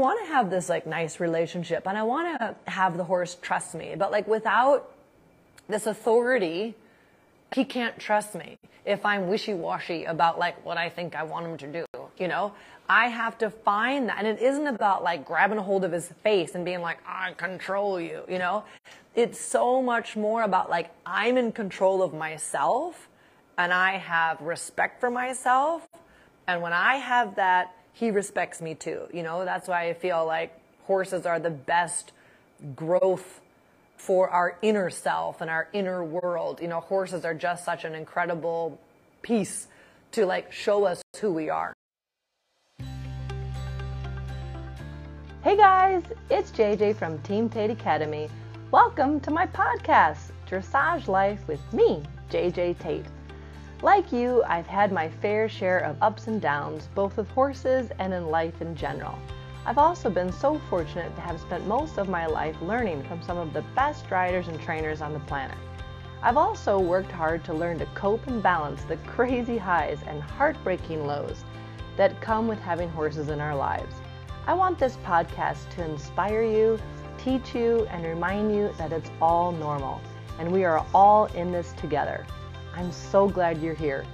want 0.00 0.18
to 0.26 0.32
have 0.32 0.50
this 0.50 0.68
like 0.68 0.86
nice 0.86 1.20
relationship 1.20 1.86
and 1.86 1.96
I 1.96 2.02
want 2.02 2.38
to 2.40 2.56
have 2.70 2.96
the 2.96 3.04
horse 3.04 3.36
trust 3.40 3.74
me. 3.74 3.94
But 3.96 4.10
like 4.10 4.26
without 4.26 4.90
this 5.68 5.86
authority, 5.86 6.74
he 7.54 7.64
can't 7.64 7.98
trust 7.98 8.34
me 8.34 8.58
if 8.84 9.04
I'm 9.04 9.28
wishy-washy 9.28 10.04
about 10.04 10.38
like 10.38 10.64
what 10.64 10.76
I 10.78 10.88
think 10.88 11.14
I 11.14 11.22
want 11.22 11.46
him 11.46 11.56
to 11.58 11.66
do, 11.66 11.84
you 12.18 12.28
know? 12.28 12.52
I 12.88 13.06
have 13.06 13.38
to 13.38 13.50
find 13.50 14.08
that. 14.08 14.18
And 14.18 14.26
it 14.26 14.40
isn't 14.42 14.66
about 14.66 15.04
like 15.04 15.24
grabbing 15.24 15.58
a 15.58 15.62
hold 15.62 15.84
of 15.84 15.92
his 15.92 16.08
face 16.24 16.56
and 16.56 16.64
being 16.64 16.80
like, 16.80 16.98
I 17.06 17.32
control 17.34 18.00
you, 18.00 18.24
you 18.28 18.38
know? 18.38 18.64
It's 19.14 19.40
so 19.40 19.80
much 19.80 20.16
more 20.16 20.42
about 20.42 20.70
like, 20.70 20.90
I'm 21.06 21.36
in 21.36 21.52
control 21.52 22.02
of 22.02 22.12
myself 22.14 23.08
and 23.58 23.72
I 23.72 23.98
have 23.98 24.40
respect 24.40 24.98
for 24.98 25.10
myself. 25.10 25.86
And 26.48 26.62
when 26.62 26.72
I 26.72 26.96
have 26.96 27.36
that, 27.36 27.74
he 27.92 28.10
respects 28.10 28.60
me 28.60 28.74
too. 28.74 29.08
You 29.12 29.22
know, 29.22 29.44
that's 29.44 29.68
why 29.68 29.88
I 29.88 29.94
feel 29.94 30.24
like 30.24 30.58
horses 30.84 31.26
are 31.26 31.38
the 31.38 31.50
best 31.50 32.12
growth 32.74 33.40
for 33.96 34.28
our 34.30 34.56
inner 34.62 34.90
self 34.90 35.40
and 35.40 35.50
our 35.50 35.68
inner 35.72 36.02
world. 36.02 36.60
You 36.60 36.68
know, 36.68 36.80
horses 36.80 37.24
are 37.24 37.34
just 37.34 37.64
such 37.64 37.84
an 37.84 37.94
incredible 37.94 38.78
piece 39.22 39.68
to 40.12 40.26
like 40.26 40.52
show 40.52 40.84
us 40.84 41.02
who 41.20 41.32
we 41.32 41.50
are. 41.50 41.72
Hey 45.42 45.56
guys, 45.56 46.02
it's 46.28 46.50
JJ 46.50 46.96
from 46.96 47.18
Team 47.22 47.48
Tate 47.48 47.70
Academy. 47.70 48.28
Welcome 48.70 49.20
to 49.20 49.30
my 49.30 49.46
podcast, 49.46 50.32
Dressage 50.46 51.08
Life 51.08 51.40
with 51.48 51.60
me, 51.72 52.02
JJ 52.30 52.78
Tate. 52.78 53.06
Like 53.82 54.12
you, 54.12 54.44
I've 54.46 54.66
had 54.66 54.92
my 54.92 55.08
fair 55.08 55.48
share 55.48 55.78
of 55.78 55.96
ups 56.02 56.26
and 56.26 56.38
downs, 56.38 56.90
both 56.94 57.16
with 57.16 57.30
horses 57.30 57.90
and 57.98 58.12
in 58.12 58.26
life 58.26 58.60
in 58.60 58.76
general. 58.76 59.18
I've 59.64 59.78
also 59.78 60.10
been 60.10 60.30
so 60.30 60.60
fortunate 60.68 61.16
to 61.16 61.22
have 61.22 61.40
spent 61.40 61.66
most 61.66 61.96
of 61.96 62.06
my 62.06 62.26
life 62.26 62.60
learning 62.60 63.02
from 63.04 63.22
some 63.22 63.38
of 63.38 63.54
the 63.54 63.64
best 63.74 64.10
riders 64.10 64.48
and 64.48 64.60
trainers 64.60 65.00
on 65.00 65.14
the 65.14 65.20
planet. 65.20 65.56
I've 66.22 66.36
also 66.36 66.78
worked 66.78 67.10
hard 67.10 67.42
to 67.44 67.54
learn 67.54 67.78
to 67.78 67.86
cope 67.94 68.26
and 68.26 68.42
balance 68.42 68.82
the 68.82 68.98
crazy 68.98 69.56
highs 69.56 70.00
and 70.06 70.22
heartbreaking 70.22 71.06
lows 71.06 71.42
that 71.96 72.20
come 72.20 72.48
with 72.48 72.60
having 72.60 72.90
horses 72.90 73.30
in 73.30 73.40
our 73.40 73.56
lives. 73.56 73.94
I 74.46 74.52
want 74.52 74.78
this 74.78 74.98
podcast 74.98 75.70
to 75.70 75.84
inspire 75.86 76.42
you, 76.42 76.78
teach 77.16 77.54
you, 77.54 77.86
and 77.90 78.04
remind 78.04 78.54
you 78.54 78.74
that 78.76 78.92
it's 78.92 79.10
all 79.22 79.52
normal 79.52 80.02
and 80.38 80.52
we 80.52 80.64
are 80.64 80.84
all 80.92 81.26
in 81.26 81.50
this 81.50 81.72
together. 81.72 82.26
I'm 82.74 82.92
so 82.92 83.28
glad 83.28 83.60
you're 83.60 83.74
here. 83.74 84.04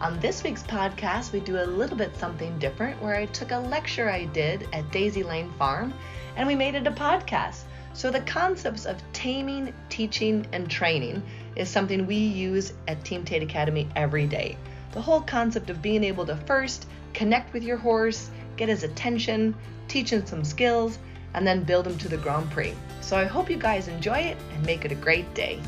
On 0.00 0.20
this 0.20 0.44
week's 0.44 0.62
podcast, 0.62 1.32
we 1.32 1.40
do 1.40 1.58
a 1.58 1.64
little 1.64 1.96
bit 1.96 2.14
something 2.16 2.58
different 2.58 3.00
where 3.02 3.16
I 3.16 3.26
took 3.26 3.50
a 3.50 3.58
lecture 3.58 4.10
I 4.10 4.26
did 4.26 4.68
at 4.72 4.90
Daisy 4.92 5.22
Lane 5.22 5.50
Farm 5.58 5.94
and 6.36 6.46
we 6.46 6.54
made 6.54 6.74
it 6.74 6.86
a 6.86 6.90
podcast. 6.90 7.62
So, 7.94 8.10
the 8.10 8.20
concepts 8.20 8.84
of 8.84 9.02
taming, 9.14 9.72
teaching, 9.88 10.46
and 10.52 10.70
training 10.70 11.22
is 11.56 11.70
something 11.70 12.06
we 12.06 12.16
use 12.16 12.74
at 12.88 13.02
Team 13.04 13.24
Tate 13.24 13.42
Academy 13.42 13.88
every 13.96 14.26
day. 14.26 14.58
The 14.92 15.00
whole 15.00 15.22
concept 15.22 15.70
of 15.70 15.80
being 15.80 16.04
able 16.04 16.26
to 16.26 16.36
first 16.36 16.84
connect 17.14 17.54
with 17.54 17.62
your 17.62 17.78
horse, 17.78 18.30
get 18.58 18.68
his 18.68 18.82
attention, 18.82 19.54
teach 19.88 20.12
him 20.12 20.26
some 20.26 20.44
skills, 20.44 20.98
and 21.32 21.46
then 21.46 21.62
build 21.64 21.86
him 21.86 21.96
to 21.96 22.08
the 22.08 22.18
Grand 22.18 22.50
Prix. 22.50 22.74
So, 23.00 23.16
I 23.16 23.24
hope 23.24 23.48
you 23.48 23.56
guys 23.56 23.88
enjoy 23.88 24.18
it 24.18 24.36
and 24.52 24.66
make 24.66 24.84
it 24.84 24.92
a 24.92 24.96
great 24.96 25.32
day. 25.32 25.58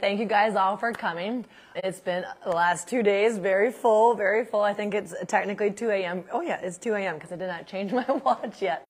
Thank 0.00 0.18
you 0.18 0.24
guys 0.24 0.56
all 0.56 0.78
for 0.78 0.92
coming. 0.92 1.44
It's 1.74 2.00
been 2.00 2.24
the 2.42 2.52
last 2.52 2.88
two 2.88 3.02
days 3.02 3.36
very 3.36 3.70
full, 3.70 4.14
very 4.14 4.46
full. 4.46 4.62
I 4.62 4.72
think 4.72 4.94
it's 4.94 5.14
technically 5.28 5.70
2 5.70 5.90
a.m. 5.90 6.24
Oh 6.32 6.40
yeah, 6.40 6.58
it's 6.62 6.78
2 6.78 6.94
a.m. 6.94 7.16
because 7.16 7.32
I 7.32 7.36
did 7.36 7.48
not 7.48 7.66
change 7.66 7.92
my 8.08 8.10
watch 8.24 8.62
yet. 8.62 8.88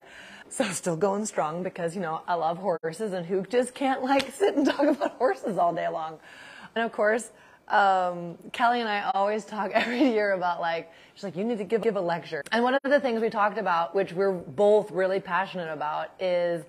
So 0.49 0.65
still 0.67 0.97
going 0.97 1.27
strong 1.27 1.65
because, 1.65 1.97
you 1.97 2.01
know, 2.01 2.23
I 2.29 2.35
love 2.35 2.59
horses 2.59 3.13
and 3.13 3.27
who 3.27 3.43
just 3.43 3.75
can't 3.75 4.05
like 4.05 4.31
sit 4.33 4.55
and 4.55 4.65
talk 4.65 4.83
about 4.83 5.13
horses 5.15 5.59
all 5.59 5.75
day 5.75 5.89
long. 5.89 6.21
And 6.77 6.85
of 6.85 6.93
course, 6.93 7.33
um, 7.67 8.39
Kelly 8.53 8.79
and 8.79 8.89
I 8.89 9.11
always 9.13 9.45
talk 9.45 9.71
every 9.75 10.13
year 10.13 10.35
about 10.35 10.61
like, 10.61 10.93
she's 11.15 11.25
like, 11.25 11.37
you 11.37 11.43
need 11.43 11.59
to 11.59 11.65
give, 11.65 11.83
give 11.83 11.97
a 11.97 12.01
lecture. 12.01 12.45
And 12.53 12.63
one 12.63 12.75
of 12.75 12.81
the 12.85 13.01
things 13.01 13.21
we 13.21 13.31
talked 13.31 13.59
about, 13.59 13.97
which 13.97 14.13
we're 14.13 14.31
both 14.31 14.93
really 14.93 15.19
passionate 15.19 15.73
about 15.73 16.13
is 16.21 16.65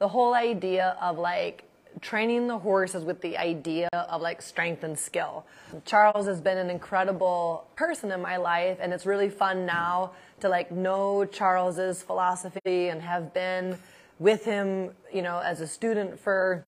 the 0.00 0.08
whole 0.08 0.34
idea 0.34 0.96
of 1.00 1.16
like 1.16 1.62
training 2.00 2.46
the 2.46 2.58
horses 2.58 3.04
with 3.04 3.20
the 3.20 3.38
idea 3.38 3.88
of 3.92 4.20
like 4.20 4.42
strength 4.42 4.84
and 4.84 4.98
skill. 4.98 5.44
Charles 5.84 6.26
has 6.26 6.40
been 6.40 6.58
an 6.58 6.70
incredible 6.70 7.66
person 7.76 8.10
in 8.10 8.20
my 8.20 8.36
life 8.36 8.78
and 8.80 8.92
it's 8.92 9.06
really 9.06 9.30
fun 9.30 9.66
now 9.66 10.12
to 10.40 10.48
like 10.48 10.70
know 10.70 11.24
Charles's 11.24 12.02
philosophy 12.02 12.88
and 12.88 13.00
have 13.02 13.32
been 13.32 13.78
with 14.18 14.44
him, 14.44 14.90
you 15.12 15.22
know, 15.22 15.38
as 15.38 15.60
a 15.60 15.66
student 15.66 16.18
for 16.18 16.64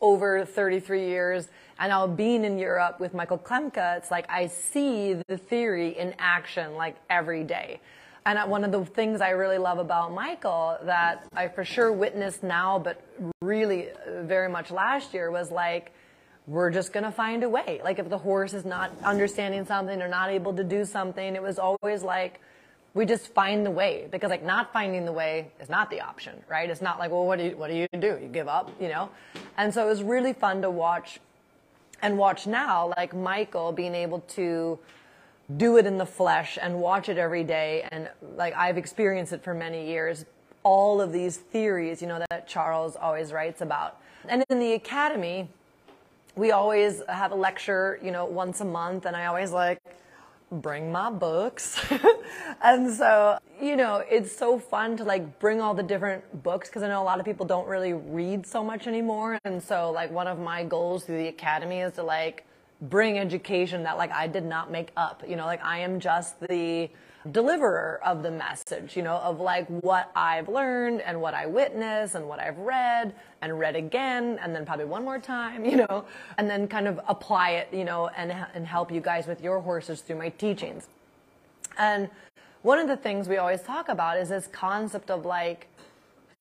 over 0.00 0.44
33 0.44 1.06
years. 1.06 1.48
And 1.78 1.90
now 1.90 2.06
being 2.06 2.44
in 2.44 2.58
Europe 2.58 3.00
with 3.00 3.14
Michael 3.14 3.38
Klimke, 3.38 3.96
it's 3.96 4.10
like 4.10 4.26
I 4.28 4.46
see 4.46 5.14
the 5.26 5.38
theory 5.38 5.98
in 5.98 6.14
action 6.18 6.74
like 6.74 6.96
every 7.08 7.44
day. 7.44 7.80
And 8.24 8.50
one 8.50 8.62
of 8.64 8.70
the 8.70 8.84
things 8.84 9.20
I 9.20 9.30
really 9.30 9.58
love 9.58 9.78
about 9.78 10.12
Michael 10.12 10.78
that 10.84 11.26
I 11.34 11.48
for 11.48 11.64
sure 11.64 11.92
witnessed 11.92 12.42
now, 12.42 12.78
but 12.78 13.02
really 13.40 13.90
uh, 13.90 14.22
very 14.22 14.48
much 14.48 14.70
last 14.70 15.12
year 15.12 15.30
was 15.30 15.50
like, 15.50 15.92
we're 16.46 16.70
just 16.70 16.92
going 16.92 17.04
to 17.04 17.10
find 17.10 17.42
a 17.42 17.48
way. 17.48 17.80
Like 17.82 17.98
if 17.98 18.08
the 18.08 18.18
horse 18.18 18.54
is 18.54 18.64
not 18.64 18.92
understanding 19.04 19.64
something 19.64 20.00
or 20.00 20.08
not 20.08 20.30
able 20.30 20.54
to 20.54 20.64
do 20.64 20.84
something, 20.84 21.34
it 21.34 21.42
was 21.42 21.58
always 21.58 22.02
like, 22.02 22.40
we 22.94 23.06
just 23.06 23.32
find 23.32 23.64
the 23.64 23.70
way 23.70 24.06
because 24.10 24.30
like 24.30 24.44
not 24.44 24.72
finding 24.72 25.04
the 25.04 25.12
way 25.12 25.50
is 25.60 25.68
not 25.68 25.90
the 25.90 26.00
option, 26.00 26.34
right? 26.48 26.68
It's 26.68 26.82
not 26.82 26.98
like, 26.98 27.10
well, 27.10 27.24
what 27.24 27.38
do 27.38 27.46
you, 27.46 27.56
what 27.56 27.70
do 27.70 27.76
you 27.76 27.88
do? 27.98 28.18
You 28.20 28.28
give 28.30 28.48
up, 28.48 28.70
you 28.80 28.88
know? 28.88 29.08
And 29.56 29.72
so 29.72 29.84
it 29.84 29.88
was 29.88 30.02
really 30.02 30.32
fun 30.32 30.62
to 30.62 30.70
watch 30.70 31.18
and 32.02 32.18
watch 32.18 32.46
now, 32.46 32.92
like 32.96 33.14
Michael 33.14 33.72
being 33.72 33.94
able 33.94 34.20
to 34.20 34.78
do 35.56 35.76
it 35.76 35.86
in 35.86 35.98
the 35.98 36.06
flesh 36.06 36.58
and 36.60 36.80
watch 36.80 37.08
it 37.08 37.18
every 37.18 37.44
day. 37.44 37.86
And 37.90 38.08
like 38.36 38.54
I've 38.54 38.78
experienced 38.78 39.32
it 39.32 39.42
for 39.42 39.54
many 39.54 39.86
years, 39.86 40.24
all 40.62 41.00
of 41.00 41.12
these 41.12 41.36
theories, 41.36 42.00
you 42.00 42.08
know, 42.08 42.24
that 42.30 42.46
Charles 42.46 42.96
always 42.96 43.32
writes 43.32 43.60
about. 43.60 43.98
And 44.28 44.44
in 44.48 44.58
the 44.58 44.74
academy, 44.74 45.48
we 46.36 46.52
always 46.52 47.02
have 47.08 47.32
a 47.32 47.34
lecture, 47.34 47.98
you 48.02 48.10
know, 48.10 48.24
once 48.24 48.60
a 48.60 48.64
month, 48.64 49.04
and 49.06 49.16
I 49.16 49.26
always 49.26 49.50
like 49.50 49.80
bring 50.50 50.92
my 50.92 51.10
books. 51.10 51.82
and 52.62 52.92
so, 52.92 53.38
you 53.60 53.76
know, 53.76 54.04
it's 54.08 54.34
so 54.34 54.58
fun 54.58 54.96
to 54.98 55.04
like 55.04 55.38
bring 55.40 55.60
all 55.60 55.74
the 55.74 55.82
different 55.82 56.42
books 56.42 56.68
because 56.68 56.82
I 56.82 56.88
know 56.88 57.02
a 57.02 57.04
lot 57.04 57.18
of 57.18 57.24
people 57.24 57.46
don't 57.46 57.66
really 57.66 57.92
read 57.92 58.46
so 58.46 58.62
much 58.62 58.86
anymore. 58.86 59.38
And 59.44 59.62
so, 59.62 59.90
like, 59.90 60.10
one 60.10 60.26
of 60.26 60.38
my 60.38 60.64
goals 60.64 61.04
through 61.04 61.18
the 61.18 61.28
academy 61.28 61.80
is 61.80 61.94
to 61.94 62.02
like 62.02 62.46
bring 62.82 63.18
education 63.18 63.84
that 63.84 63.96
like 63.96 64.10
I 64.12 64.26
did 64.26 64.44
not 64.44 64.70
make 64.70 64.90
up. 64.96 65.22
You 65.26 65.36
know, 65.36 65.46
like 65.46 65.64
I 65.64 65.78
am 65.78 66.00
just 66.00 66.40
the 66.40 66.90
deliverer 67.30 68.00
of 68.04 68.22
the 68.24 68.30
message, 68.30 68.96
you 68.96 69.02
know, 69.02 69.16
of 69.16 69.38
like 69.38 69.68
what 69.68 70.10
I've 70.16 70.48
learned 70.48 71.00
and 71.02 71.20
what 71.20 71.34
I 71.34 71.46
witnessed 71.46 72.16
and 72.16 72.26
what 72.26 72.40
I've 72.40 72.58
read 72.58 73.14
and 73.40 73.58
read 73.58 73.76
again 73.76 74.40
and 74.42 74.54
then 74.54 74.66
probably 74.66 74.86
one 74.86 75.04
more 75.04 75.20
time, 75.20 75.64
you 75.70 75.76
know, 75.76 76.04
and 76.38 76.50
then 76.50 76.66
kind 76.66 76.88
of 76.88 77.00
apply 77.06 77.50
it, 77.50 77.68
you 77.72 77.84
know, 77.84 78.08
and, 78.16 78.32
and 78.54 78.66
help 78.66 78.90
you 78.90 79.00
guys 79.00 79.26
with 79.26 79.40
your 79.40 79.60
horses 79.60 80.00
through 80.00 80.16
my 80.16 80.30
teachings. 80.30 80.88
And 81.78 82.10
one 82.62 82.78
of 82.78 82.88
the 82.88 82.96
things 82.96 83.28
we 83.28 83.36
always 83.36 83.62
talk 83.62 83.88
about 83.88 84.18
is 84.18 84.28
this 84.28 84.48
concept 84.48 85.10
of 85.10 85.24
like 85.24 85.68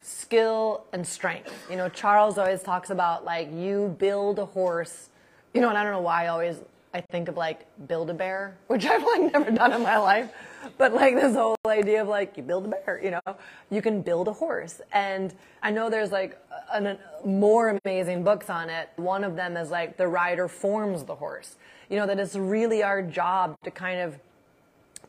skill 0.01 0.85
and 0.93 1.05
strength. 1.05 1.53
You 1.69 1.77
know, 1.77 1.89
Charles 1.89 2.39
always 2.39 2.63
talks 2.63 2.89
about 2.89 3.23
like 3.23 3.51
you 3.53 3.95
build 3.99 4.39
a 4.39 4.45
horse 4.45 5.09
you 5.53 5.61
know, 5.61 5.69
and 5.69 5.77
I 5.77 5.83
don't 5.83 5.91
know 5.91 6.01
why 6.01 6.25
I 6.25 6.27
always 6.27 6.57
I 6.93 7.01
think 7.01 7.29
of 7.29 7.37
like 7.37 7.65
build 7.87 8.09
a 8.09 8.13
bear, 8.13 8.57
which 8.67 8.85
I've 8.89 9.03
like 9.03 9.33
never 9.33 9.51
done 9.51 9.73
in 9.73 9.83
my 9.83 9.97
life. 9.97 10.31
But 10.77 10.93
like 10.93 11.15
this 11.15 11.35
whole 11.35 11.57
idea 11.65 12.01
of 12.01 12.07
like 12.07 12.37
you 12.37 12.43
build 12.43 12.65
a 12.65 12.67
bear, 12.67 13.01
you 13.03 13.11
know, 13.11 13.35
you 13.69 13.81
can 13.81 14.01
build 14.01 14.27
a 14.27 14.33
horse. 14.33 14.81
And 14.91 15.33
I 15.63 15.71
know 15.71 15.89
there's 15.89 16.11
like 16.11 16.37
an, 16.71 16.87
an, 16.87 16.97
more 17.25 17.79
amazing 17.83 18.23
books 18.23 18.49
on 18.49 18.69
it. 18.69 18.89
One 18.95 19.23
of 19.23 19.35
them 19.35 19.57
is 19.57 19.71
like 19.71 19.97
the 19.97 20.07
rider 20.07 20.47
forms 20.47 21.03
the 21.03 21.15
horse. 21.15 21.55
You 21.89 21.97
know, 21.97 22.07
that 22.07 22.19
it's 22.19 22.35
really 22.35 22.83
our 22.83 23.01
job 23.01 23.55
to 23.63 23.71
kind 23.71 23.99
of 24.01 24.17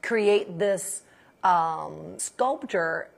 create 0.03 0.59
this 0.59 1.03
um, 1.45 2.19
sculpture 2.19 3.09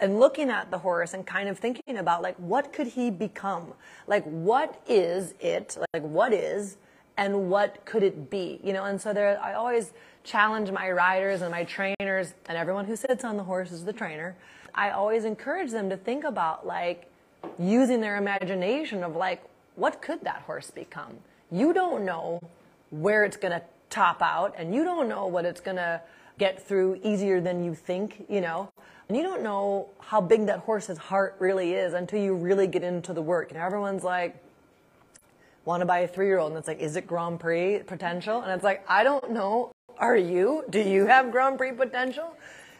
and 0.00 0.20
looking 0.20 0.50
at 0.50 0.70
the 0.70 0.78
horse 0.78 1.14
and 1.14 1.26
kind 1.26 1.48
of 1.48 1.58
thinking 1.58 1.96
about 1.98 2.22
like 2.22 2.36
what 2.36 2.72
could 2.72 2.88
he 2.88 3.10
become? 3.10 3.72
Like 4.06 4.24
what 4.24 4.80
is 4.86 5.34
it? 5.40 5.76
Like 5.92 6.02
what 6.02 6.32
is 6.32 6.76
and 7.16 7.48
what 7.50 7.84
could 7.84 8.02
it 8.02 8.30
be? 8.30 8.60
You 8.62 8.72
know 8.72 8.84
and 8.84 9.00
so 9.00 9.12
there 9.12 9.40
i 9.42 9.54
always 9.54 9.92
challenge 10.24 10.70
my 10.70 10.90
riders 10.90 11.40
and 11.42 11.50
my 11.50 11.64
trainers 11.64 12.34
and 12.48 12.58
everyone 12.58 12.84
who 12.84 12.96
sits 12.96 13.24
on 13.24 13.36
the 13.36 13.44
horse 13.44 13.70
is 13.72 13.84
the 13.84 13.92
trainer. 13.92 14.36
I 14.74 14.90
always 14.90 15.24
encourage 15.24 15.70
them 15.70 15.88
to 15.90 15.96
think 15.96 16.24
about 16.24 16.66
like 16.66 17.10
using 17.58 18.00
their 18.00 18.16
imagination 18.16 19.02
of 19.02 19.16
like 19.16 19.42
what 19.76 20.02
could 20.02 20.22
that 20.22 20.42
horse 20.42 20.70
become? 20.70 21.18
You 21.50 21.72
don't 21.72 22.04
know 22.04 22.40
where 22.90 23.24
it's 23.24 23.36
going 23.36 23.52
to 23.52 23.62
top 23.90 24.20
out 24.20 24.54
and 24.58 24.74
you 24.74 24.84
don't 24.84 25.08
know 25.08 25.26
what 25.26 25.44
it's 25.44 25.60
going 25.60 25.76
to 25.76 26.00
get 26.38 26.66
through 26.66 27.00
easier 27.02 27.40
than 27.40 27.64
you 27.64 27.74
think, 27.74 28.26
you 28.28 28.40
know. 28.40 28.68
And 29.08 29.16
you 29.16 29.22
don't 29.22 29.42
know 29.42 29.88
how 30.00 30.20
big 30.20 30.46
that 30.46 30.60
horse's 30.60 30.98
heart 30.98 31.36
really 31.38 31.74
is 31.74 31.94
until 31.94 32.20
you 32.20 32.34
really 32.34 32.66
get 32.66 32.82
into 32.82 33.12
the 33.12 33.22
work. 33.22 33.54
Know, 33.54 33.60
everyone's 33.60 34.02
like, 34.02 34.36
want 35.64 35.80
to 35.80 35.86
buy 35.86 36.00
a 36.00 36.08
three 36.08 36.26
year 36.26 36.38
old. 36.38 36.52
And 36.52 36.58
it's 36.58 36.68
like, 36.68 36.80
is 36.80 36.96
it 36.96 37.06
Grand 37.06 37.38
Prix 37.38 37.80
potential? 37.86 38.42
And 38.42 38.52
it's 38.52 38.64
like, 38.64 38.84
I 38.88 39.04
don't 39.04 39.30
know. 39.30 39.70
Are 39.98 40.16
you? 40.16 40.64
Do 40.68 40.80
you 40.80 41.06
have 41.06 41.30
Grand 41.30 41.56
Prix 41.56 41.72
potential? 41.72 42.36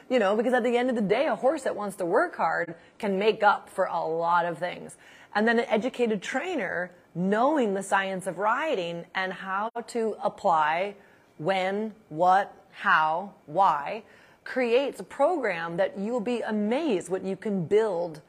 You 0.08 0.18
know, 0.18 0.36
because 0.36 0.52
at 0.52 0.62
the 0.62 0.76
end 0.76 0.90
of 0.90 0.96
the 0.96 1.02
day, 1.02 1.26
a 1.26 1.34
horse 1.34 1.62
that 1.62 1.74
wants 1.74 1.96
to 1.96 2.04
work 2.04 2.36
hard 2.36 2.74
can 2.98 3.18
make 3.18 3.42
up 3.42 3.68
for 3.68 3.86
a 3.86 4.04
lot 4.04 4.46
of 4.46 4.58
things. 4.58 4.96
And 5.34 5.46
then 5.46 5.58
an 5.58 5.66
educated 5.68 6.22
trainer 6.22 6.90
knowing 7.14 7.74
the 7.74 7.82
science 7.82 8.26
of 8.26 8.38
riding 8.38 9.04
and 9.14 9.32
how 9.32 9.70
to 9.88 10.16
apply 10.22 10.94
when, 11.38 11.94
what, 12.08 12.54
how, 12.70 13.32
why, 13.46 14.02
creates 14.46 15.00
a 15.00 15.04
program 15.04 15.76
that 15.76 15.98
you'll 15.98 16.20
be 16.20 16.40
amazed 16.40 17.08
what 17.08 17.24
you 17.24 17.36
can 17.36 17.66
build 17.66 18.22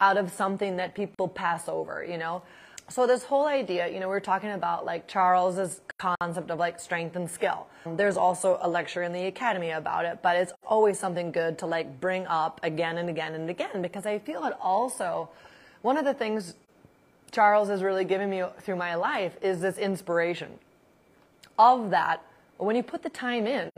out 0.00 0.16
of 0.16 0.32
something 0.32 0.76
that 0.78 0.94
people 0.94 1.28
pass 1.28 1.68
over, 1.68 2.04
you 2.04 2.16
know? 2.16 2.42
So 2.88 3.06
this 3.06 3.22
whole 3.22 3.44
idea, 3.44 3.86
you 3.86 4.00
know, 4.00 4.08
we're 4.08 4.18
talking 4.18 4.52
about 4.52 4.86
like 4.86 5.06
Charles's 5.06 5.82
concept 5.98 6.50
of 6.50 6.58
like 6.58 6.80
strength 6.80 7.16
and 7.16 7.30
skill. 7.30 7.66
There's 7.84 8.16
also 8.16 8.58
a 8.62 8.68
lecture 8.68 9.02
in 9.02 9.12
the 9.12 9.26
academy 9.26 9.70
about 9.70 10.06
it, 10.06 10.20
but 10.22 10.36
it's 10.36 10.54
always 10.66 10.98
something 10.98 11.30
good 11.30 11.58
to 11.58 11.66
like 11.66 12.00
bring 12.00 12.26
up 12.26 12.60
again 12.62 12.96
and 12.96 13.10
again 13.10 13.34
and 13.34 13.50
again 13.50 13.82
because 13.82 14.06
I 14.06 14.18
feel 14.20 14.46
it 14.46 14.54
also 14.60 15.28
one 15.82 15.98
of 15.98 16.06
the 16.06 16.14
things 16.14 16.54
Charles 17.30 17.68
has 17.68 17.82
really 17.82 18.04
given 18.04 18.30
me 18.30 18.42
through 18.60 18.76
my 18.76 18.94
life 18.94 19.36
is 19.42 19.60
this 19.60 19.76
inspiration 19.76 20.58
of 21.58 21.90
that. 21.90 22.22
When 22.56 22.74
you 22.74 22.82
put 22.82 23.02
the 23.02 23.10
time 23.10 23.46
in, 23.46 23.70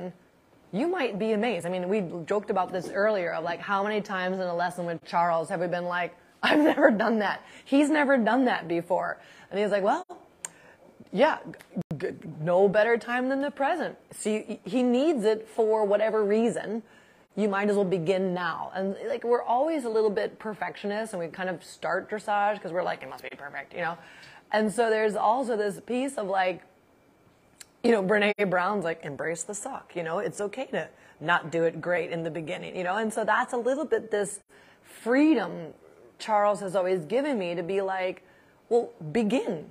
you 0.72 0.86
might 0.86 1.18
be 1.18 1.32
amazed. 1.32 1.66
I 1.66 1.68
mean, 1.68 1.88
we 1.88 2.04
joked 2.26 2.50
about 2.50 2.72
this 2.72 2.88
earlier 2.88 3.32
of 3.32 3.44
like 3.44 3.60
how 3.60 3.82
many 3.82 4.00
times 4.00 4.36
in 4.36 4.42
a 4.42 4.54
lesson 4.54 4.86
with 4.86 5.04
Charles 5.04 5.48
have 5.48 5.60
we 5.60 5.66
been 5.66 5.84
like, 5.84 6.14
I've 6.42 6.60
never 6.60 6.90
done 6.90 7.18
that. 7.18 7.44
He's 7.64 7.90
never 7.90 8.16
done 8.16 8.46
that 8.46 8.66
before. 8.66 9.18
And 9.50 9.60
he's 9.60 9.70
like, 9.70 9.82
well, 9.82 10.06
yeah, 11.12 11.38
no 12.40 12.68
better 12.68 12.96
time 12.96 13.28
than 13.28 13.40
the 13.42 13.50
present. 13.50 13.96
See, 14.12 14.60
he 14.64 14.82
needs 14.82 15.24
it 15.24 15.48
for 15.48 15.84
whatever 15.84 16.24
reason. 16.24 16.82
You 17.36 17.48
might 17.48 17.68
as 17.68 17.76
well 17.76 17.84
begin 17.84 18.32
now. 18.32 18.70
And 18.74 18.96
like, 19.08 19.24
we're 19.24 19.42
always 19.42 19.84
a 19.84 19.88
little 19.88 20.10
bit 20.10 20.38
perfectionist 20.38 21.12
and 21.12 21.20
we 21.20 21.28
kind 21.28 21.48
of 21.48 21.62
start 21.64 22.08
dressage 22.08 22.54
because 22.54 22.72
we're 22.72 22.82
like, 22.82 23.02
it 23.02 23.10
must 23.10 23.22
be 23.22 23.30
perfect, 23.36 23.74
you 23.74 23.80
know? 23.80 23.98
And 24.52 24.72
so 24.72 24.88
there's 24.88 25.14
also 25.14 25.56
this 25.56 25.80
piece 25.80 26.16
of 26.16 26.26
like, 26.26 26.62
you 27.82 27.92
know, 27.92 28.02
Brene 28.02 28.34
Brown's 28.50 28.84
like, 28.84 29.04
embrace 29.04 29.42
the 29.42 29.54
suck, 29.54 29.92
you 29.94 30.02
know, 30.02 30.18
it's 30.18 30.40
okay 30.40 30.66
to 30.66 30.88
not 31.20 31.50
do 31.50 31.64
it 31.64 31.80
great 31.80 32.10
in 32.10 32.22
the 32.22 32.30
beginning, 32.30 32.76
you 32.76 32.84
know? 32.84 32.96
And 32.96 33.12
so 33.12 33.24
that's 33.24 33.52
a 33.52 33.56
little 33.56 33.84
bit 33.84 34.10
this 34.10 34.40
freedom 34.82 35.74
Charles 36.18 36.60
has 36.60 36.76
always 36.76 37.04
given 37.06 37.38
me 37.38 37.54
to 37.54 37.62
be 37.62 37.80
like, 37.80 38.22
well, 38.68 38.90
begin, 39.12 39.66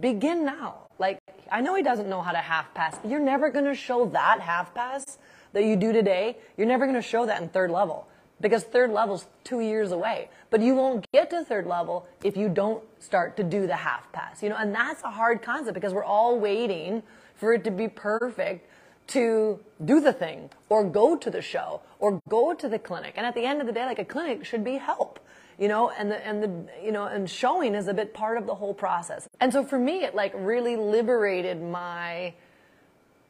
begin 0.00 0.44
now. 0.44 0.86
Like, 0.98 1.18
I 1.52 1.60
know 1.60 1.74
he 1.74 1.82
doesn't 1.82 2.08
know 2.08 2.22
how 2.22 2.32
to 2.32 2.38
half 2.38 2.72
pass. 2.74 2.96
You're 3.06 3.20
never 3.20 3.50
going 3.50 3.66
to 3.66 3.74
show 3.74 4.06
that 4.06 4.40
half 4.40 4.74
pass 4.74 5.18
that 5.52 5.64
you 5.64 5.76
do 5.76 5.92
today. 5.92 6.36
You're 6.56 6.66
never 6.66 6.86
going 6.86 6.96
to 6.96 7.02
show 7.02 7.26
that 7.26 7.40
in 7.40 7.48
third 7.48 7.70
level 7.70 8.06
because 8.40 8.64
third 8.64 8.90
level's 8.90 9.26
two 9.44 9.60
years 9.60 9.92
away. 9.92 10.30
But 10.48 10.62
you 10.62 10.74
won't 10.74 11.10
get 11.12 11.30
to 11.30 11.44
third 11.44 11.66
level 11.66 12.06
if 12.24 12.36
you 12.36 12.48
don't 12.48 12.82
start 12.98 13.36
to 13.36 13.44
do 13.44 13.66
the 13.66 13.76
half 13.76 14.10
pass, 14.12 14.42
you 14.42 14.48
know, 14.48 14.56
and 14.56 14.74
that's 14.74 15.02
a 15.02 15.10
hard 15.10 15.42
concept 15.42 15.74
because 15.74 15.92
we're 15.92 16.04
all 16.04 16.38
waiting 16.38 17.02
for 17.40 17.54
it 17.54 17.64
to 17.64 17.70
be 17.70 17.88
perfect 17.88 18.68
to 19.08 19.58
do 19.84 20.00
the 20.00 20.12
thing 20.12 20.50
or 20.68 20.84
go 20.84 21.16
to 21.16 21.30
the 21.30 21.42
show 21.42 21.80
or 21.98 22.22
go 22.28 22.54
to 22.54 22.68
the 22.68 22.78
clinic. 22.78 23.14
And 23.16 23.26
at 23.26 23.34
the 23.34 23.44
end 23.44 23.60
of 23.60 23.66
the 23.66 23.72
day, 23.72 23.84
like 23.86 23.98
a 23.98 24.04
clinic 24.04 24.44
should 24.44 24.62
be 24.62 24.74
help 24.76 25.18
you 25.60 25.68
know, 25.68 25.90
and 25.90 26.10
the, 26.10 26.26
and 26.26 26.42
the, 26.42 26.72
you 26.82 26.90
know, 26.90 27.04
and 27.04 27.28
showing 27.28 27.74
is 27.74 27.86
a 27.86 27.92
bit 27.92 28.14
part 28.14 28.38
of 28.38 28.46
the 28.46 28.54
whole 28.54 28.72
process. 28.72 29.28
And 29.40 29.52
so 29.52 29.62
for 29.62 29.78
me, 29.78 30.04
it 30.04 30.14
like 30.14 30.32
really 30.34 30.74
liberated 30.74 31.62
my, 31.62 32.32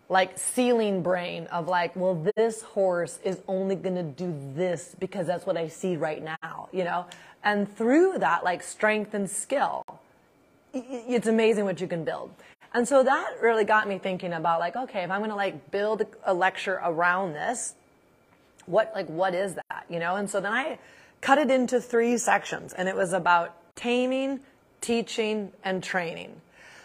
like 0.09 0.39
ceiling 0.39 1.03
brain 1.03 1.47
of 1.47 1.67
like, 1.67 1.95
well, 1.97 2.25
this 2.37 2.62
horse 2.62 3.19
is 3.25 3.41
only 3.49 3.75
going 3.75 3.97
to 3.97 4.05
do 4.05 4.33
this 4.55 4.95
because 5.01 5.27
that's 5.27 5.45
what 5.45 5.57
I 5.57 5.67
see 5.67 5.97
right 5.97 6.23
now, 6.23 6.69
you 6.73 6.85
know? 6.85 7.07
And 7.43 7.73
through 7.77 8.19
that, 8.19 8.45
like 8.45 8.62
strength 8.62 9.12
and 9.12 9.29
skill, 9.29 9.83
it's 10.73 11.27
amazing 11.27 11.65
what 11.65 11.81
you 11.81 11.89
can 11.89 12.05
build. 12.05 12.31
And 12.73 12.87
so 12.87 13.03
that 13.03 13.37
really 13.43 13.65
got 13.65 13.89
me 13.89 13.99
thinking 13.99 14.33
about 14.33 14.61
like, 14.61 14.77
okay, 14.77 15.03
if 15.03 15.11
I'm 15.11 15.21
going 15.21 15.31
to 15.31 15.37
like 15.37 15.71
build 15.71 16.05
a 16.25 16.35
lecture 16.35 16.81
around 16.85 17.33
this, 17.33 17.75
what, 18.67 18.93
like, 18.95 19.09
what 19.09 19.35
is 19.35 19.55
that, 19.55 19.87
you 19.89 19.99
know? 19.99 20.17
And 20.17 20.31
so 20.31 20.41
then 20.41 20.53
I, 20.53 20.79
cut 21.21 21.39
it 21.39 21.51
into 21.51 21.81
three 21.81 22.17
sections, 22.17 22.73
and 22.73 22.89
it 22.89 22.97
was 22.97 23.13
about 23.13 23.55
taming, 23.75 24.41
teaching, 24.81 25.53
and 25.65 25.83
training. 25.83 26.41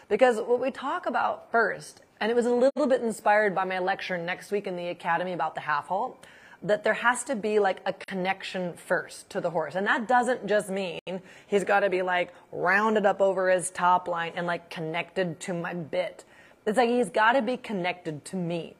Because 0.10 0.38
what 0.38 0.60
we 0.60 0.72
talk 0.72 1.06
about 1.06 1.52
first, 1.52 2.02
and 2.20 2.32
it 2.32 2.36
was 2.36 2.46
a 2.46 2.54
little 2.54 2.88
bit 2.88 3.02
inspired 3.02 3.56
by 3.56 3.64
my 3.64 3.80
lecture 3.80 4.18
next 4.18 4.52
week 4.52 4.68
in 4.68 4.76
the 4.76 4.88
academy 4.88 5.34
about 5.34 5.56
the 5.56 5.62
half 5.62 5.88
halt, 5.88 6.26
that 6.65 6.83
there 6.83 6.95
has 6.95 7.23
to 7.23 7.35
be 7.35 7.59
like 7.59 7.79
a 7.85 7.94
connection 7.94 8.73
first 8.73 9.29
to 9.29 9.39
the 9.39 9.51
horse. 9.51 9.75
And 9.75 9.85
that 9.85 10.07
doesn't 10.07 10.47
just 10.47 10.69
mean 10.69 11.00
he's 11.45 11.63
got 11.63 11.81
to 11.81 11.91
be 11.91 12.01
like 12.01 12.33
rounded 12.51 13.06
up 13.06 13.21
over 13.21 13.51
his 13.51 13.69
top 13.69 14.07
line 14.07 14.33
and 14.35 14.47
like 14.47 14.71
connected 14.71 15.39
to 15.41 15.53
my 15.53 15.75
bit. 15.75 16.25
It's 16.65 16.77
like 16.77 16.89
he's 16.89 17.12
got 17.12 17.33
to 17.33 17.44
be 17.44 17.56
connected 17.56 18.25
to 18.25 18.35
me. 18.35 18.75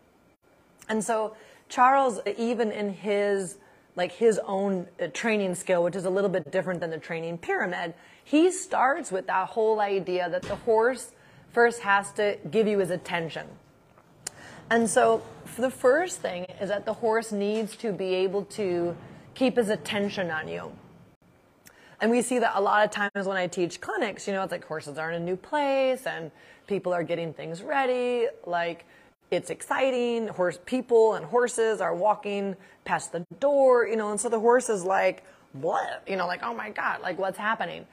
And 0.90 1.04
so 1.04 1.36
Charles, 1.70 2.20
even 2.38 2.72
in 2.72 2.90
his 2.92 3.58
like 3.96 4.12
his 4.12 4.40
own 4.46 4.88
uh, 5.02 5.08
training 5.14 5.56
skill, 5.56 5.84
which 5.84 5.96
is 5.96 6.06
a 6.06 6.10
little 6.10 6.30
bit 6.30 6.52
different 6.52 6.82
than 6.82 6.90
the 6.90 6.98
training 6.98 7.38
pyramid, 7.38 7.94
he 8.24 8.52
starts 8.52 9.12
with 9.12 9.28
that 9.28 9.50
whole 9.50 9.80
idea 9.80 10.30
that 10.30 10.42
the 10.42 10.56
horse 10.56 11.14
first 11.54 11.82
has 11.82 12.12
to 12.14 12.38
give 12.52 12.68
you 12.68 12.80
his 12.80 12.90
attention. 12.90 13.48
And 14.70 14.90
so 14.90 15.24
the 15.58 15.70
first 15.70 16.22
thing 16.22 16.46
is 16.60 16.70
that 16.70 16.86
the 16.86 16.94
horse 16.94 17.32
needs 17.32 17.76
to 17.78 17.92
be 17.92 18.16
able 18.16 18.46
to 18.46 18.96
keep 19.36 19.58
his 19.58 19.70
attention 19.70 20.32
on 20.32 20.48
you. 20.48 20.72
And 22.02 22.12
we 22.12 22.22
see 22.22 22.40
that 22.40 22.54
a 22.56 22.62
lot 22.62 22.84
of 22.84 22.92
times 22.92 23.28
when 23.28 23.38
I 23.38 23.48
teach 23.48 23.80
clinics, 23.80 24.28
you 24.28 24.34
know, 24.34 24.44
it's 24.44 24.52
like 24.52 24.66
horses 24.66 24.98
are 24.98 25.12
in 25.12 25.22
a 25.22 25.26
new 25.26 25.36
place 25.36 26.06
and 26.06 26.32
people 26.68 26.94
are 26.94 27.04
getting 27.04 27.34
things 27.34 27.62
ready. 27.62 28.28
Like 28.46 28.86
it's 29.32 29.50
exciting. 29.50 30.28
Horse 30.28 30.60
people 30.66 31.14
and 31.14 31.26
horses 31.26 31.80
are 31.80 31.96
walking 31.96 32.56
past 32.84 33.12
the 33.12 33.26
door, 33.40 33.88
you 33.88 33.96
know, 33.96 34.12
and 34.12 34.20
so 34.20 34.30
the 34.30 34.40
horse 34.40 34.70
is 34.70 34.84
like, 34.84 35.24
what? 35.54 36.04
You 36.08 36.16
know, 36.16 36.28
like, 36.28 36.42
oh 36.44 36.54
my 36.54 36.70
God, 36.70 37.02
like 37.02 37.18
what's 37.18 37.38
happening? 37.38 37.86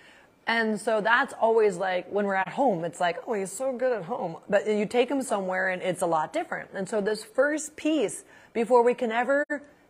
And 0.46 0.80
so 0.80 1.00
that's 1.00 1.32
always 1.40 1.76
like 1.76 2.08
when 2.08 2.26
we're 2.26 2.34
at 2.34 2.48
home, 2.48 2.84
it's 2.84 3.00
like, 3.00 3.18
oh, 3.26 3.34
he's 3.34 3.52
so 3.52 3.72
good 3.76 3.92
at 3.92 4.04
home. 4.04 4.36
But 4.48 4.66
you 4.66 4.86
take 4.86 5.08
him 5.08 5.22
somewhere 5.22 5.68
and 5.68 5.80
it's 5.82 6.02
a 6.02 6.06
lot 6.06 6.32
different. 6.32 6.70
And 6.74 6.88
so 6.88 7.00
this 7.00 7.22
first 7.22 7.76
piece, 7.76 8.24
before 8.52 8.82
we 8.82 8.94
can 8.94 9.12
ever 9.12 9.44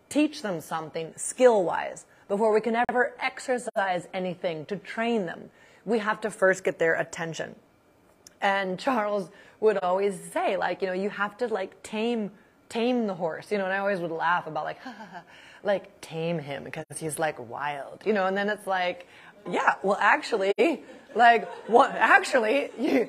teach 0.08 0.42
them 0.42 0.60
something 0.60 1.12
skill 1.16 1.64
wise, 1.64 2.04
before 2.28 2.52
we 2.52 2.60
can 2.60 2.76
ever 2.88 3.14
exercise 3.18 4.08
anything 4.12 4.66
to 4.66 4.76
train 4.76 5.24
them, 5.24 5.50
we 5.86 5.98
have 5.98 6.20
to 6.20 6.30
first 6.30 6.64
get 6.64 6.78
their 6.78 6.94
attention. 6.94 7.54
And 8.42 8.78
Charles 8.78 9.30
would 9.60 9.78
always 9.78 10.18
say, 10.32 10.56
like, 10.56 10.82
you 10.82 10.88
know, 10.88 10.92
you 10.92 11.08
have 11.08 11.38
to 11.38 11.46
like 11.46 11.82
tame 11.82 12.30
tame 12.72 13.06
the 13.06 13.14
horse, 13.14 13.52
you 13.52 13.58
know, 13.58 13.64
and 13.64 13.72
I 13.74 13.78
always 13.78 14.00
would 14.00 14.10
laugh 14.10 14.46
about 14.46 14.64
like, 14.64 14.78
like 15.62 16.00
tame 16.00 16.38
him 16.38 16.64
because 16.64 16.86
he's 16.96 17.18
like 17.18 17.38
wild, 17.50 18.00
you 18.06 18.14
know, 18.14 18.24
and 18.24 18.34
then 18.34 18.48
it's 18.48 18.66
like, 18.66 19.06
yeah, 19.50 19.74
well, 19.82 19.98
actually, 20.00 20.82
like, 21.14 21.48
what, 21.68 21.92
actually, 21.92 22.70
you, 22.78 23.08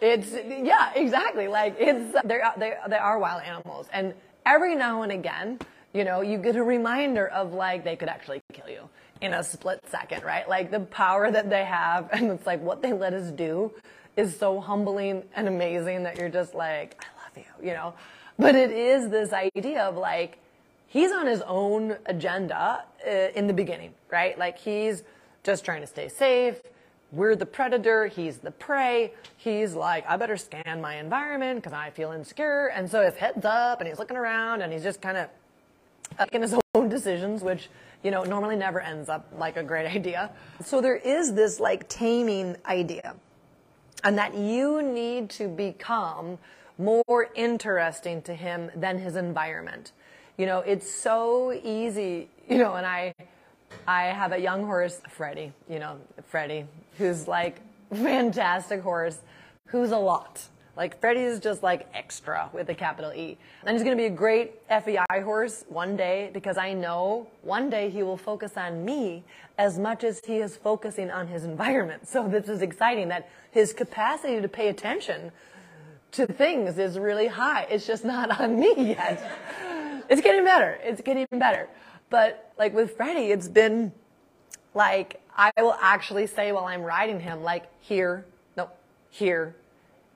it's, 0.00 0.32
yeah, 0.32 0.92
exactly. 0.94 1.48
Like, 1.48 1.76
it's, 1.78 2.16
they're, 2.24 2.52
they, 2.56 2.74
they 2.88 2.96
are 2.96 3.18
wild 3.18 3.42
animals. 3.42 3.88
And 3.92 4.14
every 4.44 4.74
now 4.74 5.02
and 5.02 5.12
again, 5.12 5.58
you 5.92 6.04
know, 6.04 6.20
you 6.20 6.38
get 6.38 6.56
a 6.56 6.62
reminder 6.62 7.28
of 7.28 7.52
like, 7.52 7.84
they 7.84 7.96
could 7.96 8.08
actually 8.08 8.42
kill 8.52 8.68
you 8.68 8.88
in 9.20 9.32
a 9.32 9.42
split 9.42 9.80
second, 9.88 10.24
right? 10.24 10.48
Like 10.48 10.70
the 10.70 10.80
power 10.80 11.30
that 11.30 11.48
they 11.48 11.64
have 11.64 12.10
and 12.12 12.30
it's 12.30 12.46
like 12.46 12.60
what 12.60 12.82
they 12.82 12.92
let 12.92 13.14
us 13.14 13.30
do 13.30 13.72
is 14.16 14.36
so 14.36 14.60
humbling 14.60 15.24
and 15.34 15.48
amazing 15.48 16.02
that 16.04 16.18
you're 16.18 16.28
just 16.28 16.54
like, 16.54 17.02
I 17.02 17.24
love 17.24 17.46
you, 17.46 17.68
you 17.68 17.74
know? 17.74 17.94
But 18.38 18.54
it 18.54 18.70
is 18.70 19.08
this 19.10 19.32
idea 19.32 19.82
of 19.84 19.96
like, 19.96 20.38
he's 20.86 21.12
on 21.12 21.26
his 21.26 21.42
own 21.42 21.96
agenda 22.06 22.84
uh, 23.06 23.10
in 23.34 23.46
the 23.46 23.52
beginning, 23.52 23.94
right? 24.10 24.38
Like 24.38 24.58
he's 24.58 25.02
just 25.44 25.64
trying 25.64 25.82
to 25.82 25.86
stay 25.86 26.08
safe. 26.08 26.60
We're 27.12 27.36
the 27.36 27.46
predator. 27.46 28.08
He's 28.08 28.38
the 28.38 28.50
prey. 28.50 29.12
He's 29.36 29.74
like, 29.74 30.04
I 30.08 30.16
better 30.16 30.36
scan 30.36 30.80
my 30.80 30.96
environment 30.96 31.60
because 31.62 31.72
I 31.72 31.90
feel 31.90 32.10
insecure. 32.10 32.68
And 32.68 32.90
so 32.90 33.04
his 33.04 33.14
head's 33.14 33.44
up 33.44 33.80
and 33.80 33.88
he's 33.88 34.00
looking 34.00 34.16
around 34.16 34.62
and 34.62 34.72
he's 34.72 34.82
just 34.82 35.00
kind 35.00 35.16
of 35.16 35.28
making 36.18 36.42
his 36.42 36.54
own 36.74 36.88
decisions, 36.88 37.42
which, 37.42 37.68
you 38.02 38.10
know, 38.10 38.24
normally 38.24 38.56
never 38.56 38.80
ends 38.80 39.08
up 39.08 39.28
like 39.38 39.56
a 39.56 39.62
great 39.62 39.86
idea. 39.94 40.30
So 40.64 40.80
there 40.80 40.96
is 40.96 41.34
this 41.34 41.60
like 41.60 41.88
taming 41.88 42.56
idea 42.66 43.14
and 44.02 44.18
that 44.18 44.34
you 44.34 44.82
need 44.82 45.30
to 45.30 45.46
become 45.46 46.38
more 46.78 47.30
interesting 47.34 48.20
to 48.22 48.34
him 48.34 48.70
than 48.74 48.98
his 48.98 49.14
environment. 49.14 49.92
You 50.36 50.46
know, 50.46 50.58
it's 50.60 50.90
so 50.90 51.52
easy, 51.52 52.28
you 52.48 52.58
know, 52.58 52.74
and 52.74 52.84
I, 52.84 53.14
I 53.86 54.04
have 54.04 54.32
a 54.32 54.38
young 54.38 54.64
horse, 54.64 55.00
Freddie, 55.08 55.52
you 55.68 55.78
know, 55.78 55.96
Freddie, 56.26 56.66
who's 56.98 57.28
like 57.28 57.60
fantastic 57.92 58.80
horse, 58.80 59.18
who's 59.66 59.90
a 59.90 59.98
lot. 59.98 60.42
Like 60.76 61.00
Freddie's 61.00 61.38
just 61.38 61.62
like 61.62 61.86
extra 61.94 62.50
with 62.52 62.68
a 62.68 62.74
capital 62.74 63.12
E. 63.12 63.38
And 63.64 63.76
he's 63.76 63.84
to 63.84 63.96
be 63.96 64.06
a 64.06 64.10
great 64.10 64.60
FEI 64.68 65.20
horse 65.22 65.64
one 65.68 65.96
day 65.96 66.30
because 66.32 66.56
I 66.56 66.72
know 66.72 67.28
one 67.42 67.70
day 67.70 67.90
he 67.90 68.02
will 68.02 68.16
focus 68.16 68.56
on 68.56 68.84
me 68.84 69.22
as 69.56 69.78
much 69.78 70.02
as 70.02 70.20
he 70.24 70.38
is 70.38 70.56
focusing 70.56 71.10
on 71.10 71.28
his 71.28 71.44
environment. 71.44 72.08
So 72.08 72.26
this 72.26 72.48
is 72.48 72.60
exciting 72.60 73.08
that 73.08 73.28
his 73.52 73.72
capacity 73.72 74.40
to 74.40 74.48
pay 74.48 74.68
attention 74.68 75.30
to 76.12 76.26
things 76.26 76.78
is 76.78 76.98
really 76.98 77.28
high. 77.28 77.66
It's 77.70 77.86
just 77.86 78.04
not 78.04 78.40
on 78.40 78.58
me 78.58 78.74
yet. 78.76 79.22
it's 80.08 80.20
getting 80.20 80.44
better. 80.44 80.78
It's 80.82 81.00
getting 81.00 81.26
better. 81.32 81.68
But 82.10 82.43
like 82.58 82.74
with 82.74 82.96
Freddie, 82.96 83.30
it's 83.30 83.48
been 83.48 83.92
like 84.74 85.20
I 85.36 85.50
will 85.58 85.76
actually 85.80 86.26
say 86.26 86.52
while 86.52 86.64
I'm 86.64 86.82
riding 86.82 87.20
him, 87.20 87.42
like 87.42 87.66
here, 87.80 88.24
no, 88.56 88.70
here, 89.10 89.56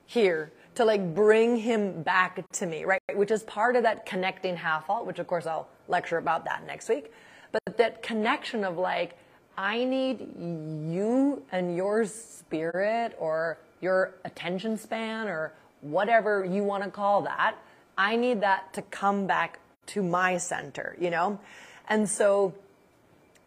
here, 0.06 0.52
to 0.76 0.84
like 0.84 1.14
bring 1.14 1.56
him 1.56 2.02
back 2.02 2.50
to 2.52 2.66
me, 2.66 2.84
right? 2.84 3.00
Which 3.14 3.30
is 3.30 3.42
part 3.42 3.74
of 3.74 3.82
that 3.82 4.06
connecting 4.06 4.56
half 4.56 4.86
halt, 4.86 5.06
which 5.06 5.18
of 5.18 5.26
course 5.26 5.46
I'll 5.46 5.68
lecture 5.88 6.18
about 6.18 6.44
that 6.44 6.64
next 6.66 6.88
week. 6.88 7.12
But 7.50 7.76
that 7.78 8.02
connection 8.02 8.62
of 8.64 8.78
like, 8.78 9.18
I 9.56 9.82
need 9.82 10.20
you 10.38 11.42
and 11.50 11.76
your 11.76 12.04
spirit 12.04 13.16
or 13.18 13.58
your 13.80 14.14
attention 14.24 14.76
span 14.76 15.26
or 15.26 15.52
whatever 15.80 16.44
you 16.44 16.62
want 16.62 16.84
to 16.84 16.90
call 16.90 17.22
that. 17.22 17.56
I 17.96 18.14
need 18.14 18.40
that 18.42 18.72
to 18.74 18.82
come 18.82 19.26
back 19.26 19.58
to 19.86 20.02
my 20.02 20.36
center, 20.36 20.96
you 21.00 21.10
know? 21.10 21.40
And 21.88 22.08
so 22.08 22.54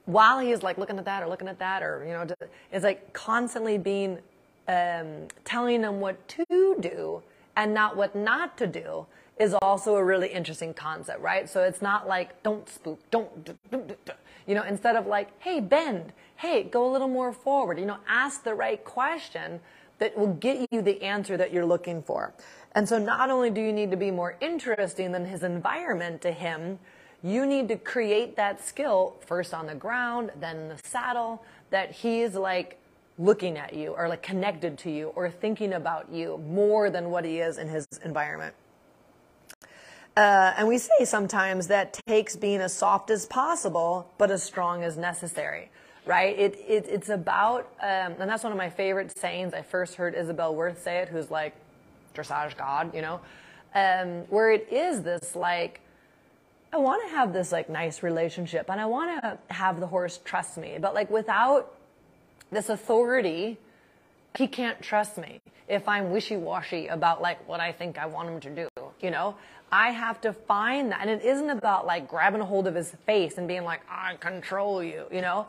while 0.05 0.39
he's 0.39 0.63
like 0.63 0.77
looking 0.77 0.97
at 0.97 1.05
that 1.05 1.23
or 1.23 1.27
looking 1.27 1.47
at 1.47 1.59
that 1.59 1.83
or, 1.83 2.03
you 2.05 2.11
know, 2.11 2.27
it's 2.71 2.83
like 2.83 3.13
constantly 3.13 3.77
being, 3.77 4.19
um, 4.67 5.27
telling 5.45 5.81
them 5.81 5.99
what 5.99 6.27
to 6.29 6.75
do 6.79 7.21
and 7.55 7.73
not 7.73 7.95
what 7.95 8.15
not 8.15 8.57
to 8.57 8.67
do 8.67 9.05
is 9.37 9.53
also 9.61 9.95
a 9.95 10.03
really 10.03 10.27
interesting 10.27 10.73
concept, 10.73 11.19
right? 11.19 11.49
So 11.49 11.63
it's 11.63 11.81
not 11.81 12.07
like, 12.07 12.41
don't 12.43 12.67
spook, 12.69 12.99
don't, 13.09 13.43
do, 13.43 13.57
do, 13.71 13.83
do, 14.05 14.13
you 14.45 14.55
know, 14.55 14.63
instead 14.63 14.95
of 14.95 15.07
like, 15.07 15.29
hey, 15.39 15.59
bend, 15.59 16.13
hey, 16.35 16.63
go 16.63 16.89
a 16.89 16.91
little 16.91 17.07
more 17.07 17.33
forward, 17.33 17.79
you 17.79 17.85
know, 17.85 17.97
ask 18.07 18.43
the 18.43 18.53
right 18.53 18.83
question 18.83 19.59
that 19.99 20.17
will 20.17 20.33
get 20.33 20.67
you 20.71 20.81
the 20.81 21.01
answer 21.01 21.37
that 21.37 21.53
you're 21.53 21.65
looking 21.65 22.01
for. 22.01 22.33
And 22.73 22.87
so 22.87 22.97
not 22.97 23.29
only 23.29 23.49
do 23.49 23.61
you 23.61 23.73
need 23.73 23.91
to 23.91 23.97
be 23.97 24.11
more 24.11 24.37
interesting 24.41 25.11
than 25.11 25.25
his 25.25 25.43
environment 25.43 26.21
to 26.21 26.31
him, 26.31 26.79
you 27.23 27.45
need 27.45 27.67
to 27.67 27.77
create 27.77 28.35
that 28.35 28.65
skill 28.65 29.15
first 29.25 29.53
on 29.53 29.67
the 29.67 29.75
ground, 29.75 30.31
then 30.39 30.57
in 30.57 30.69
the 30.69 30.79
saddle, 30.83 31.43
that 31.69 31.91
he's 31.91 32.35
like 32.35 32.77
looking 33.19 33.57
at 33.57 33.73
you 33.73 33.91
or 33.91 34.07
like 34.07 34.23
connected 34.23 34.77
to 34.79 34.89
you 34.89 35.07
or 35.09 35.29
thinking 35.29 35.73
about 35.73 36.11
you 36.11 36.37
more 36.49 36.89
than 36.89 37.11
what 37.11 37.23
he 37.23 37.39
is 37.39 37.57
in 37.57 37.67
his 37.67 37.85
environment. 38.03 38.55
Uh, 40.17 40.53
and 40.57 40.67
we 40.67 40.77
say 40.77 41.05
sometimes 41.05 41.67
that 41.67 41.93
takes 42.07 42.35
being 42.35 42.59
as 42.59 42.73
soft 42.73 43.09
as 43.09 43.25
possible, 43.25 44.11
but 44.17 44.31
as 44.31 44.43
strong 44.43 44.83
as 44.83 44.97
necessary, 44.97 45.69
right? 46.05 46.37
It, 46.37 46.55
it 46.67 46.85
it's 46.89 47.09
about, 47.09 47.71
um, 47.81 48.15
and 48.19 48.29
that's 48.29 48.43
one 48.43 48.51
of 48.51 48.57
my 48.57 48.69
favorite 48.69 49.17
sayings. 49.17 49.53
I 49.53 49.61
first 49.61 49.95
heard 49.95 50.15
Isabell 50.15 50.55
Werth 50.55 50.79
say 50.79 50.97
it, 50.97 51.09
who's 51.09 51.29
like 51.31 51.53
dressage 52.15 52.57
god, 52.57 52.93
you 52.93 53.01
know, 53.01 53.21
um, 53.75 54.25
where 54.29 54.51
it 54.51 54.67
is 54.71 55.03
this 55.03 55.35
like, 55.35 55.80
I 56.73 56.77
want 56.77 57.01
to 57.03 57.09
have 57.15 57.33
this 57.33 57.51
like 57.51 57.69
nice 57.69 58.01
relationship 58.01 58.69
and 58.69 58.79
I 58.79 58.85
want 58.85 59.21
to 59.21 59.37
have 59.53 59.79
the 59.79 59.87
horse 59.87 60.19
trust 60.23 60.57
me, 60.57 60.77
but 60.79 60.93
like 60.93 61.09
without 61.09 61.75
this 62.49 62.69
authority, 62.69 63.57
he 64.35 64.47
can't 64.47 64.81
trust 64.81 65.17
me 65.17 65.41
if 65.67 65.87
I'm 65.87 66.11
wishy-washy 66.11 66.87
about 66.87 67.21
like 67.21 67.45
what 67.47 67.59
I 67.59 67.73
think 67.73 67.97
I 67.97 68.05
want 68.05 68.29
him 68.29 68.39
to 68.41 68.49
do, 68.49 68.67
you 69.01 69.11
know? 69.11 69.35
I 69.73 69.91
have 69.91 70.19
to 70.21 70.33
find 70.33 70.91
that. 70.91 70.99
And 71.01 71.09
it 71.09 71.23
isn't 71.23 71.49
about 71.49 71.85
like 71.85 72.07
grabbing 72.07 72.41
a 72.41 72.45
hold 72.45 72.67
of 72.67 72.75
his 72.75 72.91
face 73.05 73.37
and 73.37 73.47
being 73.47 73.63
like, 73.63 73.81
I 73.89 74.15
control 74.15 74.81
you, 74.83 75.05
you 75.11 75.21
know? 75.21 75.47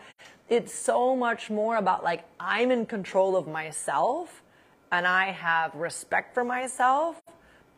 It's 0.48 0.74
so 0.74 1.16
much 1.16 1.50
more 1.50 1.76
about 1.76 2.02
like, 2.02 2.24
I'm 2.38 2.70
in 2.70 2.86
control 2.86 3.36
of 3.36 3.46
myself 3.46 4.42
and 4.90 5.06
I 5.06 5.30
have 5.30 5.74
respect 5.74 6.34
for 6.34 6.44
myself. 6.44 7.20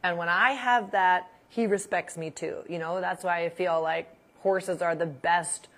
And 0.03 0.19
when 0.19 0.29
I 0.29 0.53
have 0.53 0.91
that, 0.93 1.31
he 1.49 1.67
respects 1.67 2.17
me 2.17 2.31
too. 2.31 2.59
You 2.69 2.79
know, 2.79 3.01
that's 3.01 3.25
why 3.25 3.45
I 3.45 3.49
feel 3.49 3.81
like 3.81 4.09
horses 4.41 4.83
are 4.83 4.95
the 4.95 5.07
best 5.07 5.69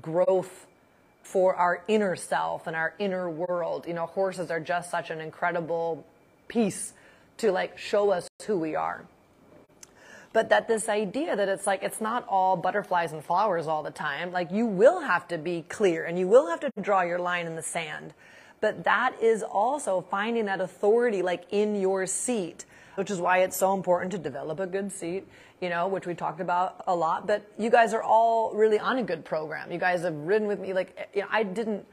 growth 0.00 0.66
for 1.22 1.54
our 1.56 1.82
inner 1.88 2.14
self 2.14 2.66
and 2.66 2.76
our 2.76 2.94
inner 2.98 3.28
world. 3.28 3.86
You 3.86 3.94
know, 3.94 4.06
horses 4.06 4.50
are 4.50 4.60
just 4.60 4.90
such 4.90 5.10
an 5.10 5.20
incredible 5.20 6.04
piece 6.48 6.92
to 7.38 7.50
like 7.50 7.78
show 7.78 8.10
us 8.10 8.28
who 8.46 8.58
we 8.58 8.74
are. 8.74 9.04
But 10.32 10.48
that 10.48 10.66
this 10.66 10.88
idea 10.88 11.36
that 11.36 11.48
it's 11.48 11.66
like 11.66 11.82
it's 11.82 12.00
not 12.00 12.26
all 12.28 12.56
butterflies 12.56 13.12
and 13.12 13.24
flowers 13.24 13.66
all 13.66 13.82
the 13.82 13.90
time. 13.90 14.32
Like 14.32 14.50
you 14.50 14.66
will 14.66 15.00
have 15.00 15.28
to 15.28 15.38
be 15.38 15.64
clear 15.68 16.04
and 16.04 16.18
you 16.18 16.28
will 16.28 16.48
have 16.48 16.60
to 16.60 16.70
draw 16.80 17.02
your 17.02 17.20
line 17.20 17.46
in 17.46 17.56
the 17.56 17.62
sand. 17.62 18.14
But 18.60 18.84
that 18.84 19.14
is 19.22 19.42
also 19.42 20.00
finding 20.10 20.46
that 20.46 20.60
authority 20.60 21.22
like 21.22 21.44
in 21.50 21.76
your 21.76 22.06
seat, 22.06 22.64
which 22.96 23.10
is 23.10 23.20
why 23.20 23.38
it's 23.38 23.56
so 23.56 23.74
important 23.74 24.12
to 24.12 24.18
develop 24.18 24.60
a 24.60 24.66
good 24.66 24.90
seat 24.90 25.26
you 25.64 25.70
know, 25.70 25.88
which 25.88 26.06
we 26.06 26.14
talked 26.14 26.40
about 26.40 26.84
a 26.86 26.94
lot. 26.94 27.26
But 27.26 27.50
you 27.58 27.70
guys 27.70 27.94
are 27.94 28.02
all 28.02 28.52
really 28.52 28.78
on 28.78 28.98
a 28.98 29.02
good 29.02 29.24
program. 29.24 29.72
You 29.72 29.78
guys 29.78 30.02
have 30.02 30.14
ridden 30.14 30.46
with 30.46 30.60
me. 30.60 30.74
Like, 30.74 31.08
you 31.14 31.22
know, 31.22 31.28
I 31.30 31.42
didn't 31.42 31.86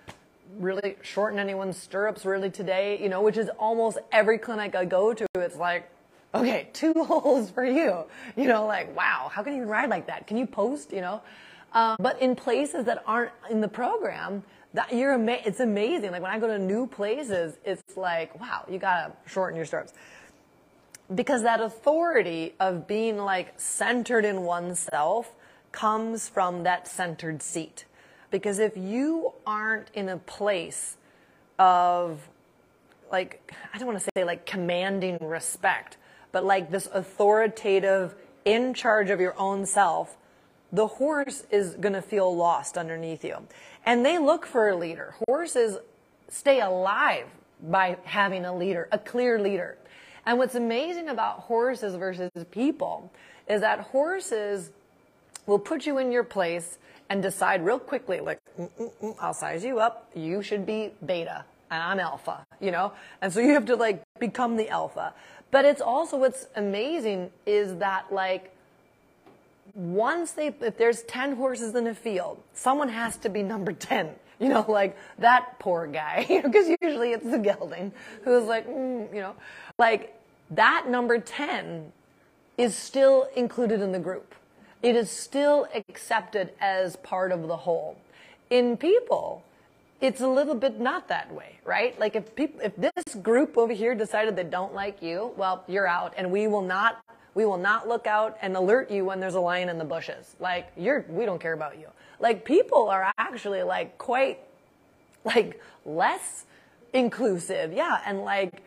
really 0.57 0.97
shorten 1.01 1.39
anyone's 1.39 1.77
stirrups 1.77 2.25
really 2.25 2.49
today, 2.49 3.01
you 3.01 3.07
know, 3.07 3.21
which 3.21 3.37
is 3.37 3.49
almost 3.57 3.99
every 4.11 4.37
clinic 4.37 4.75
I 4.75 4.83
go 4.83 5.13
to. 5.13 5.25
It's 5.35 5.55
like, 5.55 5.89
okay, 6.35 6.67
two 6.73 6.93
holes 7.05 7.49
for 7.49 7.63
you. 7.63 8.03
You 8.35 8.47
know, 8.47 8.65
like, 8.65 8.95
wow, 8.95 9.31
how 9.31 9.41
can 9.41 9.55
you 9.55 9.63
ride 9.63 9.89
like 9.89 10.07
that? 10.07 10.27
Can 10.27 10.35
you 10.35 10.45
post, 10.45 10.91
you 10.91 10.99
know? 11.01 11.21
Um, 11.73 11.95
but 11.99 12.21
in 12.21 12.35
places 12.35 12.83
that 12.85 13.01
aren't 13.07 13.31
in 13.49 13.61
the 13.61 13.69
program, 13.69 14.43
that 14.73 14.93
you're 14.93 15.13
ama- 15.13 15.39
it's 15.45 15.61
amazing. 15.61 16.11
Like 16.11 16.21
when 16.21 16.31
I 16.31 16.39
go 16.39 16.47
to 16.47 16.59
new 16.59 16.87
places, 16.87 17.57
it's 17.63 17.95
like, 17.95 18.37
wow, 18.37 18.65
you 18.69 18.79
gotta 18.79 19.13
shorten 19.25 19.55
your 19.55 19.65
stirrups 19.65 19.93
because 21.13 21.43
that 21.43 21.59
authority 21.59 22.53
of 22.59 22.87
being 22.87 23.17
like 23.17 23.53
centered 23.57 24.25
in 24.25 24.43
oneself 24.43 25.33
comes 25.71 26.29
from 26.29 26.63
that 26.63 26.87
centered 26.87 27.41
seat. 27.41 27.85
Because 28.29 28.59
if 28.59 28.77
you 28.77 29.33
aren't 29.45 29.89
in 29.93 30.09
a 30.09 30.17
place 30.17 30.97
of 31.59 32.27
like, 33.11 33.53
I 33.73 33.77
don't 33.77 33.87
want 33.87 33.99
to 33.99 34.09
say 34.15 34.23
like 34.23 34.45
commanding 34.45 35.17
respect, 35.21 35.97
but 36.31 36.45
like 36.45 36.71
this 36.71 36.87
authoritative 36.93 38.15
in 38.45 38.73
charge 38.73 39.09
of 39.09 39.19
your 39.19 39.37
own 39.37 39.65
self, 39.65 40.17
the 40.71 40.87
horse 40.87 41.45
is 41.51 41.75
going 41.75 41.93
to 41.93 42.01
feel 42.01 42.33
lost 42.33 42.77
underneath 42.77 43.25
you. 43.25 43.35
And 43.85 44.05
they 44.05 44.17
look 44.17 44.45
for 44.45 44.69
a 44.69 44.75
leader. 44.75 45.15
Horses 45.27 45.77
stay 46.29 46.61
alive 46.61 47.27
by 47.61 47.97
having 48.03 48.45
a 48.45 48.55
leader, 48.55 48.87
a 48.91 48.97
clear 48.97 49.39
leader. 49.39 49.77
And 50.25 50.37
what's 50.37 50.55
amazing 50.55 51.09
about 51.09 51.39
horses 51.39 51.95
versus 51.95 52.29
people 52.51 53.11
is 53.47 53.61
that 53.61 53.79
horses 53.79 54.71
will 55.45 55.59
put 55.59 55.85
you 55.85 55.97
in 55.97 56.11
your 56.11 56.23
place 56.23 56.77
and 57.09 57.21
decide 57.21 57.65
real 57.65 57.79
quickly, 57.79 58.19
like, 58.19 58.39
mm, 58.59 58.69
mm, 58.79 58.91
mm, 59.01 59.15
I'll 59.19 59.33
size 59.33 59.65
you 59.65 59.79
up. 59.79 60.09
You 60.15 60.41
should 60.41 60.65
be 60.65 60.91
beta 61.05 61.43
and 61.69 61.81
I'm 61.81 61.99
alpha, 61.99 62.45
you 62.59 62.71
know? 62.71 62.93
And 63.21 63.33
so 63.33 63.39
you 63.39 63.53
have 63.53 63.65
to 63.65 63.75
like 63.75 64.03
become 64.19 64.57
the 64.57 64.69
alpha. 64.69 65.13
But 65.49 65.65
it's 65.65 65.81
also 65.81 66.17
what's 66.17 66.47
amazing 66.55 67.31
is 67.45 67.77
that 67.77 68.13
like, 68.13 68.55
once 69.73 70.33
they, 70.33 70.47
if 70.61 70.77
there's 70.77 71.01
10 71.03 71.35
horses 71.35 71.75
in 71.75 71.87
a 71.87 71.95
field, 71.95 72.41
someone 72.53 72.89
has 72.89 73.17
to 73.17 73.29
be 73.29 73.41
number 73.41 73.71
10. 73.71 74.09
You 74.45 74.49
know, 74.49 74.65
like 74.67 74.97
that 75.19 75.59
poor 75.59 75.85
guy, 75.85 76.25
because 76.43 76.67
usually 76.81 77.11
it's 77.11 77.29
the 77.29 77.37
gelding 77.37 77.91
who's 78.23 78.45
like, 78.45 78.67
mm, 78.67 79.13
you 79.13 79.21
know, 79.21 79.35
like 79.77 80.19
that 80.49 80.87
number 80.89 81.19
10 81.19 81.91
is 82.57 82.75
still 82.75 83.29
included 83.35 83.81
in 83.81 83.91
the 83.91 83.99
group. 83.99 84.33
It 84.81 84.95
is 84.95 85.11
still 85.11 85.67
accepted 85.75 86.53
as 86.59 86.95
part 86.97 87.31
of 87.31 87.47
the 87.47 87.55
whole. 87.55 87.99
In 88.49 88.77
people, 88.77 89.43
it's 90.01 90.21
a 90.21 90.27
little 90.27 90.55
bit 90.55 90.79
not 90.79 91.07
that 91.09 91.31
way, 91.31 91.59
right? 91.63 91.97
Like 91.99 92.15
if 92.15 92.35
people, 92.35 92.61
if 92.61 92.75
this 92.75 93.13
group 93.21 93.59
over 93.59 93.73
here 93.73 93.93
decided 93.93 94.35
they 94.35 94.43
don't 94.43 94.73
like 94.73 95.03
you, 95.03 95.33
well, 95.37 95.63
you're 95.67 95.87
out 95.87 96.15
and 96.17 96.31
we 96.31 96.47
will 96.47 96.63
not, 96.63 97.03
we 97.35 97.45
will 97.45 97.57
not 97.57 97.87
look 97.87 98.07
out 98.07 98.39
and 98.41 98.55
alert 98.57 98.89
you 98.89 99.05
when 99.05 99.19
there's 99.19 99.35
a 99.35 99.39
lion 99.39 99.69
in 99.69 99.77
the 99.77 99.85
bushes. 99.85 100.35
Like 100.39 100.71
you're, 100.75 101.05
we 101.09 101.25
don't 101.25 101.39
care 101.39 101.53
about 101.53 101.77
you. 101.77 101.85
Like 102.21 102.45
people 102.45 102.89
are 102.89 103.11
actually 103.17 103.63
like 103.63 103.97
quite, 103.97 104.39
like 105.25 105.59
less 105.85 106.45
inclusive. 106.93 107.73
Yeah. 107.73 108.01
And 108.05 108.21
like, 108.21 108.61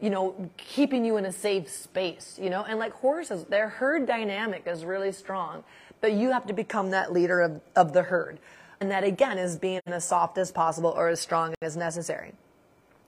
you 0.00 0.10
know, 0.10 0.50
keeping 0.56 1.04
you 1.04 1.16
in 1.16 1.26
a 1.26 1.32
safe 1.32 1.68
space, 1.68 2.38
you 2.40 2.48
know, 2.50 2.64
and 2.64 2.78
like 2.78 2.92
horses, 2.92 3.44
their 3.44 3.68
herd 3.68 4.06
dynamic 4.06 4.62
is 4.66 4.84
really 4.84 5.12
strong, 5.12 5.64
but 6.00 6.12
you 6.12 6.30
have 6.30 6.46
to 6.46 6.52
become 6.52 6.90
that 6.90 7.12
leader 7.12 7.40
of, 7.40 7.60
of 7.74 7.92
the 7.92 8.04
herd. 8.04 8.38
And 8.80 8.90
that 8.90 9.04
again 9.04 9.38
is 9.38 9.56
being 9.56 9.80
as 9.86 10.04
soft 10.04 10.38
as 10.38 10.50
possible 10.50 10.90
or 10.90 11.08
as 11.08 11.20
strong 11.20 11.54
as 11.62 11.76
necessary. 11.76 12.32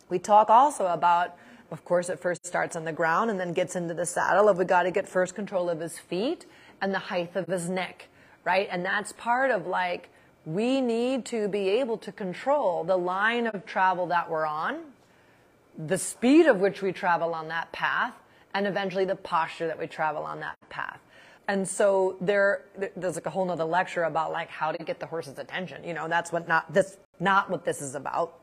We 0.09 0.19
talk 0.19 0.51
also 0.51 0.87
about, 0.87 1.37
of 1.71 1.85
course, 1.85 2.09
it 2.09 2.21
first 2.21 2.47
starts 2.47 2.77
on 2.77 2.85
the 2.85 2.93
ground 2.93 3.31
and 3.31 3.41
then 3.41 3.53
gets 3.53 3.75
into 3.75 3.95
the 3.95 4.07
saddle 4.07 4.49
of 4.49 4.59
we 4.59 4.65
got 4.65 4.85
to 4.85 4.91
get 4.91 5.09
first 5.09 5.35
control 5.35 5.69
of 5.71 5.81
his 5.81 5.99
feet 5.99 6.47
and 6.81 6.95
the 6.95 6.99
height 6.99 7.35
of 7.35 7.47
his 7.47 7.69
neck, 7.69 8.09
right? 8.45 8.69
And 8.71 8.85
that's 8.85 9.13
part 9.13 9.51
of 9.51 9.67
like, 9.67 10.09
we 10.47 10.81
need 10.81 11.25
to 11.27 11.49
be 11.49 11.69
able 11.71 11.97
to 11.99 12.13
control 12.13 12.85
the 12.85 12.97
line 12.97 13.47
of 13.47 13.65
travel 13.65 14.07
that 14.09 14.31
we're 14.31 14.47
on, 14.47 14.81
the 15.79 15.99
speed 15.99 16.47
of 16.47 16.61
which 16.61 16.83
we 16.83 16.93
travel 16.93 17.35
on 17.35 17.49
that 17.49 17.73
path, 17.73 18.15
and 18.53 18.67
eventually 18.67 19.05
the 19.05 19.17
posture 19.17 19.67
that 19.67 19.79
we 19.79 19.87
travel 19.87 20.23
on 20.23 20.41
that 20.41 20.57
path. 20.69 21.01
And 21.49 21.67
so 21.69 22.17
there, 22.21 22.63
there's 22.97 23.17
like 23.17 23.27
a 23.27 23.31
whole 23.31 23.45
nother 23.45 23.65
lecture 23.65 24.05
about 24.05 24.33
like 24.33 24.49
how 24.49 24.73
to 24.73 24.83
get 24.85 25.01
the 25.01 25.07
horse's 25.07 25.39
attention. 25.39 25.85
You 25.85 25.93
know, 25.93 26.09
that's 26.09 26.33
what 26.33 26.47
not 26.49 26.73
this, 26.73 26.97
not 27.21 27.51
what 27.51 27.65
this 27.65 27.83
is 27.83 27.95
about. 27.95 28.39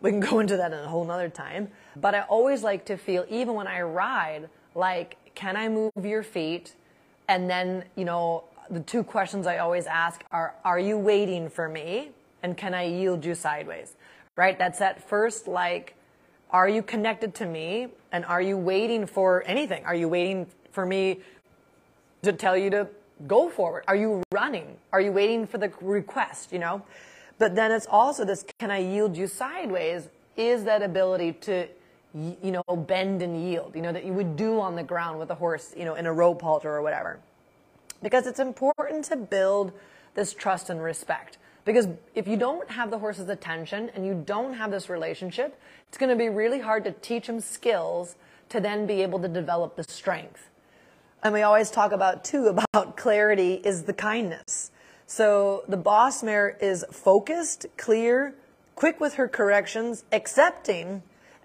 We 0.00 0.10
can 0.10 0.20
go 0.20 0.38
into 0.38 0.56
that 0.56 0.72
in 0.72 0.78
a 0.78 0.88
whole 0.88 1.04
nother 1.04 1.28
time. 1.28 1.68
But 1.96 2.14
I 2.14 2.22
always 2.22 2.62
like 2.62 2.84
to 2.86 2.96
feel, 2.96 3.24
even 3.28 3.54
when 3.54 3.66
I 3.66 3.80
ride, 3.82 4.48
like, 4.74 5.16
can 5.34 5.56
I 5.56 5.68
move 5.68 5.92
your 6.02 6.22
feet? 6.22 6.74
And 7.26 7.48
then, 7.48 7.84
you 7.96 8.04
know, 8.04 8.44
the 8.70 8.80
two 8.80 9.02
questions 9.02 9.46
I 9.46 9.58
always 9.58 9.86
ask 9.86 10.24
are, 10.30 10.54
are 10.64 10.78
you 10.78 10.98
waiting 10.98 11.48
for 11.48 11.68
me? 11.68 12.10
And 12.42 12.56
can 12.56 12.74
I 12.74 12.84
yield 12.84 13.24
you 13.24 13.34
sideways? 13.34 13.94
Right? 14.36 14.58
That's 14.58 14.78
that 14.78 15.08
first, 15.08 15.48
like, 15.48 15.94
are 16.50 16.68
you 16.68 16.82
connected 16.82 17.34
to 17.36 17.46
me? 17.46 17.88
And 18.12 18.24
are 18.24 18.40
you 18.40 18.56
waiting 18.56 19.06
for 19.06 19.42
anything? 19.46 19.84
Are 19.84 19.94
you 19.94 20.08
waiting 20.08 20.46
for 20.70 20.86
me 20.86 21.20
to 22.22 22.32
tell 22.32 22.56
you 22.56 22.70
to 22.70 22.88
go 23.26 23.48
forward? 23.48 23.84
Are 23.88 23.96
you 23.96 24.22
running? 24.32 24.76
Are 24.92 25.00
you 25.00 25.12
waiting 25.12 25.46
for 25.46 25.58
the 25.58 25.72
request, 25.80 26.52
you 26.52 26.58
know? 26.58 26.82
But 27.38 27.54
then 27.54 27.72
it's 27.72 27.86
also 27.88 28.24
this, 28.24 28.44
can 28.58 28.70
I 28.70 28.78
yield 28.78 29.16
you 29.16 29.26
sideways? 29.26 30.08
Is 30.36 30.64
that 30.64 30.82
ability 30.82 31.32
to, 31.32 31.68
you 32.14 32.50
know, 32.50 32.76
bend 32.76 33.22
and 33.22 33.42
yield, 33.42 33.74
you 33.74 33.82
know, 33.82 33.92
that 33.92 34.04
you 34.04 34.12
would 34.12 34.36
do 34.36 34.60
on 34.60 34.76
the 34.76 34.82
ground 34.82 35.18
with 35.18 35.30
a 35.30 35.34
horse, 35.34 35.74
you 35.76 35.84
know, 35.84 35.94
in 35.94 36.06
a 36.06 36.12
rope 36.12 36.42
halter 36.42 36.70
or 36.70 36.82
whatever. 36.82 37.18
Because 38.02 38.26
it's 38.26 38.40
important 38.40 39.04
to 39.06 39.16
build 39.16 39.72
this 40.14 40.32
trust 40.34 40.70
and 40.70 40.82
respect. 40.82 41.38
Because 41.64 41.88
if 42.14 42.26
you 42.26 42.36
don't 42.36 42.70
have 42.70 42.90
the 42.90 42.98
horse's 42.98 43.28
attention 43.28 43.90
and 43.94 44.06
you 44.06 44.22
don't 44.24 44.54
have 44.54 44.70
this 44.70 44.88
relationship, 44.88 45.60
it's 45.88 45.98
going 45.98 46.10
to 46.10 46.16
be 46.16 46.28
really 46.28 46.60
hard 46.60 46.84
to 46.84 46.92
teach 46.92 47.28
him 47.28 47.40
skills 47.40 48.16
to 48.48 48.60
then 48.60 48.86
be 48.86 49.02
able 49.02 49.18
to 49.20 49.28
develop 49.28 49.76
the 49.76 49.84
strength. 49.84 50.48
And 51.22 51.34
we 51.34 51.42
always 51.42 51.70
talk 51.70 51.92
about 51.92 52.24
too 52.24 52.46
about 52.72 52.96
clarity 52.96 53.54
is 53.54 53.84
the 53.84 53.92
kindness. 53.92 54.70
So 55.06 55.64
the 55.68 55.76
boss 55.76 56.22
mare 56.22 56.56
is 56.60 56.84
focused, 56.90 57.66
clear, 57.76 58.34
quick 58.74 59.00
with 59.00 59.14
her 59.14 59.26
corrections, 59.26 60.04
accepting, 60.12 61.02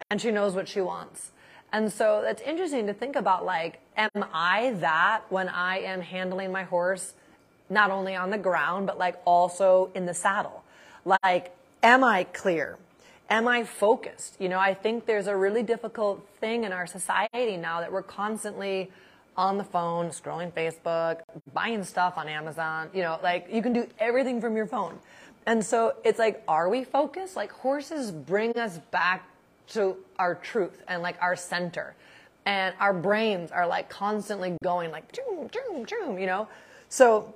and 0.10 0.22
she 0.22 0.32
knows 0.32 0.54
what 0.54 0.68
she 0.68 0.82
wants. 0.82 1.32
And 1.72 1.92
so 1.92 2.22
that's 2.24 2.42
interesting 2.42 2.88
to 2.88 2.94
think 2.94 3.16
about 3.16 3.46
like, 3.46 3.80
am 3.98 4.26
I 4.34 4.76
that 4.80 5.22
when 5.30 5.50
I 5.50 5.80
am 5.80 6.02
handling 6.02 6.52
my 6.52 6.64
horse, 6.64 7.14
not 7.70 7.92
only 7.92 8.16
on 8.16 8.30
the 8.30 8.38
ground, 8.38 8.88
but 8.88 8.98
like 8.98 9.16
also 9.26 9.90
in 9.94 10.06
the 10.06 10.14
saddle? 10.14 10.64
Like, 11.06 11.56
am 11.82 12.04
I 12.04 12.26
clear? 12.26 12.78
Am 13.30 13.48
I 13.48 13.64
focused? 13.64 14.36
You 14.40 14.50
know, 14.50 14.60
I 14.60 14.74
think 14.74 15.06
there's 15.06 15.28
a 15.28 15.36
really 15.36 15.64
difficult 15.64 16.28
thing 16.40 16.64
in 16.64 16.72
our 16.74 16.86
society 16.86 17.58
now 17.58 17.80
that 17.80 17.92
we're 17.92 18.04
constantly 18.04 18.92
on 19.36 19.58
the 19.58 19.64
phone, 19.64 20.10
scrolling 20.10 20.52
Facebook, 20.52 21.22
buying 21.54 21.84
stuff 21.84 22.18
on 22.18 22.28
Amazon. 22.28 22.90
You 22.94 23.02
know, 23.02 23.20
like 23.24 23.48
you 23.52 23.62
can 23.62 23.74
do 23.74 23.88
everything 24.00 24.40
from 24.40 24.56
your 24.56 24.68
phone. 24.68 25.00
And 25.46 25.66
so 25.66 25.96
it's 26.06 26.20
like, 26.20 26.44
are 26.48 26.70
we 26.70 26.84
focused? 26.84 27.36
Like 27.36 27.52
horses 27.52 28.12
bring 28.12 28.58
us 28.58 28.78
back 28.92 29.28
to 29.70 29.98
our 30.20 30.36
truth 30.36 30.82
and 30.88 31.02
like 31.02 31.18
our 31.22 31.36
center. 31.36 31.96
And 32.46 32.76
our 32.80 32.94
brains 32.94 33.52
are 33.52 33.68
like 33.68 33.90
constantly 33.90 34.58
going 34.64 34.92
like, 34.92 35.12
choom, 35.12 35.50
choom, 35.52 35.88
choom, 35.88 36.20
you 36.20 36.28
know? 36.28 36.48
So 36.90 37.34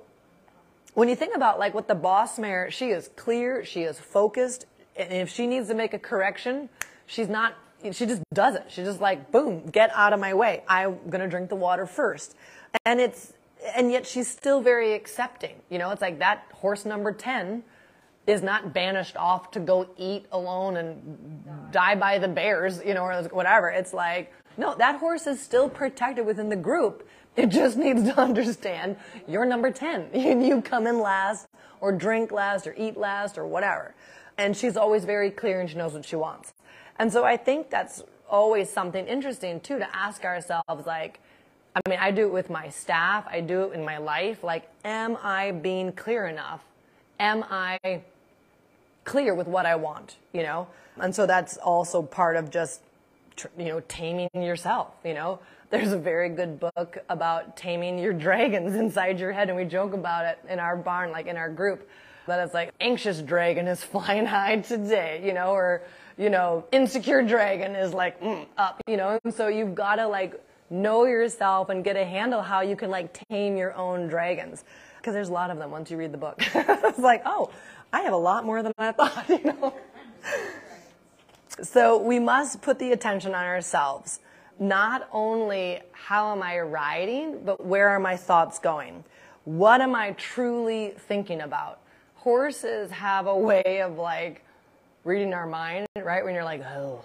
when 0.94 1.08
you 1.08 1.16
think 1.16 1.34
about 1.34 1.58
like 1.58 1.74
what 1.74 1.88
the 1.88 1.94
boss 1.94 2.38
mare, 2.38 2.70
she 2.70 2.90
is 2.90 3.10
clear, 3.16 3.64
she 3.64 3.82
is 3.82 3.98
focused. 3.98 4.66
And 4.96 5.12
if 5.12 5.30
she 5.30 5.46
needs 5.46 5.68
to 5.68 5.74
make 5.74 5.94
a 5.94 5.98
correction, 5.98 6.68
she's 7.06 7.28
not 7.28 7.54
she 7.92 8.06
just 8.06 8.22
does 8.34 8.56
it. 8.56 8.64
She's 8.68 8.86
just 8.86 9.00
like, 9.00 9.30
boom, 9.30 9.66
get 9.66 9.90
out 9.94 10.12
of 10.12 10.20
my 10.20 10.34
way. 10.34 10.62
I'm 10.68 10.98
going 11.08 11.20
to 11.20 11.28
drink 11.28 11.48
the 11.48 11.56
water 11.56 11.86
first. 11.86 12.34
And 12.84 13.00
it's, 13.00 13.32
and 13.76 13.92
yet 13.92 14.06
she's 14.06 14.28
still 14.28 14.60
very 14.60 14.94
accepting. 14.94 15.54
You 15.70 15.78
know, 15.78 15.90
it's 15.90 16.02
like 16.02 16.18
that 16.18 16.44
horse 16.54 16.84
number 16.84 17.12
10 17.12 17.62
is 18.26 18.42
not 18.42 18.74
banished 18.74 19.16
off 19.16 19.52
to 19.52 19.60
go 19.60 19.88
eat 19.96 20.26
alone 20.32 20.76
and 20.76 21.72
die 21.72 21.94
by 21.94 22.18
the 22.18 22.28
bears, 22.28 22.82
you 22.84 22.94
know, 22.94 23.04
or 23.04 23.22
whatever. 23.30 23.70
It's 23.70 23.94
like, 23.94 24.32
no, 24.58 24.74
that 24.74 24.96
horse 24.96 25.26
is 25.26 25.40
still 25.40 25.68
protected 25.68 26.26
within 26.26 26.48
the 26.48 26.56
group. 26.56 27.08
It 27.36 27.46
just 27.46 27.76
needs 27.76 28.02
to 28.02 28.20
understand 28.20 28.96
you're 29.26 29.46
number 29.46 29.70
10. 29.70 30.10
and 30.12 30.44
you 30.44 30.60
come 30.60 30.86
in 30.86 30.98
last 31.00 31.46
or 31.80 31.92
drink 31.92 32.32
last 32.32 32.66
or 32.66 32.74
eat 32.76 32.96
last 32.96 33.38
or 33.38 33.46
whatever. 33.46 33.94
And 34.36 34.56
she's 34.56 34.76
always 34.76 35.04
very 35.04 35.30
clear 35.30 35.60
and 35.60 35.70
she 35.70 35.76
knows 35.76 35.94
what 35.94 36.04
she 36.04 36.16
wants. 36.16 36.52
And 36.98 37.12
so 37.12 37.24
I 37.24 37.36
think 37.36 37.70
that's 37.70 38.02
always 38.28 38.68
something 38.68 39.06
interesting 39.06 39.60
too 39.60 39.78
to 39.78 39.96
ask 39.96 40.24
ourselves 40.24 40.86
like, 40.86 41.20
I 41.74 41.88
mean, 41.88 41.98
I 42.00 42.10
do 42.10 42.26
it 42.26 42.32
with 42.32 42.50
my 42.50 42.68
staff, 42.68 43.24
I 43.30 43.40
do 43.40 43.64
it 43.64 43.74
in 43.74 43.84
my 43.84 43.98
life. 43.98 44.42
Like, 44.42 44.68
am 44.84 45.16
I 45.22 45.52
being 45.52 45.92
clear 45.92 46.26
enough? 46.26 46.64
Am 47.20 47.44
I 47.48 48.02
clear 49.04 49.34
with 49.34 49.46
what 49.46 49.64
I 49.64 49.76
want, 49.76 50.16
you 50.32 50.42
know? 50.42 50.66
And 50.96 51.14
so 51.14 51.26
that's 51.26 51.56
also 51.56 52.02
part 52.02 52.36
of 52.36 52.50
just, 52.50 52.80
you 53.58 53.66
know, 53.66 53.80
taming 53.88 54.30
yourself, 54.34 54.94
you 55.04 55.14
know? 55.14 55.38
There's 55.70 55.92
a 55.92 55.98
very 55.98 56.30
good 56.30 56.58
book 56.58 56.98
about 57.08 57.56
taming 57.56 57.98
your 57.98 58.12
dragons 58.26 58.74
inside 58.74 59.20
your 59.20 59.32
head, 59.32 59.48
and 59.48 59.56
we 59.56 59.64
joke 59.64 59.92
about 59.92 60.24
it 60.24 60.38
in 60.48 60.58
our 60.58 60.76
barn, 60.76 61.10
like 61.10 61.26
in 61.26 61.36
our 61.36 61.50
group, 61.50 61.88
that 62.26 62.40
it's 62.40 62.54
like 62.54 62.72
anxious 62.80 63.20
dragon 63.20 63.66
is 63.66 63.82
flying 63.92 64.26
high 64.26 64.56
today, 64.56 65.22
you 65.24 65.34
know, 65.34 65.50
or 65.50 65.82
you 66.16 66.30
know, 66.30 66.64
insecure 66.72 67.22
dragon 67.22 67.76
is 67.76 67.94
like 67.94 68.20
mm, 68.20 68.44
up, 68.56 68.80
you 68.88 68.96
know, 68.96 69.18
and 69.24 69.32
so 69.32 69.48
you've 69.48 69.74
got 69.74 69.96
to 69.96 70.08
like 70.08 70.40
know 70.70 71.06
yourself 71.06 71.68
and 71.70 71.84
get 71.84 71.96
a 71.96 72.04
handle 72.04 72.42
how 72.42 72.60
you 72.60 72.76
can 72.76 72.90
like 72.90 73.18
tame 73.28 73.56
your 73.56 73.74
own 73.74 74.08
dragons 74.08 74.64
because 74.98 75.14
there's 75.14 75.28
a 75.28 75.32
lot 75.32 75.50
of 75.50 75.58
them 75.58 75.70
once 75.70 75.90
you 75.90 75.96
read 75.96 76.12
the 76.12 76.18
book. 76.18 76.36
it's 76.54 76.98
like, 76.98 77.22
oh, 77.24 77.50
I 77.92 78.02
have 78.02 78.12
a 78.12 78.18
lot 78.18 78.44
more 78.44 78.62
than 78.62 78.72
I 78.78 78.92
thought, 78.92 79.28
you 79.28 79.42
know. 79.44 79.74
So 81.62 81.98
we 81.98 82.18
must 82.18 82.62
put 82.62 82.78
the 82.78 82.92
attention 82.92 83.34
on 83.34 83.44
ourselves. 83.44 84.20
Not 84.58 85.08
only 85.12 85.80
how 85.92 86.32
am 86.32 86.42
I 86.42 86.60
riding, 86.60 87.44
but 87.44 87.64
where 87.64 87.88
are 87.90 88.00
my 88.00 88.16
thoughts 88.16 88.58
going? 88.58 89.04
What 89.44 89.80
am 89.80 89.94
I 89.94 90.12
truly 90.12 90.94
thinking 90.96 91.40
about? 91.40 91.80
Horses 92.16 92.90
have 92.90 93.26
a 93.26 93.36
way 93.36 93.80
of 93.82 93.96
like 93.96 94.44
reading 95.04 95.32
our 95.32 95.46
mind, 95.46 95.86
right? 95.96 96.24
When 96.24 96.34
you're 96.34 96.44
like, 96.44 96.62
oh, 96.62 97.02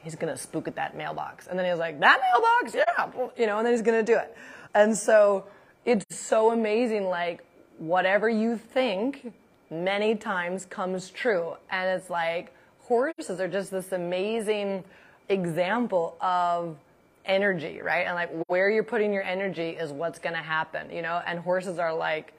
he's 0.00 0.14
gonna 0.14 0.36
spook 0.36 0.68
at 0.68 0.76
that 0.76 0.96
mailbox, 0.96 1.46
and 1.46 1.58
then 1.58 1.70
he's 1.70 1.78
like, 1.78 2.00
that 2.00 2.20
mailbox, 2.20 2.74
yeah, 2.74 3.28
you 3.36 3.46
know, 3.46 3.58
and 3.58 3.66
then 3.66 3.72
he's 3.72 3.82
gonna 3.82 4.02
do 4.02 4.16
it. 4.16 4.36
And 4.74 4.96
so 4.96 5.46
it's 5.84 6.16
so 6.16 6.50
amazing, 6.50 7.04
like 7.04 7.44
whatever 7.78 8.28
you 8.28 8.56
think, 8.56 9.32
many 9.70 10.14
times 10.14 10.64
comes 10.64 11.10
true, 11.10 11.54
and 11.70 11.88
it's 11.88 12.10
like 12.10 12.54
horses 12.86 13.40
are 13.40 13.48
just 13.48 13.70
this 13.70 13.92
amazing 13.92 14.84
example 15.28 16.16
of 16.20 16.76
energy, 17.24 17.80
right? 17.82 18.06
And 18.06 18.14
like 18.14 18.30
where 18.46 18.70
you're 18.70 18.84
putting 18.84 19.12
your 19.12 19.22
energy 19.22 19.70
is 19.70 19.90
what's 19.90 20.18
going 20.18 20.34
to 20.34 20.42
happen, 20.42 20.90
you 20.90 21.02
know? 21.02 21.22
And 21.26 21.38
horses 21.38 21.78
are 21.78 21.94
like, 21.94 22.34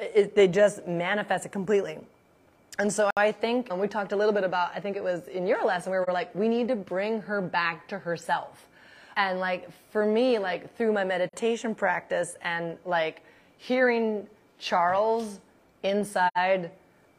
it, 0.00 0.34
they 0.34 0.48
just 0.48 0.86
manifest 0.86 1.46
it 1.46 1.52
completely. 1.52 1.98
And 2.78 2.90
so 2.90 3.10
I 3.16 3.30
think, 3.30 3.70
and 3.70 3.78
we 3.78 3.88
talked 3.88 4.12
a 4.12 4.16
little 4.16 4.32
bit 4.32 4.44
about, 4.44 4.70
I 4.74 4.80
think 4.80 4.96
it 4.96 5.04
was 5.04 5.28
in 5.28 5.46
your 5.46 5.64
lesson, 5.66 5.90
where 5.90 6.00
we 6.00 6.06
were 6.06 6.14
like, 6.14 6.34
we 6.34 6.48
need 6.48 6.68
to 6.68 6.76
bring 6.76 7.20
her 7.22 7.42
back 7.42 7.86
to 7.88 7.98
herself. 7.98 8.66
And 9.16 9.38
like, 9.38 9.68
for 9.90 10.06
me, 10.06 10.38
like 10.38 10.74
through 10.76 10.92
my 10.92 11.04
meditation 11.04 11.74
practice 11.74 12.36
and 12.40 12.78
like 12.86 13.22
hearing 13.58 14.26
Charles 14.58 15.40
inside, 15.82 16.70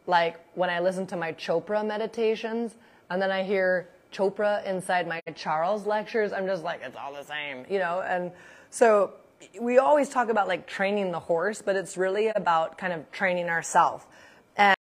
like 0.07 0.39
when 0.55 0.69
I 0.69 0.79
listen 0.79 1.05
to 1.07 1.15
my 1.15 1.33
Chopra 1.33 1.85
meditations, 1.85 2.75
and 3.09 3.21
then 3.21 3.31
I 3.31 3.43
hear 3.43 3.89
Chopra 4.11 4.65
inside 4.65 5.07
my 5.07 5.21
Charles 5.35 5.85
lectures, 5.85 6.33
I'm 6.33 6.45
just 6.45 6.63
like, 6.63 6.81
it's 6.83 6.97
all 6.97 7.13
the 7.13 7.23
same, 7.23 7.65
you 7.69 7.79
know? 7.79 8.01
And 8.01 8.31
so 8.69 9.13
we 9.59 9.77
always 9.77 10.09
talk 10.09 10.29
about 10.29 10.47
like 10.47 10.67
training 10.67 11.11
the 11.11 11.19
horse, 11.19 11.61
but 11.61 11.75
it's 11.75 11.97
really 11.97 12.27
about 12.27 12.77
kind 12.77 12.93
of 12.93 13.09
training 13.11 13.49
ourselves 13.49 14.05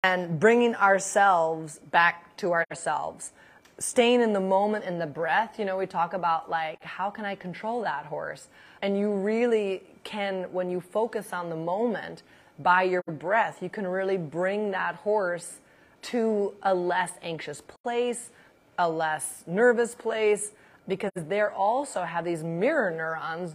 and 0.02 0.40
bringing 0.40 0.74
ourselves 0.74 1.78
back 1.90 2.36
to 2.38 2.52
ourselves. 2.52 3.32
staying 3.80 4.20
in 4.20 4.32
the 4.32 4.40
moment 4.40 4.84
in 4.84 4.98
the 4.98 5.06
breath. 5.06 5.58
You 5.58 5.64
know, 5.64 5.76
we 5.76 5.86
talk 5.86 6.12
about 6.12 6.48
like, 6.48 6.82
how 6.84 7.10
can 7.10 7.24
I 7.24 7.34
control 7.34 7.82
that 7.82 8.06
horse? 8.06 8.48
And 8.82 8.96
you 8.96 9.12
really 9.12 9.82
can, 10.04 10.44
when 10.52 10.70
you 10.70 10.80
focus 10.80 11.32
on 11.32 11.48
the 11.50 11.56
moment 11.56 12.22
by 12.62 12.82
your 12.82 13.02
breath, 13.02 13.62
you 13.62 13.70
can 13.70 13.86
really 13.86 14.16
bring 14.16 14.70
that 14.72 14.96
horse 14.96 15.58
to 16.02 16.54
a 16.62 16.74
less 16.74 17.12
anxious 17.22 17.62
place, 17.84 18.30
a 18.78 18.88
less 18.88 19.44
nervous 19.46 19.94
place, 19.94 20.52
because 20.88 21.10
they 21.14 21.42
also 21.42 22.02
have 22.02 22.24
these 22.24 22.42
mirror 22.42 22.90
neurons 22.90 23.54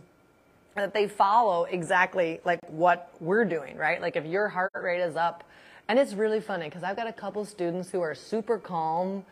that 0.76 0.94
they 0.94 1.08
follow 1.08 1.64
exactly 1.66 2.40
like 2.46 2.60
what 2.70 3.12
we're 3.20 3.46
doing, 3.46 3.78
right? 3.78 4.02
Like 4.02 4.16
if 4.16 4.26
your 4.26 4.50
heart 4.50 4.72
rate 4.76 5.02
is 5.02 5.16
up, 5.16 5.44
and 5.88 6.00
it's 6.00 6.14
really 6.14 6.42
funny 6.42 6.66
because 6.66 6.84
I've 6.84 6.96
got 6.96 7.08
a 7.08 7.14
couple 7.14 7.46
students 7.46 7.90
who 7.92 8.02
are 8.02 8.16
super 8.16 8.58
calm, 8.58 9.26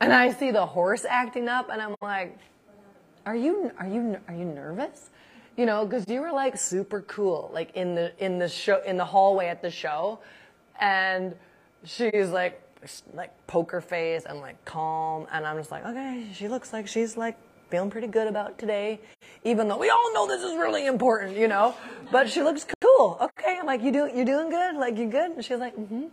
and 0.00 0.12
I 0.12 0.32
see 0.32 0.50
the 0.50 0.66
horse 0.66 1.04
acting 1.08 1.48
up, 1.48 1.68
and 1.70 1.80
I'm 1.80 1.94
like, 2.00 2.36
"Are 3.26 3.36
you 3.36 3.72
are 3.78 3.86
you 3.86 4.18
are 4.28 4.34
you 4.34 4.44
nervous?" 4.44 5.10
You 5.56 5.66
know, 5.66 5.84
because 5.84 6.08
you 6.08 6.20
were 6.20 6.32
like 6.32 6.56
super 6.56 7.02
cool, 7.02 7.50
like 7.52 7.74
in 7.76 7.94
the 7.94 8.12
in 8.18 8.38
the 8.38 8.48
show 8.48 8.82
in 8.84 8.96
the 8.96 9.04
hallway 9.04 9.46
at 9.46 9.62
the 9.62 9.70
show, 9.70 10.18
and 10.80 11.34
she's 11.84 12.30
like 12.30 12.60
like 13.14 13.30
poker 13.46 13.80
face 13.80 14.24
and 14.26 14.40
like 14.40 14.62
calm, 14.64 15.26
and 15.32 15.46
I'm 15.46 15.56
just 15.56 15.70
like, 15.70 15.84
okay, 15.86 16.26
she 16.34 16.48
looks 16.48 16.72
like 16.72 16.88
she's 16.88 17.16
like 17.16 17.36
feeling 17.70 17.90
pretty 17.90 18.06
good 18.06 18.26
about 18.26 18.58
today, 18.58 19.00
even 19.44 19.68
though 19.68 19.78
we 19.78 19.90
all 19.90 20.12
know 20.12 20.26
this 20.26 20.42
is 20.42 20.56
really 20.56 20.86
important, 20.86 21.36
you 21.36 21.48
know. 21.48 21.74
But 22.10 22.28
she 22.28 22.42
looks 22.42 22.66
cool. 22.82 23.18
Okay, 23.20 23.56
I'm 23.58 23.66
like, 23.66 23.82
you 23.82 23.92
do 23.92 24.10
you 24.14 24.24
doing 24.24 24.50
good? 24.50 24.76
Like 24.76 24.98
you 24.98 25.06
good? 25.06 25.32
And 25.32 25.44
she's 25.44 25.58
like, 25.58 25.76
mm-hmm. 25.76 26.06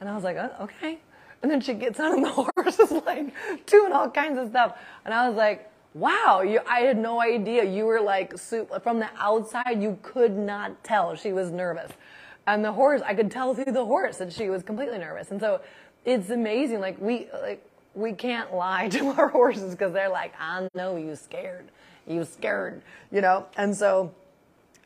And 0.00 0.08
I 0.08 0.14
was 0.14 0.24
like, 0.24 0.36
oh, 0.36 0.52
okay. 0.60 0.98
And 1.42 1.50
then 1.50 1.60
she 1.60 1.74
gets 1.74 2.00
on 2.00 2.22
the 2.22 2.30
horse 2.56 2.78
is 2.78 2.90
like 2.90 3.34
doing 3.66 3.92
all 3.92 4.10
kinds 4.10 4.38
of 4.38 4.48
stuff, 4.48 4.78
and 5.04 5.12
I 5.12 5.28
was 5.28 5.36
like, 5.36 5.70
wow, 5.94 6.42
you, 6.42 6.60
I 6.68 6.80
had 6.80 6.98
no 6.98 7.20
idea 7.20 7.64
you 7.64 7.86
were 7.86 8.00
like 8.00 8.36
from 8.38 8.98
the 8.98 9.08
outside. 9.16 9.80
You 9.80 9.98
could 10.02 10.36
not 10.36 10.82
tell 10.84 11.14
she 11.14 11.32
was 11.32 11.50
nervous, 11.50 11.92
and 12.46 12.64
the 12.64 12.72
horse 12.72 13.00
I 13.04 13.14
could 13.14 13.30
tell 13.30 13.54
through 13.54 13.72
the 13.72 13.84
horse 13.84 14.18
that 14.18 14.32
she 14.32 14.50
was 14.50 14.62
completely 14.62 14.98
nervous, 14.98 15.30
and 15.30 15.40
so 15.40 15.60
it's 16.04 16.30
amazing. 16.30 16.80
Like 16.80 17.00
we 17.00 17.28
like 17.42 17.64
we 17.94 18.12
can't 18.12 18.54
lie 18.54 18.88
to 18.92 19.06
our 19.10 19.28
horses 19.28 19.72
because 19.72 19.92
they're 19.92 20.08
like, 20.08 20.34
I 20.38 20.68
know 20.74 20.96
you 20.96 21.16
scared. 21.16 21.70
You 22.06 22.24
scared, 22.24 22.82
you 23.10 23.20
know? 23.20 23.46
And 23.56 23.74
so 23.74 24.12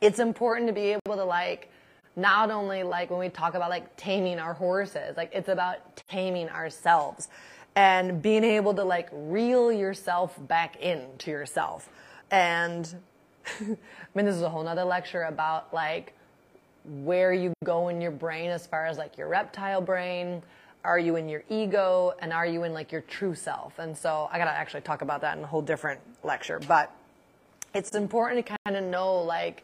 it's 0.01 0.21
important 0.21 0.69
to 0.69 0.73
be 0.73 0.93
able 0.93 1.17
to 1.17 1.25
like, 1.25 1.71
not 2.15 2.51
only 2.51 2.83
like 2.83 3.11
when 3.11 3.19
we 3.19 3.29
talk 3.29 3.55
about 3.55 3.71
like 3.71 3.97
taming 3.97 4.39
our 4.39 4.55
horses, 4.55 5.17
like 5.17 5.31
it's 5.33 5.49
about 5.49 5.97
taming 6.09 6.49
ourselves 6.49 7.29
and 7.79 8.21
being 8.21 8.43
able 8.43 8.75
to 8.75 8.83
like 8.83 9.09
reel 9.13 9.71
yourself 9.71 10.37
back 10.49 10.75
into 10.81 11.31
yourself. 11.31 11.89
And 12.33 12.93
I 13.61 13.77
mean, 14.17 14.27
this 14.27 14.35
is 14.35 14.43
a 14.43 14.51
whole 14.51 14.65
nother 14.65 14.83
lecture 14.83 15.23
about 15.23 15.73
like 15.73 16.13
where 16.85 17.33
you 17.33 17.53
go 17.63 17.87
in 17.87 18.01
your 18.01 18.11
brain 18.11 18.51
as 18.51 18.67
far 18.67 18.87
as 18.87 18.99
like 18.99 19.17
your 19.17 19.29
reptile 19.29 19.81
brain, 19.81 20.43
are 20.83 20.99
you 20.99 21.15
in 21.15 21.29
your 21.29 21.45
ego? 21.49 22.15
And 22.19 22.33
are 22.33 22.47
you 22.47 22.65
in 22.65 22.73
like 22.73 22.91
your 22.91 23.03
true 23.03 23.37
self? 23.37 23.79
And 23.79 23.97
so 23.97 24.29
i 24.33 24.39
gotta 24.39 24.51
actually 24.51 24.81
talk 24.81 25.03
about 25.03 25.21
that 25.21 25.39
in 25.39 25.45
a 25.45 25.47
whole 25.47 25.63
different 25.63 26.01
lecture. 26.25 26.59
But 26.67 26.93
it's 27.75 27.95
important 27.95 28.45
to 28.45 28.57
kind 28.65 28.77
of 28.77 28.83
know 28.91 29.23
like 29.23 29.63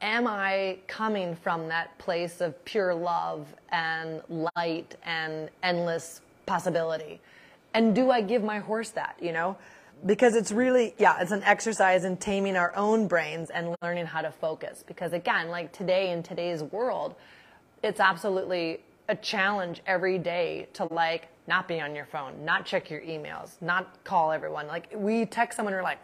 am 0.00 0.26
i 0.26 0.76
coming 0.88 1.36
from 1.36 1.68
that 1.68 1.96
place 1.98 2.40
of 2.40 2.64
pure 2.64 2.92
love 2.92 3.46
and 3.70 4.22
light 4.56 4.96
and 5.04 5.48
endless 5.62 6.22
possibility 6.46 7.20
and 7.74 7.94
do 7.94 8.10
i 8.10 8.20
give 8.20 8.42
my 8.42 8.58
horse 8.58 8.90
that 8.90 9.16
you 9.20 9.32
know 9.32 9.56
because 10.04 10.34
it's 10.34 10.52
really 10.52 10.94
yeah 10.98 11.20
it's 11.20 11.32
an 11.32 11.42
exercise 11.44 12.04
in 12.04 12.16
taming 12.16 12.56
our 12.56 12.74
own 12.76 13.06
brains 13.06 13.50
and 13.50 13.74
learning 13.82 14.06
how 14.06 14.20
to 14.20 14.30
focus 14.30 14.84
because 14.86 15.12
again 15.12 15.48
like 15.48 15.72
today 15.72 16.10
in 16.10 16.22
today's 16.22 16.62
world 16.62 17.14
it's 17.82 18.00
absolutely 18.00 18.80
a 19.08 19.16
challenge 19.16 19.82
every 19.86 20.18
day 20.18 20.68
to 20.74 20.84
like 20.92 21.28
not 21.46 21.66
be 21.66 21.80
on 21.80 21.94
your 21.94 22.06
phone, 22.06 22.44
not 22.44 22.64
check 22.64 22.90
your 22.90 23.00
emails, 23.00 23.60
not 23.60 24.02
call 24.04 24.30
everyone. 24.32 24.66
Like 24.66 24.88
we 24.94 25.26
text 25.26 25.56
someone, 25.56 25.74
we're 25.74 25.82
like, 25.82 25.98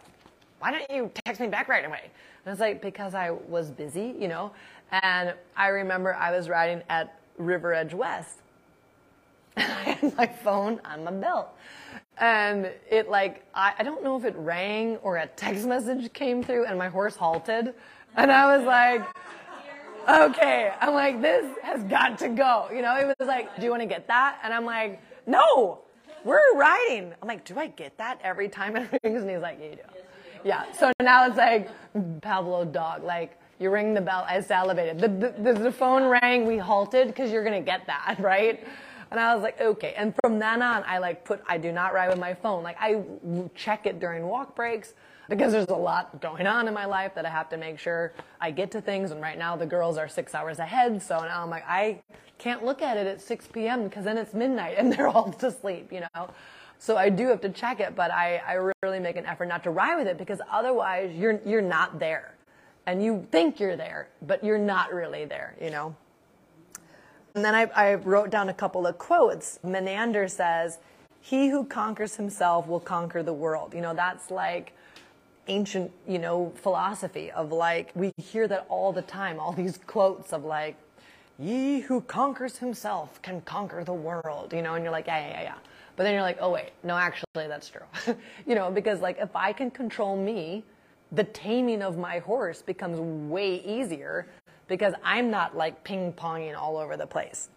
why 0.59 0.71
don't 0.71 0.89
you 0.91 1.09
text 1.25 1.39
me 1.39 1.47
back 1.47 1.67
right 1.67 1.85
away? 1.85 2.11
And 2.45 2.51
it's 2.51 2.59
like 2.59 2.81
because 2.81 3.15
I 3.15 3.31
was 3.31 3.69
busy, 3.71 4.13
you 4.19 4.27
know. 4.27 4.51
And 4.91 5.33
I 5.55 5.67
remember 5.67 6.13
I 6.15 6.35
was 6.35 6.49
riding 6.49 6.81
at 6.89 7.19
River 7.37 7.73
Edge 7.73 7.93
West, 7.93 8.39
I 9.59 9.91
had 9.91 10.17
my 10.17 10.27
phone 10.27 10.79
on 10.85 11.03
my 11.03 11.11
belt, 11.11 11.55
and 12.17 12.69
it 12.89 13.09
like 13.09 13.45
I, 13.53 13.73
I 13.79 13.83
don't 13.83 14.03
know 14.03 14.17
if 14.17 14.25
it 14.25 14.35
rang 14.37 14.97
or 14.97 15.17
a 15.17 15.27
text 15.27 15.65
message 15.65 16.11
came 16.13 16.43
through, 16.43 16.65
and 16.65 16.77
my 16.77 16.89
horse 16.89 17.15
halted, 17.15 17.73
and 18.15 18.31
I 18.31 18.57
was 18.57 18.65
like 18.65 19.07
okay. 20.09 20.71
I'm 20.79 20.93
like, 20.93 21.21
this 21.21 21.45
has 21.63 21.83
got 21.83 22.17
to 22.19 22.29
go. 22.29 22.69
You 22.73 22.81
know, 22.81 22.95
it 22.97 23.15
was 23.19 23.27
like, 23.27 23.55
do 23.57 23.63
you 23.63 23.69
want 23.69 23.81
to 23.81 23.87
get 23.87 24.07
that? 24.07 24.39
And 24.43 24.53
I'm 24.53 24.65
like, 24.65 25.01
no, 25.27 25.79
we're 26.23 26.55
riding. 26.55 27.13
I'm 27.21 27.27
like, 27.27 27.45
do 27.45 27.57
I 27.57 27.67
get 27.67 27.97
that 27.97 28.19
every 28.23 28.49
time 28.49 28.75
it 28.75 28.89
rings? 29.03 29.21
And 29.21 29.29
he's 29.29 29.39
like, 29.39 29.59
yeah, 29.59 29.69
you 29.69 29.75
do. 29.75 29.81
Yeah. 30.43 30.71
So 30.73 30.91
now 31.01 31.27
it's 31.27 31.37
like 31.37 31.69
Pavlov 32.21 32.71
dog. 32.71 33.03
Like, 33.03 33.37
you 33.59 33.69
ring 33.69 33.93
the 33.93 34.01
bell. 34.01 34.25
I 34.27 34.39
salivated. 34.39 34.99
The, 34.99 35.33
the, 35.37 35.53
the 35.53 35.71
phone 35.71 36.03
rang. 36.03 36.45
We 36.45 36.57
halted 36.57 37.07
because 37.07 37.31
you're 37.31 37.43
going 37.43 37.61
to 37.61 37.65
get 37.65 37.85
that, 37.87 38.15
right? 38.19 38.65
And 39.11 39.19
I 39.19 39.33
was 39.33 39.43
like, 39.43 39.59
okay. 39.59 39.93
And 39.97 40.13
from 40.21 40.39
then 40.39 40.61
on, 40.61 40.83
I 40.85 40.99
like 40.99 41.25
put, 41.25 41.41
I 41.47 41.57
do 41.57 41.71
not 41.71 41.93
ride 41.93 42.09
with 42.09 42.19
my 42.19 42.33
phone. 42.33 42.63
Like 42.63 42.77
I 42.79 43.01
check 43.55 43.85
it 43.85 43.99
during 43.99 44.27
walk 44.27 44.55
breaks 44.55 44.93
because 45.29 45.51
there's 45.51 45.67
a 45.67 45.75
lot 45.75 46.21
going 46.21 46.47
on 46.47 46.67
in 46.67 46.73
my 46.73 46.85
life 46.85 47.15
that 47.15 47.25
I 47.25 47.29
have 47.29 47.49
to 47.49 47.57
make 47.57 47.79
sure 47.79 48.13
I 48.39 48.51
get 48.51 48.71
to 48.71 48.81
things. 48.81 49.11
And 49.11 49.21
right 49.21 49.37
now 49.37 49.55
the 49.55 49.65
girls 49.65 49.97
are 49.97 50.07
six 50.07 50.35
hours 50.35 50.59
ahead. 50.59 51.01
So 51.01 51.19
now 51.19 51.43
I'm 51.43 51.49
like, 51.49 51.65
I 51.67 52.01
can't 52.37 52.63
look 52.63 52.81
at 52.81 52.97
it 52.97 53.07
at 53.07 53.21
6 53.21 53.47
p.m. 53.47 53.83
because 53.85 54.05
then 54.05 54.17
it's 54.17 54.33
midnight 54.33 54.75
and 54.77 54.91
they're 54.93 55.07
all 55.07 55.31
to 55.33 55.51
sleep, 55.51 55.91
you 55.91 56.01
know? 56.15 56.29
So 56.77 56.95
I 56.95 57.09
do 57.09 57.27
have 57.27 57.41
to 57.41 57.49
check 57.49 57.81
it, 57.81 57.95
but 57.95 58.09
I, 58.09 58.41
I 58.47 58.71
really 58.81 58.99
make 58.99 59.17
an 59.17 59.25
effort 59.25 59.47
not 59.47 59.63
to 59.63 59.69
ride 59.69 59.97
with 59.97 60.07
it 60.07 60.17
because 60.17 60.39
otherwise 60.49 61.13
you're, 61.13 61.39
you're 61.45 61.61
not 61.61 61.99
there. 61.99 62.35
And 62.85 63.03
you 63.03 63.27
think 63.31 63.59
you're 63.59 63.75
there, 63.75 64.07
but 64.21 64.43
you're 64.43 64.57
not 64.57 64.93
really 64.93 65.25
there, 65.25 65.55
you 65.61 65.69
know? 65.69 65.95
And 67.35 67.45
then 67.45 67.55
I, 67.55 67.63
I 67.75 67.93
wrote 67.95 68.29
down 68.29 68.49
a 68.49 68.53
couple 68.53 68.87
of 68.87 68.97
quotes. 68.97 69.59
Menander 69.63 70.27
says, 70.27 70.79
He 71.21 71.49
who 71.49 71.65
conquers 71.65 72.15
himself 72.15 72.67
will 72.67 72.79
conquer 72.79 73.23
the 73.23 73.33
world. 73.33 73.73
You 73.73 73.81
know, 73.81 73.93
that's 73.93 74.31
like, 74.31 74.73
ancient, 75.49 75.91
you 76.07 76.19
know, 76.19 76.53
philosophy 76.55 77.31
of 77.31 77.51
like, 77.51 77.91
we 77.95 78.11
hear 78.17 78.47
that 78.47 78.65
all 78.69 78.93
the 78.93 79.01
time, 79.01 79.39
all 79.39 79.51
these 79.51 79.77
quotes 79.87 80.31
of 80.31 80.45
like, 80.45 80.75
ye 81.37 81.79
who 81.79 82.01
conquers 82.01 82.57
himself 82.57 83.21
can 83.21 83.41
conquer 83.41 83.83
the 83.83 83.93
world, 83.93 84.53
you 84.53 84.61
know, 84.61 84.75
and 84.75 84.83
you're 84.83 84.91
like, 84.91 85.07
yeah, 85.07 85.19
yeah, 85.19 85.31
yeah, 85.31 85.41
yeah. 85.41 85.55
But 85.95 86.03
then 86.03 86.13
you're 86.13 86.21
like, 86.21 86.37
oh, 86.39 86.51
wait, 86.51 86.71
no, 86.83 86.95
actually, 86.95 87.47
that's 87.47 87.69
true. 87.69 88.15
you 88.47 88.55
know, 88.55 88.71
because 88.71 89.01
like 89.01 89.17
if 89.19 89.35
I 89.35 89.51
can 89.51 89.69
control 89.71 90.15
me, 90.15 90.63
the 91.11 91.23
taming 91.23 91.81
of 91.81 91.97
my 91.97 92.19
horse 92.19 92.61
becomes 92.61 92.99
way 92.99 93.63
easier 93.65 94.27
because 94.69 94.93
I'm 95.03 95.29
not 95.29 95.57
like 95.57 95.83
ping 95.83 96.13
ponging 96.13 96.57
all 96.57 96.77
over 96.77 96.95
the 96.95 97.07
place. 97.07 97.49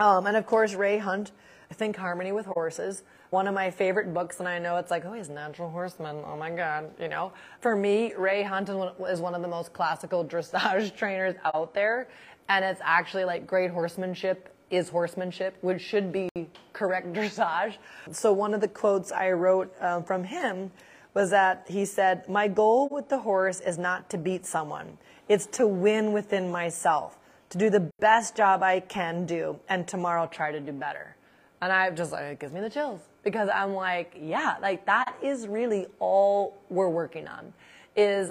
Um, 0.00 0.26
and 0.26 0.36
of 0.36 0.46
course, 0.46 0.72
Ray 0.72 0.96
Hunt, 0.96 1.32
I 1.70 1.74
Think 1.74 1.96
Harmony 1.96 2.32
with 2.32 2.46
Horses 2.46 3.02
one 3.30 3.46
of 3.46 3.54
my 3.54 3.70
favorite 3.70 4.14
books, 4.14 4.40
and 4.40 4.48
I 4.48 4.58
know 4.58 4.76
it's 4.76 4.90
like, 4.90 5.04
oh, 5.04 5.12
he's 5.12 5.28
a 5.28 5.32
natural 5.32 5.68
horseman. 5.68 6.16
Oh 6.26 6.36
my 6.36 6.50
God, 6.50 6.90
you 7.00 7.08
know. 7.08 7.32
For 7.60 7.76
me, 7.76 8.14
Ray 8.14 8.42
Hunt 8.42 8.68
is 8.68 9.20
one 9.20 9.34
of 9.34 9.42
the 9.42 9.48
most 9.48 9.72
classical 9.72 10.24
dressage 10.24 10.96
trainers 10.96 11.34
out 11.54 11.74
there, 11.74 12.08
and 12.48 12.64
it's 12.64 12.80
actually 12.82 13.24
like 13.24 13.46
great 13.46 13.70
horsemanship 13.70 14.54
is 14.70 14.88
horsemanship, 14.88 15.56
which 15.62 15.80
should 15.80 16.12
be 16.12 16.28
correct 16.72 17.12
dressage. 17.12 17.76
So 18.12 18.32
one 18.32 18.54
of 18.54 18.60
the 18.60 18.68
quotes 18.68 19.12
I 19.12 19.32
wrote 19.32 19.74
um, 19.80 20.04
from 20.04 20.24
him 20.24 20.70
was 21.14 21.30
that 21.30 21.66
he 21.68 21.84
said, 21.84 22.28
"My 22.28 22.48
goal 22.48 22.88
with 22.88 23.08
the 23.08 23.18
horse 23.18 23.60
is 23.60 23.76
not 23.76 24.08
to 24.10 24.18
beat 24.18 24.46
someone; 24.46 24.96
it's 25.28 25.46
to 25.46 25.66
win 25.66 26.12
within 26.12 26.50
myself." 26.50 27.18
To 27.50 27.58
do 27.58 27.70
the 27.70 27.90
best 27.98 28.36
job 28.36 28.62
I 28.62 28.80
can 28.80 29.24
do, 29.24 29.58
and 29.70 29.88
tomorrow 29.88 30.26
try 30.26 30.52
to 30.52 30.60
do 30.60 30.72
better. 30.72 31.16
And 31.62 31.72
I 31.72 31.90
just 31.90 32.12
like, 32.12 32.24
it 32.24 32.40
gives 32.40 32.52
me 32.52 32.60
the 32.60 32.70
chills 32.70 33.00
because 33.24 33.48
I'm 33.52 33.74
like, 33.74 34.16
yeah, 34.20 34.56
like 34.60 34.86
that 34.86 35.16
is 35.22 35.48
really 35.48 35.86
all 35.98 36.56
we're 36.68 36.88
working 36.88 37.26
on 37.26 37.52
is 37.96 38.30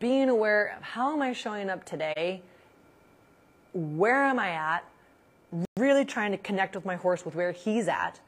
being 0.00 0.28
aware 0.28 0.74
of 0.76 0.82
how 0.82 1.12
am 1.12 1.22
I 1.22 1.32
showing 1.32 1.70
up 1.70 1.84
today? 1.84 2.42
Where 3.72 4.24
am 4.24 4.38
I 4.38 4.50
at? 4.50 4.84
Really 5.76 6.04
trying 6.04 6.32
to 6.32 6.38
connect 6.38 6.74
with 6.74 6.84
my 6.84 6.96
horse 6.96 7.24
with 7.24 7.34
where 7.34 7.52
he's 7.52 7.86
at. 7.86 8.18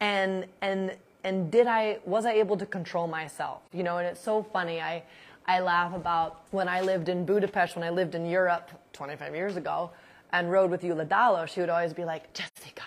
And, 0.00 0.46
and, 0.60 0.96
and 1.24 1.50
did 1.50 1.66
I, 1.66 2.00
was 2.04 2.26
I 2.26 2.32
able 2.32 2.56
to 2.58 2.66
control 2.66 3.06
myself? 3.06 3.62
You 3.72 3.82
know, 3.82 3.98
and 3.98 4.06
it's 4.06 4.20
so 4.20 4.42
funny. 4.42 4.80
I, 4.80 5.04
I 5.46 5.60
laugh 5.60 5.94
about 5.94 6.42
when 6.50 6.68
I 6.68 6.80
lived 6.80 7.08
in 7.08 7.24
Budapest, 7.24 7.76
when 7.76 7.84
I 7.84 7.90
lived 7.90 8.14
in 8.14 8.26
Europe 8.26 8.70
25 8.92 9.34
years 9.34 9.56
ago 9.56 9.90
and 10.32 10.50
rode 10.50 10.70
with 10.70 10.82
Gyula 10.82 11.06
Dallos, 11.06 11.50
she 11.50 11.60
would 11.60 11.70
always 11.70 11.92
be 11.92 12.04
like, 12.04 12.32
Jessica, 12.32 12.84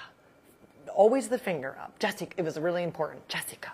always 0.93 1.27
the 1.27 1.37
finger 1.37 1.75
up. 1.81 1.97
Jessica, 1.99 2.33
it 2.37 2.43
was 2.43 2.57
really 2.59 2.83
important. 2.83 3.27
Jessica. 3.27 3.71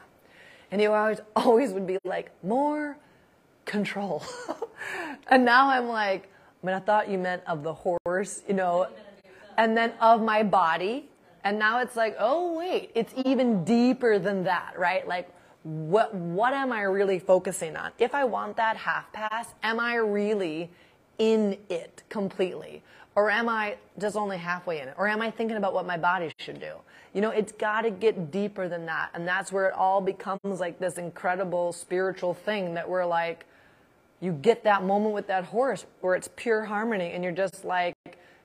And 0.72 0.82
he 0.82 0.88
always, 0.88 1.20
always 1.36 1.72
would 1.72 1.88
be 1.88 1.98
like, 2.04 2.32
more 2.44 2.98
control. 3.66 4.24
and 5.28 5.46
now 5.46 5.70
I'm 5.70 5.88
like, 5.88 6.30
I 6.62 6.66
mean, 6.66 6.76
I 6.76 6.80
thought 6.80 7.10
you 7.10 7.18
meant 7.18 7.44
of 7.48 7.64
the 7.64 7.74
horse, 7.74 8.42
you 8.48 8.54
know, 8.54 8.88
and 9.58 9.78
then 9.78 9.94
of 10.02 10.22
my 10.22 10.44
body. 10.44 11.10
And 11.44 11.58
now 11.58 11.80
it's 11.80 11.96
like, 11.96 12.16
oh, 12.20 12.58
wait, 12.58 12.92
it's 12.96 13.14
even 13.26 13.64
deeper 13.64 14.20
than 14.20 14.44
that, 14.44 14.74
right? 14.78 15.08
Like, 15.08 15.30
what, 15.70 16.16
what 16.16 16.54
am 16.54 16.72
I 16.72 16.82
really 16.82 17.20
focusing 17.20 17.76
on? 17.76 17.92
If 18.00 18.16
I 18.16 18.24
want 18.24 18.58
that 18.58 18.76
half 18.76 19.12
pass, 19.14 19.54
am 19.62 19.80
I 19.80 19.96
really 19.96 20.72
in 21.20 21.58
it 21.70 22.02
completely? 22.10 22.82
Or 23.16 23.30
am 23.30 23.48
I 23.48 23.78
just 24.00 24.16
only 24.16 24.38
halfway 24.38 24.80
in 24.80 24.88
it? 24.88 24.96
Or 24.98 25.08
am 25.08 25.22
I 25.22 25.30
thinking 25.30 25.58
about 25.58 25.74
what 25.74 25.86
my 25.86 25.98
body 25.98 26.32
should 26.40 26.60
do? 26.60 26.74
You 27.14 27.22
know, 27.22 27.30
it's 27.30 27.52
got 27.52 27.82
to 27.82 27.92
get 27.92 28.32
deeper 28.32 28.68
than 28.68 28.86
that. 28.88 29.12
And 29.14 29.28
that's 29.28 29.52
where 29.52 29.68
it 29.68 29.74
all 29.74 30.02
becomes 30.02 30.60
like 30.60 30.80
this 30.80 30.98
incredible 30.98 31.74
spiritual 31.74 32.34
thing 32.34 32.74
that 32.74 32.90
we're 32.90 33.06
like, 33.06 33.46
you 34.22 34.32
get 34.32 34.64
that 34.64 34.84
moment 34.84 35.14
with 35.14 35.28
that 35.28 35.46
horse 35.46 35.86
where 36.02 36.16
it's 36.16 36.30
pure 36.36 36.66
harmony 36.66 37.12
and 37.12 37.24
you're 37.24 37.34
just 37.34 37.64
like, 37.64 37.96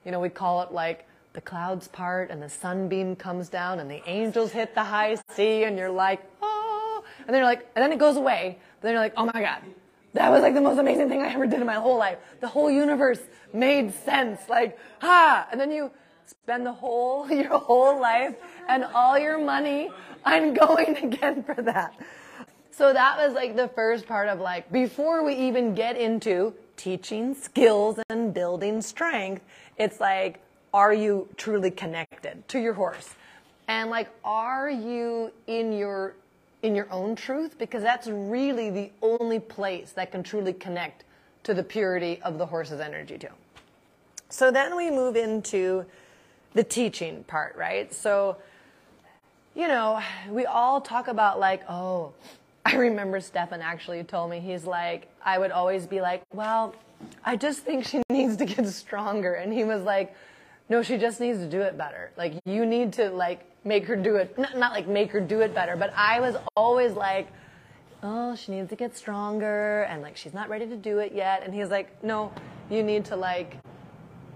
you 0.04 0.12
know, 0.12 0.20
we 0.20 0.28
call 0.28 0.62
it 0.62 0.72
like 0.72 1.06
the 1.32 1.40
clouds 1.40 1.88
part 1.88 2.30
and 2.30 2.40
the 2.42 2.48
sunbeam 2.48 3.16
comes 3.16 3.48
down 3.48 3.80
and 3.80 3.90
the 3.90 4.02
angels 4.08 4.52
hit 4.52 4.74
the 4.74 4.84
high 4.84 5.16
sea 5.30 5.64
and 5.64 5.76
you're 5.76 5.90
like, 5.90 6.22
oh, 6.42 6.63
and 7.26 7.34
then 7.34 7.37
you're 7.37 7.44
like, 7.44 7.68
and 7.74 7.82
then 7.82 7.92
it 7.92 7.98
goes 7.98 8.16
away. 8.16 8.58
Then 8.80 8.92
you're 8.92 9.00
like, 9.00 9.14
oh 9.16 9.26
my 9.26 9.40
God, 9.40 9.62
that 10.12 10.30
was 10.30 10.42
like 10.42 10.54
the 10.54 10.60
most 10.60 10.78
amazing 10.78 11.08
thing 11.08 11.22
I 11.22 11.32
ever 11.32 11.46
did 11.46 11.60
in 11.60 11.66
my 11.66 11.74
whole 11.74 11.98
life. 11.98 12.18
The 12.40 12.48
whole 12.48 12.70
universe 12.70 13.20
made 13.52 13.94
sense. 13.94 14.40
Like, 14.48 14.78
ha! 15.00 15.48
And 15.50 15.60
then 15.60 15.70
you 15.70 15.90
spend 16.26 16.66
the 16.66 16.72
whole, 16.72 17.30
your 17.30 17.58
whole 17.58 18.00
life 18.00 18.34
and 18.68 18.84
all 18.84 19.18
your 19.18 19.38
money 19.38 19.90
on 20.24 20.54
going 20.54 20.96
again 21.02 21.42
for 21.42 21.60
that. 21.62 21.94
So 22.70 22.92
that 22.92 23.18
was 23.18 23.34
like 23.34 23.56
the 23.56 23.68
first 23.68 24.06
part 24.06 24.28
of 24.28 24.40
like, 24.40 24.70
before 24.72 25.24
we 25.24 25.34
even 25.34 25.74
get 25.74 25.96
into 25.96 26.54
teaching 26.76 27.34
skills 27.34 27.98
and 28.10 28.34
building 28.34 28.82
strength, 28.82 29.42
it's 29.78 30.00
like, 30.00 30.40
are 30.72 30.92
you 30.92 31.28
truly 31.37 31.70
connected 31.70 32.46
to 32.48 32.58
your 32.58 32.74
horse? 32.74 33.14
And 33.68 33.90
like, 33.90 34.10
are 34.24 34.68
you 34.68 35.32
in 35.46 35.72
your 35.72 36.14
in 36.64 36.74
your 36.74 36.90
own 36.90 37.14
truth 37.14 37.59
because 37.59 37.83
that's 37.83 38.09
really 38.09 38.70
the 38.70 38.90
only 39.03 39.38
place 39.38 39.92
that 39.92 40.11
can 40.11 40.22
truly 40.22 40.55
connect 40.55 41.05
to 41.42 41.53
the 41.53 41.62
purity 41.62 42.18
of 42.22 42.38
the 42.38 42.46
horse's 42.46 42.81
energy 42.81 43.18
too. 43.18 43.29
So 44.31 44.50
then 44.50 44.74
we 44.74 44.90
move 44.90 45.14
into 45.14 45.85
the 46.55 46.64
teaching 46.64 47.22
part, 47.24 47.55
right? 47.57 47.92
So, 47.92 48.38
you 49.55 49.68
know, 49.68 50.00
we 50.31 50.46
all 50.46 50.81
talk 50.81 51.07
about 51.09 51.38
like, 51.38 51.62
oh, 51.68 52.14
I 52.64 52.77
remember 52.77 53.20
Stefan 53.20 53.61
actually 53.61 54.03
told 54.03 54.31
me, 54.31 54.40
he's 54.40 54.64
like, 54.64 55.09
I 55.22 55.38
would 55.38 55.50
always 55.50 55.87
be 55.87 56.00
like, 56.00 56.22
well, 56.33 56.74
I 57.27 57.37
just 57.37 57.61
think 57.61 57.85
she 57.85 58.03
needs 58.09 58.38
to 58.38 58.46
get 58.46 58.66
stronger. 58.68 59.35
And 59.35 59.53
he 59.53 59.64
was 59.64 59.83
like, 59.83 60.16
no, 60.70 60.83
she 60.83 60.96
just 60.96 61.20
needs 61.20 61.40
to 61.40 61.46
do 61.46 61.61
it 61.61 61.77
better. 61.77 62.11
Like, 62.16 62.33
you 62.46 62.64
need 62.64 62.94
to 62.94 63.11
like 63.11 63.44
make 63.64 63.87
her 63.87 63.96
do 63.96 64.16
it, 64.16 64.37
not, 64.38 64.57
not 64.57 64.72
like 64.72 64.87
make 64.87 65.11
her 65.12 65.20
do 65.20 65.40
it 65.40 65.55
better, 65.55 65.77
but 65.77 65.92
I 65.96 66.20
was 66.20 66.37
always 66.57 66.92
like, 66.92 67.29
oh, 68.03 68.37
she 68.37 68.53
needs 68.53 68.68
to 68.68 68.77
get 68.77 68.96
stronger 68.96 69.83
and 69.85 70.03
like 70.03 70.16
she's 70.16 70.35
not 70.35 70.48
ready 70.48 70.66
to 70.66 70.77
do 70.77 70.98
it 70.98 71.12
yet. 71.12 71.42
And 71.42 71.55
he's 71.55 71.70
like, 71.70 72.03
no, 72.05 72.33
you 72.70 72.83
need 72.83 73.05
to 73.07 73.16
like, 73.16 73.57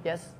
yes? 0.04 0.30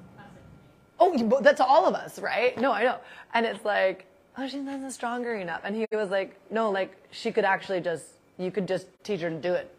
Oh, 0.98 1.40
that's 1.40 1.61
all 1.61 1.87
of 1.87 1.94
us, 1.94 2.18
right? 2.18 2.59
No, 2.59 2.72
I 2.72 2.83
know. 2.83 2.98
And 3.35 3.46
it's 3.46 3.64
like, 3.64 4.07
oh, 4.37 4.48
she's 4.48 4.62
not 4.62 4.92
stronger 4.92 5.35
enough. 5.35 5.61
And 5.64 5.77
he 5.77 5.87
was 5.92 6.11
like, 6.11 6.37
no, 6.51 6.70
like 6.70 6.96
she 7.11 7.31
could 7.31 7.44
actually 7.44 7.81
just, 7.81 8.07
you 8.38 8.51
could 8.51 8.66
just 8.66 8.87
teach 9.05 9.20
her 9.20 9.31
to 9.31 9.37
do 9.37 9.53
it 9.53 9.72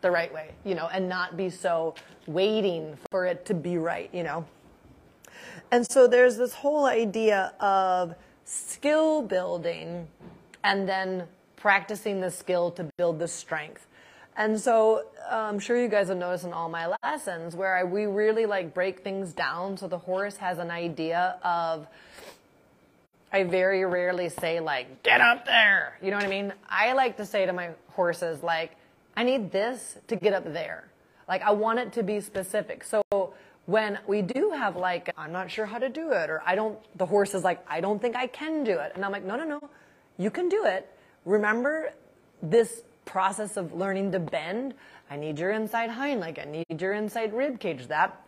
the 0.00 0.10
right 0.10 0.32
way, 0.32 0.50
you 0.64 0.74
know, 0.74 0.88
and 0.92 1.08
not 1.08 1.36
be 1.36 1.48
so 1.48 1.94
waiting 2.26 2.96
for 3.10 3.24
it 3.26 3.46
to 3.46 3.54
be 3.54 3.78
right, 3.78 4.10
you 4.12 4.22
know? 4.22 4.44
And 5.70 5.88
so 5.90 6.06
there's 6.06 6.36
this 6.36 6.54
whole 6.54 6.86
idea 6.86 7.54
of 7.60 8.14
skill 8.46 9.22
building 9.22 10.06
and 10.64 10.88
then 10.88 11.24
practicing 11.56 12.20
the 12.20 12.30
skill 12.30 12.70
to 12.70 12.84
build 12.96 13.18
the 13.18 13.28
strength. 13.28 13.86
And 14.36 14.58
so 14.60 15.04
uh, 15.30 15.34
I'm 15.34 15.58
sure 15.58 15.80
you 15.80 15.88
guys 15.88 16.08
have 16.08 16.16
noticed 16.16 16.44
in 16.44 16.52
all 16.52 16.68
my 16.68 16.94
lessons 17.02 17.56
where 17.56 17.76
I, 17.76 17.84
we 17.84 18.06
really 18.06 18.46
like 18.46 18.72
break 18.72 19.00
things 19.00 19.32
down 19.32 19.76
so 19.76 19.88
the 19.88 19.98
horse 19.98 20.36
has 20.36 20.58
an 20.58 20.70
idea 20.70 21.38
of 21.42 21.86
I 23.32 23.42
very 23.42 23.84
rarely 23.84 24.28
say 24.28 24.60
like 24.60 25.02
get 25.02 25.20
up 25.20 25.44
there. 25.44 25.98
You 26.00 26.10
know 26.10 26.16
what 26.16 26.26
I 26.26 26.28
mean? 26.28 26.52
I 26.68 26.92
like 26.92 27.16
to 27.16 27.26
say 27.26 27.46
to 27.46 27.52
my 27.52 27.70
horses 27.88 28.42
like 28.42 28.76
I 29.16 29.24
need 29.24 29.50
this 29.50 29.98
to 30.06 30.16
get 30.16 30.32
up 30.32 30.44
there. 30.44 30.84
Like 31.26 31.42
I 31.42 31.50
want 31.50 31.80
it 31.80 31.92
to 31.94 32.02
be 32.02 32.20
specific. 32.20 32.84
So 32.84 33.25
when 33.66 33.98
we 34.06 34.22
do 34.22 34.50
have 34.50 34.76
like 34.76 35.12
i'm 35.18 35.32
not 35.32 35.50
sure 35.50 35.66
how 35.66 35.78
to 35.78 35.88
do 35.88 36.12
it 36.12 36.30
or 36.30 36.42
i 36.46 36.54
don't 36.54 36.78
the 36.96 37.06
horse 37.06 37.34
is 37.34 37.44
like 37.44 37.64
i 37.68 37.80
don't 37.80 38.00
think 38.00 38.16
i 38.16 38.26
can 38.26 38.64
do 38.64 38.78
it. 38.78 38.92
And 38.94 39.04
i'm 39.04 39.12
like 39.12 39.24
no 39.24 39.36
no 39.36 39.44
no. 39.44 39.60
You 40.18 40.30
can 40.30 40.48
do 40.48 40.64
it. 40.64 40.90
Remember 41.24 41.90
this 42.42 42.82
process 43.04 43.56
of 43.56 43.74
learning 43.74 44.12
to 44.12 44.18
bend? 44.18 44.74
I 45.10 45.16
need 45.16 45.38
your 45.38 45.52
inside 45.52 45.90
hind 45.90 46.20
leg. 46.20 46.38
I 46.38 46.44
need 46.44 46.80
your 46.80 46.94
inside 46.94 47.34
rib 47.34 47.60
cage. 47.60 47.86
That 47.88 48.18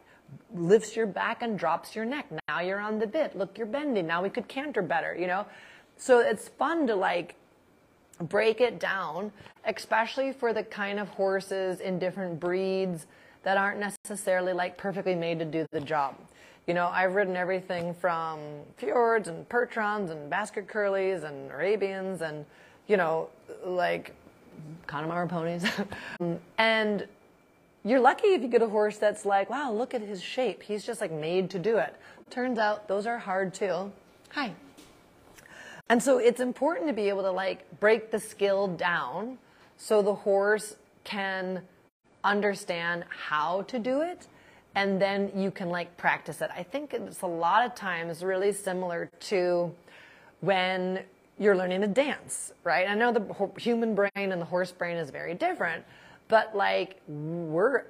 lifts 0.54 0.94
your 0.94 1.06
back 1.06 1.42
and 1.42 1.58
drops 1.58 1.96
your 1.96 2.04
neck. 2.04 2.26
Now 2.48 2.60
you're 2.60 2.80
on 2.80 2.98
the 2.98 3.06
bit. 3.06 3.36
Look 3.36 3.56
you're 3.56 3.66
bending. 3.66 4.06
Now 4.06 4.22
we 4.22 4.28
could 4.28 4.48
canter 4.48 4.82
better 4.82 5.16
you 5.16 5.26
know? 5.26 5.46
So 5.96 6.20
it's 6.20 6.48
fun 6.48 6.86
to 6.88 6.94
like 6.94 7.36
break 8.20 8.60
it 8.60 8.80
down 8.80 9.32
especially 9.64 10.32
for 10.32 10.52
the 10.52 10.64
kind 10.64 10.98
of 10.98 11.08
horses 11.08 11.80
in 11.80 11.98
different 11.98 12.40
breeds 12.40 13.06
that 13.48 13.56
aren't 13.56 13.80
necessarily 13.80 14.52
like 14.52 14.76
perfectly 14.76 15.14
made 15.14 15.38
to 15.38 15.44
do 15.46 15.66
the 15.70 15.80
job. 15.80 16.14
You 16.66 16.74
know, 16.74 16.88
I've 16.88 17.14
ridden 17.14 17.34
everything 17.34 17.94
from 17.94 18.40
fjords 18.76 19.26
and 19.26 19.48
percherons 19.48 20.10
and 20.10 20.30
Bashkir 20.30 20.66
Curlies 20.66 21.24
and 21.24 21.50
Arabians 21.50 22.20
and, 22.20 22.44
you 22.88 22.98
know, 22.98 23.30
like 23.64 24.14
Connemara 24.86 25.26
ponies. 25.26 25.64
and 26.58 27.08
you're 27.86 28.00
lucky 28.00 28.26
if 28.34 28.42
you 28.42 28.48
get 28.48 28.60
a 28.60 28.68
horse 28.68 28.98
that's 28.98 29.24
like, 29.24 29.48
wow, 29.48 29.72
look 29.72 29.94
at 29.94 30.02
his 30.02 30.22
shape. 30.22 30.62
He's 30.62 30.84
just 30.84 31.00
like 31.00 31.10
made 31.10 31.48
to 31.48 31.58
do 31.58 31.78
it. 31.78 31.96
Turns 32.28 32.58
out 32.58 32.86
those 32.86 33.06
are 33.06 33.16
hard 33.16 33.54
too. 33.54 33.90
Hi. 34.32 34.52
And 35.88 36.02
so 36.02 36.18
it's 36.18 36.40
important 36.40 36.86
to 36.88 36.92
be 36.92 37.08
able 37.08 37.22
to 37.22 37.32
like 37.32 37.80
break 37.80 38.10
the 38.10 38.20
skill 38.20 38.68
down 38.68 39.38
so 39.78 40.02
the 40.02 40.16
horse 40.16 40.76
can 41.04 41.62
understand 42.30 43.04
how 43.08 43.62
to 43.62 43.78
do 43.78 44.02
it 44.02 44.26
and 44.74 45.00
then 45.00 45.32
you 45.34 45.50
can 45.50 45.70
like 45.70 45.96
practice 45.96 46.40
it. 46.40 46.50
I 46.56 46.62
think 46.62 46.94
it's 46.94 47.22
a 47.22 47.26
lot 47.26 47.64
of 47.66 47.74
times 47.74 48.22
really 48.22 48.52
similar 48.52 49.10
to 49.20 49.74
when 50.40 51.00
you're 51.38 51.56
learning 51.56 51.80
to 51.80 51.86
dance, 51.86 52.52
right? 52.64 52.88
I 52.88 52.94
know 52.94 53.12
the 53.12 53.50
human 53.60 53.94
brain 53.94 54.10
and 54.14 54.40
the 54.40 54.44
horse 54.44 54.72
brain 54.72 54.96
is 54.96 55.10
very 55.10 55.34
different, 55.34 55.84
but 56.28 56.56
like 56.56 57.00
we're 57.08 57.84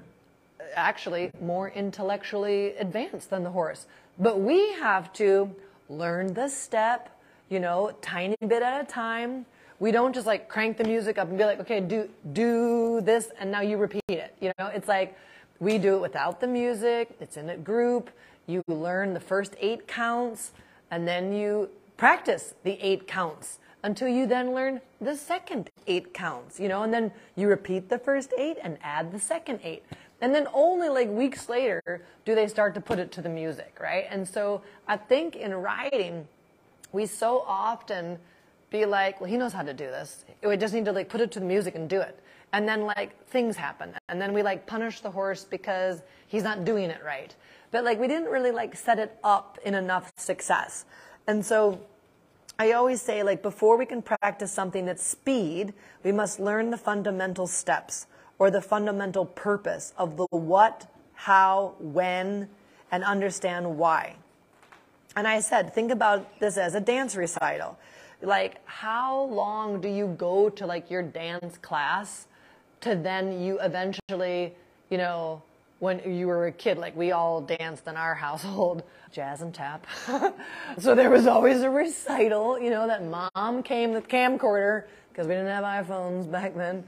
actually 0.74 1.30
more 1.40 1.70
intellectually 1.70 2.74
advanced 2.76 3.30
than 3.30 3.42
the 3.42 3.50
horse. 3.50 3.86
But 4.18 4.40
we 4.40 4.72
have 4.74 5.12
to 5.14 5.54
learn 5.88 6.34
the 6.34 6.48
step, 6.48 7.10
you 7.48 7.60
know, 7.60 7.92
tiny 8.00 8.36
bit 8.46 8.62
at 8.62 8.80
a 8.80 8.86
time, 8.86 9.46
we 9.80 9.92
don't 9.92 10.14
just 10.14 10.26
like 10.26 10.48
crank 10.48 10.76
the 10.76 10.84
music 10.84 11.18
up 11.18 11.28
and 11.28 11.38
be 11.38 11.44
like, 11.44 11.60
okay, 11.60 11.80
do 11.80 12.08
do 12.32 13.00
this, 13.00 13.30
and 13.38 13.50
now 13.50 13.60
you 13.60 13.76
repeat 13.76 14.02
it. 14.08 14.34
You 14.40 14.52
know, 14.58 14.66
it's 14.66 14.88
like 14.88 15.16
we 15.60 15.78
do 15.78 15.96
it 15.96 16.00
without 16.00 16.40
the 16.40 16.46
music. 16.46 17.16
It's 17.20 17.36
in 17.36 17.50
a 17.50 17.56
group. 17.56 18.10
You 18.46 18.62
learn 18.66 19.14
the 19.14 19.20
first 19.20 19.54
eight 19.60 19.86
counts, 19.86 20.52
and 20.90 21.06
then 21.06 21.32
you 21.32 21.68
practice 21.96 22.54
the 22.64 22.78
eight 22.80 23.06
counts 23.06 23.58
until 23.84 24.08
you 24.08 24.26
then 24.26 24.52
learn 24.52 24.80
the 25.00 25.16
second 25.16 25.70
eight 25.86 26.12
counts. 26.12 26.58
You 26.58 26.68
know, 26.68 26.82
and 26.82 26.92
then 26.92 27.12
you 27.36 27.48
repeat 27.48 27.88
the 27.88 27.98
first 27.98 28.32
eight 28.36 28.58
and 28.62 28.78
add 28.82 29.12
the 29.12 29.20
second 29.20 29.60
eight. 29.62 29.84
And 30.20 30.34
then 30.34 30.48
only 30.52 30.88
like 30.88 31.08
weeks 31.08 31.48
later 31.48 32.02
do 32.24 32.34
they 32.34 32.48
start 32.48 32.74
to 32.74 32.80
put 32.80 32.98
it 32.98 33.12
to 33.12 33.22
the 33.22 33.28
music, 33.28 33.78
right? 33.80 34.06
And 34.10 34.26
so 34.26 34.62
I 34.88 34.96
think 34.96 35.36
in 35.36 35.54
writing, 35.54 36.26
we 36.90 37.06
so 37.06 37.44
often 37.46 38.18
be 38.70 38.84
like, 38.84 39.20
well, 39.20 39.30
he 39.30 39.36
knows 39.36 39.52
how 39.52 39.62
to 39.62 39.72
do 39.72 39.86
this. 39.86 40.24
We 40.42 40.56
just 40.56 40.74
need 40.74 40.84
to 40.84 40.92
like 40.92 41.08
put 41.08 41.20
it 41.20 41.30
to 41.32 41.40
the 41.40 41.46
music 41.46 41.74
and 41.74 41.88
do 41.88 42.00
it. 42.00 42.18
And 42.52 42.68
then 42.68 42.82
like 42.82 43.26
things 43.26 43.56
happen. 43.56 43.94
And 44.08 44.20
then 44.20 44.32
we 44.32 44.42
like 44.42 44.66
punish 44.66 45.00
the 45.00 45.10
horse 45.10 45.44
because 45.44 46.02
he's 46.26 46.42
not 46.42 46.64
doing 46.64 46.90
it 46.90 47.00
right. 47.04 47.34
But 47.70 47.84
like 47.84 47.98
we 47.98 48.08
didn't 48.08 48.30
really 48.30 48.50
like 48.50 48.76
set 48.76 48.98
it 48.98 49.18
up 49.22 49.58
in 49.64 49.74
enough 49.74 50.12
success. 50.16 50.84
And 51.26 51.44
so 51.44 51.80
I 52.58 52.72
always 52.72 53.00
say 53.00 53.22
like 53.22 53.42
before 53.42 53.76
we 53.76 53.86
can 53.86 54.02
practice 54.02 54.50
something 54.50 54.88
at 54.88 54.98
speed, 54.98 55.74
we 56.02 56.12
must 56.12 56.40
learn 56.40 56.70
the 56.70 56.78
fundamental 56.78 57.46
steps 57.46 58.06
or 58.38 58.50
the 58.50 58.62
fundamental 58.62 59.26
purpose 59.26 59.92
of 59.98 60.16
the 60.16 60.26
what, 60.30 60.86
how, 61.14 61.74
when, 61.78 62.48
and 62.90 63.04
understand 63.04 63.78
why. 63.78 64.16
And 65.16 65.26
I 65.26 65.40
said, 65.40 65.74
think 65.74 65.90
about 65.90 66.38
this 66.40 66.56
as 66.56 66.74
a 66.74 66.80
dance 66.80 67.16
recital. 67.16 67.78
Like, 68.20 68.60
how 68.66 69.22
long 69.24 69.80
do 69.80 69.88
you 69.88 70.08
go 70.18 70.48
to 70.50 70.66
like 70.66 70.90
your 70.90 71.02
dance 71.02 71.56
class 71.58 72.26
to 72.80 72.94
then 72.94 73.40
you 73.40 73.58
eventually, 73.60 74.54
you 74.90 74.98
know, 74.98 75.42
when 75.78 76.00
you 76.12 76.26
were 76.26 76.46
a 76.46 76.52
kid, 76.52 76.78
like 76.78 76.96
we 76.96 77.12
all 77.12 77.40
danced 77.40 77.86
in 77.86 77.96
our 77.96 78.14
household, 78.14 78.82
jazz 79.12 79.42
and 79.42 79.54
tap. 79.54 79.86
so 80.78 80.94
there 80.94 81.10
was 81.10 81.26
always 81.26 81.62
a 81.62 81.70
recital, 81.70 82.58
you 82.58 82.70
know, 82.70 82.86
that 82.86 83.04
mom 83.04 83.62
came 83.62 83.92
with 83.92 84.08
camcorder 84.08 84.84
because 85.10 85.26
we 85.26 85.34
didn't 85.34 85.48
have 85.48 85.64
iPhones 85.64 86.30
back 86.30 86.56
then. 86.56 86.84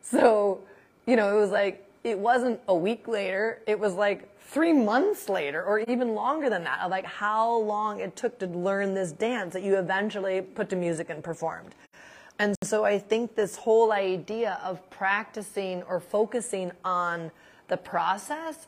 So, 0.00 0.60
you 1.06 1.16
know, 1.16 1.36
it 1.36 1.40
was 1.40 1.50
like, 1.50 1.86
it 2.02 2.18
wasn't 2.18 2.60
a 2.68 2.74
week 2.74 3.06
later, 3.06 3.60
it 3.66 3.78
was 3.78 3.92
like 3.92 4.29
three 4.50 4.72
months 4.72 5.28
later, 5.28 5.62
or 5.62 5.78
even 5.80 6.14
longer 6.14 6.50
than 6.50 6.64
that, 6.64 6.80
of 6.80 6.90
like 6.90 7.04
how 7.04 7.56
long 7.58 8.00
it 8.00 8.16
took 8.16 8.38
to 8.40 8.46
learn 8.46 8.94
this 8.94 9.12
dance 9.12 9.52
that 9.52 9.62
you 9.62 9.76
eventually 9.76 10.40
put 10.40 10.68
to 10.68 10.76
music 10.76 11.08
and 11.08 11.22
performed. 11.22 11.74
And 12.40 12.56
so 12.62 12.84
I 12.84 12.98
think 12.98 13.36
this 13.36 13.54
whole 13.54 13.92
idea 13.92 14.58
of 14.64 14.88
practicing 14.90 15.82
or 15.84 16.00
focusing 16.00 16.72
on 16.84 17.30
the 17.68 17.76
process 17.76 18.66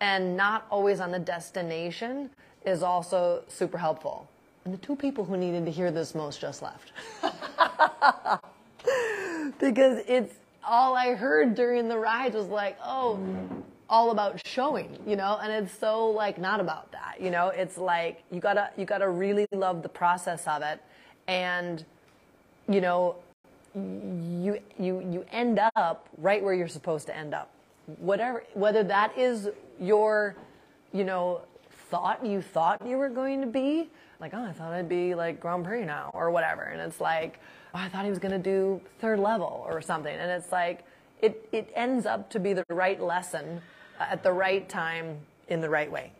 and 0.00 0.36
not 0.36 0.66
always 0.70 1.00
on 1.00 1.12
the 1.12 1.18
destination 1.18 2.28
is 2.66 2.82
also 2.82 3.42
super 3.48 3.78
helpful. 3.78 4.28
And 4.64 4.74
the 4.74 4.78
two 4.78 4.96
people 4.96 5.24
who 5.24 5.36
needed 5.36 5.64
to 5.64 5.70
hear 5.70 5.90
this 5.90 6.14
most 6.14 6.40
just 6.40 6.62
left. 6.62 6.92
because 9.60 10.02
it's 10.06 10.34
all 10.64 10.94
I 10.94 11.14
heard 11.14 11.54
during 11.54 11.88
the 11.88 11.98
ride 11.98 12.34
was 12.34 12.48
like, 12.48 12.76
oh, 12.84 13.18
all 13.92 14.10
about 14.10 14.44
showing, 14.46 14.98
you 15.06 15.14
know, 15.16 15.38
and 15.42 15.52
it's 15.52 15.78
so 15.78 16.08
like 16.08 16.38
not 16.38 16.58
about 16.58 16.90
that, 16.92 17.20
you 17.20 17.30
know. 17.30 17.48
It's 17.48 17.76
like 17.76 18.24
you 18.32 18.40
gotta 18.40 18.70
you 18.76 18.86
gotta 18.86 19.08
really 19.08 19.46
love 19.52 19.82
the 19.82 19.88
process 19.88 20.46
of 20.48 20.62
it, 20.62 20.80
and 21.28 21.84
you 22.68 22.80
know, 22.80 23.16
you 23.74 24.58
you 24.78 25.00
you 25.00 25.24
end 25.30 25.60
up 25.76 26.08
right 26.18 26.42
where 26.42 26.54
you're 26.54 26.68
supposed 26.68 27.06
to 27.06 27.16
end 27.16 27.34
up 27.34 27.50
whatever, 27.98 28.44
whether 28.54 28.82
that 28.84 29.16
is 29.18 29.48
your, 29.80 30.36
you 30.92 31.04
know, 31.04 31.42
thought 31.90 32.24
you 32.24 32.40
thought 32.40 32.86
you 32.86 32.96
were 32.96 33.08
going 33.08 33.40
to 33.40 33.46
be, 33.46 33.90
like, 34.20 34.32
oh, 34.34 34.44
I 34.44 34.52
thought 34.52 34.72
I'd 34.72 34.88
be 34.88 35.14
like 35.14 35.40
Grand 35.40 35.64
Prix 35.64 35.84
now 35.84 36.10
or 36.14 36.30
whatever. 36.30 36.62
And 36.62 36.80
it's 36.80 37.00
like, 37.00 37.40
oh, 37.74 37.78
I 37.78 37.88
thought 37.88 38.04
he 38.04 38.10
was 38.10 38.20
to 38.20 38.38
do 38.38 38.80
third 39.00 39.18
level 39.18 39.66
or 39.68 39.82
something. 39.82 40.14
And 40.14 40.30
it's 40.30 40.52
like, 40.52 40.84
it, 41.20 41.48
it 41.52 41.72
ends 41.74 42.06
up 42.06 42.30
to 42.30 42.40
be 42.40 42.52
the 42.52 42.64
right 42.68 43.00
lesson 43.00 43.60
at 44.10 44.22
the 44.22 44.32
right 44.32 44.68
time 44.68 45.16
in 45.48 45.60
the 45.60 45.68
right 45.68 45.90
way. 45.90 46.12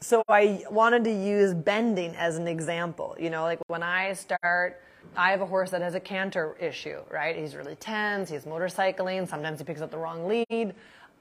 So 0.00 0.22
I 0.28 0.64
wanted 0.70 1.04
to 1.04 1.12
use 1.12 1.54
bending 1.54 2.16
as 2.16 2.36
an 2.36 2.48
example. 2.48 3.16
You 3.20 3.30
know, 3.30 3.42
like 3.44 3.60
when 3.68 3.82
I 3.82 4.12
start 4.14 4.80
I 5.16 5.30
have 5.30 5.42
a 5.42 5.46
horse 5.46 5.70
that 5.70 5.82
has 5.82 5.94
a 5.94 6.00
canter 6.00 6.56
issue, 6.58 7.00
right? 7.10 7.36
He's 7.36 7.54
really 7.54 7.74
tense, 7.76 8.30
he's 8.30 8.44
motorcycling, 8.44 9.28
sometimes 9.28 9.58
he 9.58 9.64
picks 9.64 9.80
up 9.80 9.90
the 9.90 9.98
wrong 9.98 10.26
lead. 10.26 10.74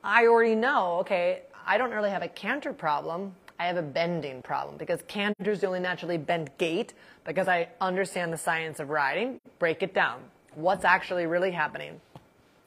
I 0.03 0.27
already 0.27 0.55
know, 0.55 0.97
okay, 0.99 1.41
I 1.65 1.77
don't 1.77 1.91
really 1.91 2.09
have 2.09 2.23
a 2.23 2.27
canter 2.27 2.73
problem. 2.73 3.35
I 3.59 3.65
have 3.65 3.77
a 3.77 3.83
bending 3.83 4.41
problem 4.41 4.77
because 4.77 5.01
canter 5.07 5.51
is 5.51 5.61
the 5.61 5.67
only 5.67 5.79
naturally 5.79 6.17
bent 6.17 6.57
gait 6.57 6.93
because 7.25 7.47
I 7.47 7.67
understand 7.79 8.33
the 8.33 8.37
science 8.37 8.79
of 8.79 8.89
riding. 8.89 9.39
Break 9.59 9.83
it 9.83 9.93
down. 9.93 10.21
What's 10.55 10.83
actually 10.83 11.27
really 11.27 11.51
happening? 11.51 12.01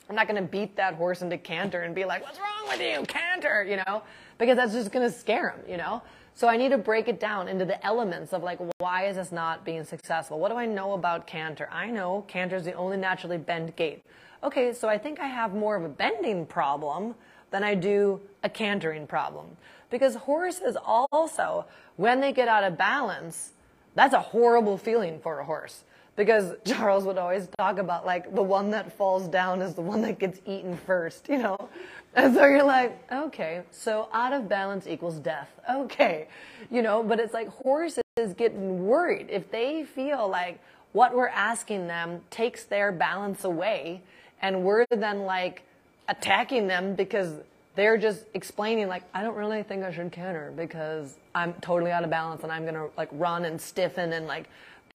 I'm 0.09 0.17
not 0.17 0.29
going 0.29 0.43
to 0.43 0.49
beat 0.49 0.77
that 0.77 0.95
horse 0.95 1.23
into 1.23 1.39
canter 1.39 1.83
and 1.83 1.95
be 1.95 2.05
like, 2.05 2.23
what's 2.23 2.39
wrong 2.39 2.69
with 2.69 2.81
you, 2.81 3.05
canter, 3.07 3.65
you 3.65 3.77
know, 3.77 4.03
because 4.39 4.57
that's 4.57 4.73
just 4.73 4.93
going 4.93 5.09
to 5.09 5.17
scare 5.17 5.51
him, 5.51 5.61
you 5.69 5.77
know? 5.77 6.03
So 6.35 6.49
I 6.49 6.57
need 6.57 6.71
to 6.71 6.79
break 6.79 7.09
it 7.09 7.21
down 7.21 7.49
into 7.49 7.65
the 7.65 7.85
elements 7.87 8.33
of 8.33 8.43
like, 8.43 8.59
why 8.79 9.07
is 9.07 9.17
this 9.17 9.33
not 9.33 9.65
being 9.65 9.85
successful? 9.85 10.39
What 10.41 10.51
do 10.51 10.57
I 10.57 10.67
know 10.67 10.93
about 10.93 11.27
canter? 11.27 11.69
I 11.73 11.91
know 11.91 12.25
canter 12.27 12.57
is 12.57 12.65
the 12.65 12.75
only 12.75 12.97
naturally 12.97 13.39
bent 13.39 13.77
gait. 13.77 14.03
Okay, 14.43 14.75
so 14.75 14.89
I 14.89 14.99
think 14.99 15.21
I 15.21 15.29
have 15.29 15.55
more 15.55 15.77
of 15.77 15.85
a 15.85 15.89
bending 15.89 16.45
problem 16.45 17.15
than 17.51 17.63
I 17.63 17.75
do 17.75 18.21
a 18.43 18.49
cantering 18.49 19.07
problem. 19.07 19.57
Because 19.91 20.17
horses 20.17 20.77
also, 20.85 21.67
when 21.97 22.21
they 22.21 22.33
get 22.33 22.49
out 22.49 22.65
of 22.65 22.77
balance, 22.77 23.53
that's 23.95 24.13
a 24.13 24.21
horrible 24.21 24.77
feeling 24.77 25.21
for 25.21 25.39
a 25.39 25.45
horse 25.45 25.85
because 26.17 26.55
Charles 26.65 27.05
would 27.05 27.19
always 27.19 27.49
talk 27.59 27.79
about 27.79 28.07
like 28.07 28.35
the 28.35 28.43
one 28.43 28.71
that 28.71 28.97
falls 28.97 29.29
down 29.29 29.63
is 29.63 29.75
the 29.75 29.83
one 29.83 30.03
that 30.03 30.19
gets 30.19 30.41
eaten 30.47 30.77
first, 30.77 31.29
you 31.29 31.39
know? 31.39 31.57
And 32.17 32.33
so 32.33 32.47
you're 32.47 32.63
like, 32.63 32.97
okay, 33.11 33.63
so 33.73 34.09
out 34.13 34.33
of 34.33 34.49
balance 34.49 34.87
equals 34.87 35.19
death. 35.19 35.51
Okay. 35.69 36.29
You 36.71 36.81
know, 36.83 37.03
but 37.03 37.19
it's 37.19 37.35
like 37.35 37.49
horses 37.49 38.05
getting 38.37 38.87
worried 38.87 39.27
if 39.31 39.51
they 39.51 39.83
feel 39.83 40.29
like 40.29 40.61
what 40.93 41.13
we're 41.13 41.27
asking 41.27 41.89
them 41.89 42.21
takes 42.31 42.63
their 42.65 42.93
balance 42.93 43.43
away 43.43 44.01
and 44.43 44.63
we're 44.63 44.87
then 44.91 45.25
like 45.25 45.65
attacking 46.09 46.69
them 46.69 46.95
because 46.95 47.41
they're 47.75 47.99
just 47.99 48.27
explaining 48.35 48.87
like 48.87 49.03
I 49.13 49.23
don't 49.23 49.35
really 49.35 49.63
think 49.63 49.83
I 49.83 49.91
should 49.91 50.13
canter 50.13 50.53
because 50.57 51.17
I'm 51.35 51.55
totally 51.55 51.91
out 51.91 52.05
of 52.05 52.11
balance 52.11 52.43
and 52.45 52.53
I'm 52.53 52.65
to 52.67 52.91
like 52.97 53.09
run 53.13 53.45
and 53.45 53.61
stiffen 53.61 54.13
and 54.13 54.27
like 54.27 54.49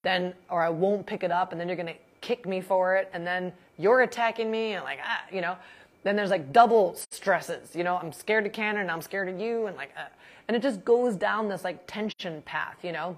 then 0.03 0.33
or 0.49 0.61
I 0.61 0.69
won't 0.69 1.05
pick 1.05 1.23
it 1.23 1.31
up 1.31 1.51
and 1.51 1.59
then 1.59 1.67
you're 1.67 1.77
to 1.77 1.93
kick 2.21 2.45
me 2.45 2.61
for 2.61 2.95
it 2.95 3.09
and 3.13 3.25
then 3.25 3.51
you're 3.77 4.01
attacking 4.01 4.49
me 4.49 4.73
and 4.73 4.83
like 4.83 4.99
ah, 5.03 5.21
you 5.31 5.41
know, 5.41 5.55
then 6.03 6.15
there's 6.15 6.29
like 6.29 6.53
double 6.53 6.95
stresses, 7.11 7.75
you 7.75 7.83
know, 7.83 7.97
I'm 7.97 8.11
scared 8.11 8.45
to 8.45 8.49
canter 8.49 8.81
and 8.81 8.89
I'm 8.89 9.01
scared 9.01 9.29
of 9.29 9.39
you 9.39 9.67
and 9.67 9.75
like 9.75 9.91
uh, 9.97 10.05
and 10.47 10.55
it 10.55 10.63
just 10.63 10.83
goes 10.85 11.15
down 11.15 11.49
this 11.49 11.63
like 11.63 11.85
tension 11.87 12.41
path, 12.43 12.77
you 12.83 12.91
know. 12.91 13.17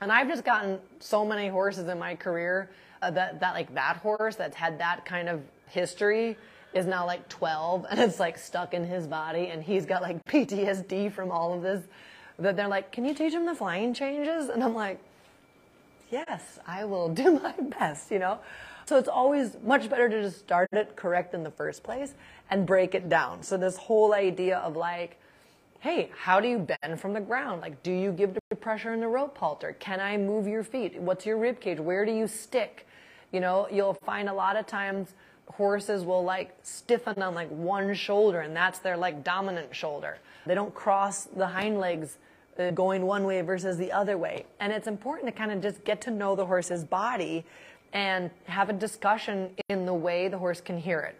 And 0.00 0.10
I've 0.10 0.28
just 0.28 0.44
gotten 0.44 0.78
so 0.98 1.24
many 1.24 1.48
horses 1.48 1.88
in 1.88 1.98
my 1.98 2.14
career 2.14 2.70
uh, 3.02 3.10
that 3.12 3.40
that 3.40 3.54
like 3.54 3.72
that 3.74 3.96
horse 3.96 4.36
that's 4.36 4.56
had 4.56 4.78
that 4.78 5.04
kind 5.04 5.28
of 5.28 5.42
history 5.68 6.36
is 6.72 6.86
now 6.86 7.04
like 7.04 7.28
12 7.28 7.86
and 7.90 8.00
it's 8.00 8.20
like 8.20 8.38
stuck 8.38 8.74
in 8.74 8.84
his 8.84 9.06
body 9.06 9.48
and 9.48 9.62
he's 9.62 9.86
got 9.86 10.02
like 10.02 10.24
PTSD 10.26 11.12
from 11.12 11.30
all 11.30 11.54
of 11.54 11.62
this 11.62 11.84
that 12.38 12.56
they're 12.56 12.68
like, 12.68 12.90
"Can 12.90 13.04
you 13.04 13.12
teach 13.12 13.34
him 13.34 13.44
the 13.44 13.54
flying 13.54 13.92
changes?" 13.92 14.48
And 14.48 14.64
I'm 14.64 14.74
like, 14.74 14.98
yes, 16.10 16.58
I 16.66 16.84
will 16.84 17.08
do 17.22 17.38
my 17.38 17.54
best, 17.78 18.10
you 18.10 18.18
know? 18.18 18.38
So 18.86 18.98
it's 18.98 19.08
always 19.08 19.56
much 19.62 19.88
better 19.88 20.08
to 20.08 20.22
just 20.22 20.40
start 20.40 20.68
it 20.72 20.96
correct 20.96 21.32
in 21.34 21.44
the 21.44 21.50
first 21.50 21.82
place 21.82 22.14
and 22.50 22.66
break 22.66 22.94
it 22.94 23.08
down. 23.08 23.42
So 23.42 23.56
this 23.56 23.76
whole 23.76 24.14
idea 24.14 24.58
of 24.58 24.76
like, 24.76 25.16
hey, 25.78 26.10
how 26.18 26.40
do 26.40 26.48
you 26.48 26.58
bend 26.58 27.00
from 27.00 27.12
the 27.12 27.20
ground? 27.20 27.60
Like, 27.60 27.82
do 27.82 27.92
you 27.92 28.10
give 28.10 28.36
the 28.50 28.56
pressure 28.56 28.92
in 28.92 29.00
the 29.00 29.08
rope 29.08 29.38
halter? 29.38 29.76
Can 29.78 30.00
I 30.00 30.16
move 30.16 30.46
your 30.46 30.64
feet? 30.64 31.00
What's 31.00 31.24
your 31.24 31.38
rib 31.38 31.60
cage? 31.60 31.78
Where 31.78 32.04
do 32.04 32.12
you 32.12 32.26
stick? 32.26 32.86
You 33.32 33.40
know, 33.40 33.68
you'll 33.70 33.94
find 33.94 34.28
a 34.28 34.34
lot 34.34 34.56
of 34.56 34.66
times 34.66 35.14
horses 35.46 36.04
will 36.04 36.24
like 36.24 36.56
stiffen 36.62 37.22
on 37.22 37.34
like 37.34 37.48
one 37.48 37.94
shoulder 37.94 38.40
and 38.40 38.54
that's 38.54 38.80
their 38.80 38.96
like 38.96 39.22
dominant 39.22 39.74
shoulder. 39.74 40.18
They 40.46 40.54
don't 40.54 40.74
cross 40.74 41.24
the 41.24 41.46
hind 41.46 41.78
legs 41.78 42.18
Uh, 42.58 42.70
going 42.72 43.06
one 43.06 43.24
way 43.24 43.40
versus 43.40 43.78
the 43.78 43.90
other 43.92 44.18
way. 44.18 44.44
And 44.58 44.72
it's 44.72 44.86
important 44.86 45.26
to 45.26 45.32
kind 45.32 45.50
of 45.50 45.62
just 45.62 45.82
get 45.84 46.00
to 46.02 46.10
know 46.10 46.34
the 46.34 46.44
horse's 46.44 46.84
body 46.84 47.44
and 47.92 48.30
have 48.44 48.68
a 48.68 48.72
discussion 48.72 49.50
in 49.68 49.86
the 49.86 49.94
way 49.94 50.28
the 50.28 50.36
horse 50.36 50.60
can 50.60 50.76
hear 50.76 51.00
it. 51.00 51.16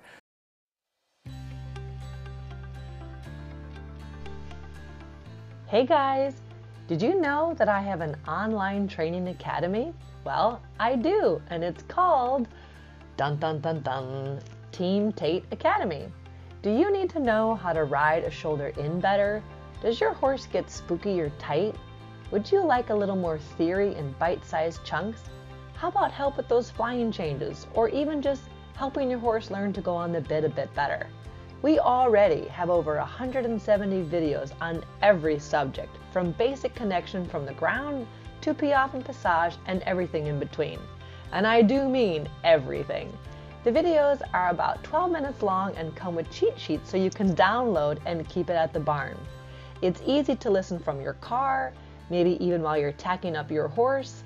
Hey 5.66 5.86
guys, 5.86 6.34
did 6.88 7.00
you 7.00 7.20
know 7.20 7.54
that 7.56 7.68
I 7.68 7.80
have 7.80 8.00
an 8.00 8.16
online 8.26 8.88
training 8.88 9.28
academy? 9.28 9.94
Well, 10.24 10.60
I 10.80 10.96
do, 10.96 11.40
and 11.48 11.62
it's 11.62 11.84
called 11.84 12.48
Dun 13.16 13.38
Dun 13.38 13.60
Dun 13.60 13.80
Dun 13.82 14.40
Team 14.72 15.12
Tate 15.12 15.44
Academy. 15.52 16.08
Do 16.62 16.70
you 16.70 16.92
need 16.92 17.08
to 17.10 17.20
know 17.20 17.54
how 17.54 17.72
to 17.72 17.84
ride 17.84 18.24
a 18.24 18.30
shoulder 18.30 18.72
in 18.76 19.00
better? 19.00 19.42
Does 19.82 19.98
your 19.98 20.12
horse 20.12 20.44
get 20.44 20.70
spooky 20.70 21.18
or 21.22 21.30
tight? 21.38 21.74
Would 22.32 22.52
you 22.52 22.62
like 22.62 22.90
a 22.90 22.94
little 22.94 23.16
more 23.16 23.38
theory 23.38 23.94
in 23.94 24.12
bite-sized 24.18 24.84
chunks? 24.84 25.22
How 25.74 25.88
about 25.88 26.12
help 26.12 26.36
with 26.36 26.48
those 26.48 26.70
flying 26.70 27.10
changes 27.10 27.66
or 27.72 27.88
even 27.88 28.20
just 28.20 28.42
helping 28.74 29.10
your 29.10 29.18
horse 29.18 29.50
learn 29.50 29.72
to 29.72 29.80
go 29.80 29.94
on 29.94 30.12
the 30.12 30.20
bit 30.20 30.44
a 30.44 30.50
bit 30.50 30.72
better? 30.74 31.06
We 31.62 31.78
already 31.78 32.46
have 32.48 32.68
over 32.68 32.96
170 32.96 34.04
videos 34.04 34.52
on 34.60 34.84
every 35.00 35.38
subject, 35.38 35.96
from 36.12 36.32
basic 36.32 36.74
connection 36.74 37.26
from 37.26 37.46
the 37.46 37.54
ground 37.54 38.06
to 38.42 38.52
piaffe 38.52 38.92
and 38.92 39.04
passage 39.04 39.58
and 39.64 39.80
everything 39.84 40.26
in 40.26 40.38
between. 40.38 40.78
And 41.32 41.46
I 41.46 41.62
do 41.62 41.88
mean 41.88 42.28
everything. 42.44 43.16
The 43.64 43.72
videos 43.72 44.20
are 44.34 44.50
about 44.50 44.84
12 44.84 45.10
minutes 45.10 45.42
long 45.42 45.74
and 45.76 45.96
come 45.96 46.14
with 46.14 46.30
cheat 46.30 46.58
sheets 46.58 46.90
so 46.90 46.98
you 46.98 47.10
can 47.10 47.34
download 47.34 47.98
and 48.04 48.28
keep 48.28 48.50
it 48.50 48.56
at 48.56 48.74
the 48.74 48.80
barn. 48.80 49.16
It's 49.82 50.02
easy 50.04 50.36
to 50.36 50.50
listen 50.50 50.78
from 50.78 51.00
your 51.00 51.14
car, 51.14 51.72
maybe 52.10 52.42
even 52.44 52.60
while 52.60 52.76
you're 52.76 52.92
tacking 52.92 53.34
up 53.34 53.50
your 53.50 53.66
horse. 53.66 54.24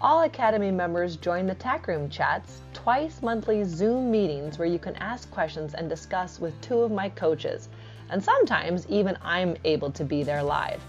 All 0.00 0.22
Academy 0.22 0.70
members 0.70 1.16
join 1.16 1.44
the 1.44 1.56
tack 1.56 1.88
room 1.88 2.08
chats, 2.08 2.60
twice 2.72 3.20
monthly 3.20 3.64
Zoom 3.64 4.12
meetings 4.12 4.58
where 4.58 4.68
you 4.68 4.78
can 4.78 4.94
ask 4.96 5.28
questions 5.32 5.74
and 5.74 5.88
discuss 5.88 6.38
with 6.38 6.60
two 6.60 6.82
of 6.82 6.92
my 6.92 7.08
coaches. 7.08 7.68
And 8.10 8.22
sometimes 8.22 8.86
even 8.88 9.18
I'm 9.22 9.56
able 9.64 9.90
to 9.90 10.04
be 10.04 10.22
there 10.22 10.42
live. 10.42 10.80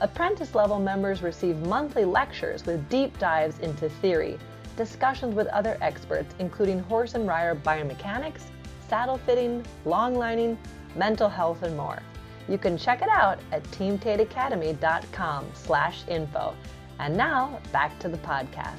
Apprentice 0.00 0.56
level 0.56 0.80
members 0.80 1.22
receive 1.22 1.56
monthly 1.66 2.04
lectures 2.04 2.66
with 2.66 2.88
deep 2.88 3.16
dives 3.20 3.60
into 3.60 3.88
theory, 3.88 4.36
discussions 4.76 5.36
with 5.36 5.46
other 5.48 5.78
experts, 5.80 6.34
including 6.40 6.80
horse 6.80 7.14
and 7.14 7.28
rider 7.28 7.54
biomechanics, 7.54 8.42
saddle 8.88 9.18
fitting, 9.18 9.64
long 9.84 10.16
lining, 10.16 10.58
mental 10.96 11.28
health, 11.28 11.62
and 11.62 11.76
more. 11.76 12.02
You 12.48 12.58
can 12.58 12.76
check 12.76 13.02
it 13.02 13.08
out 13.08 13.38
at 13.52 13.62
teamtateacademy.com 13.72 15.46
slash 15.54 16.02
info. 16.08 16.54
And 16.98 17.16
now, 17.16 17.60
back 17.72 17.98
to 18.00 18.08
the 18.08 18.18
podcast. 18.18 18.76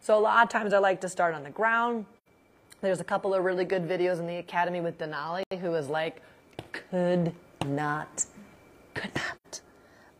So 0.00 0.18
a 0.18 0.20
lot 0.20 0.42
of 0.42 0.48
times 0.48 0.72
I 0.72 0.78
like 0.78 1.00
to 1.02 1.08
start 1.08 1.34
on 1.34 1.44
the 1.44 1.50
ground. 1.50 2.06
There's 2.80 3.00
a 3.00 3.04
couple 3.04 3.34
of 3.34 3.44
really 3.44 3.64
good 3.64 3.88
videos 3.88 4.18
in 4.18 4.26
the 4.26 4.38
academy 4.38 4.80
with 4.80 4.98
Denali, 4.98 5.44
who 5.60 5.74
is 5.74 5.88
like, 5.88 6.20
could 6.72 7.32
not, 7.64 8.26
could 8.94 9.14
not 9.14 9.60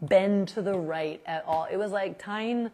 bend 0.03 0.47
to 0.49 0.63
the 0.63 0.79
right 0.79 1.21
at 1.27 1.45
all. 1.45 1.67
It 1.71 1.77
was 1.77 1.91
like 1.91 2.17
tying 2.23 2.71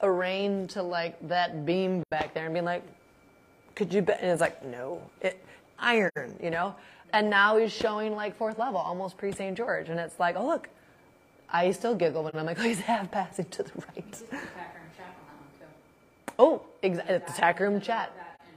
a 0.00 0.10
rein 0.10 0.66
to 0.68 0.82
like 0.82 1.16
that 1.28 1.64
beam 1.64 2.02
back 2.10 2.34
there 2.34 2.46
and 2.46 2.54
being 2.54 2.64
like, 2.64 2.82
could 3.78 3.94
you 3.94 4.02
bend? 4.02 4.18
And 4.20 4.30
it's 4.32 4.40
like, 4.40 4.64
no, 4.64 5.00
it, 5.20 5.42
iron, 5.78 6.36
you 6.42 6.50
know? 6.50 6.74
And 7.12 7.30
now 7.30 7.56
he's 7.56 7.72
showing 7.72 8.16
like 8.16 8.36
fourth 8.36 8.58
level, 8.58 8.78
almost 8.78 9.16
Prix 9.16 9.32
St. 9.32 9.56
George. 9.56 9.88
And 9.88 10.00
it's 10.00 10.18
like, 10.18 10.34
oh, 10.36 10.44
look, 10.44 10.68
I 11.48 11.70
still 11.70 11.94
giggle 11.94 12.24
when 12.24 12.32
I'm 12.34 12.44
like, 12.44 12.58
oh, 12.60 12.62
he's 12.62 12.80
half 12.80 13.08
passing 13.10 13.46
to 13.46 13.62
the 13.62 13.70
right. 13.94 14.22
Oh, 16.40 16.62
exactly. 16.82 17.18
The 17.18 17.32
tack 17.32 17.60
room 17.60 17.80
chat. 17.80 18.12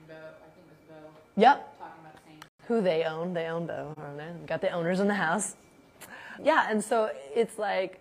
Oh, 0.10 0.96
yep. 1.38 1.68
Who 2.68 2.82
they 2.82 3.04
own. 3.04 3.34
They 3.34 3.46
own 3.46 3.68
Bo. 3.68 3.94
Got 4.48 4.62
the 4.62 4.72
owners 4.72 5.00
in 5.00 5.08
the 5.08 5.14
house. 5.14 5.56
Yeah, 6.44 6.66
and 6.68 6.84
so 6.84 7.12
it's 7.36 7.60
like, 7.60 8.00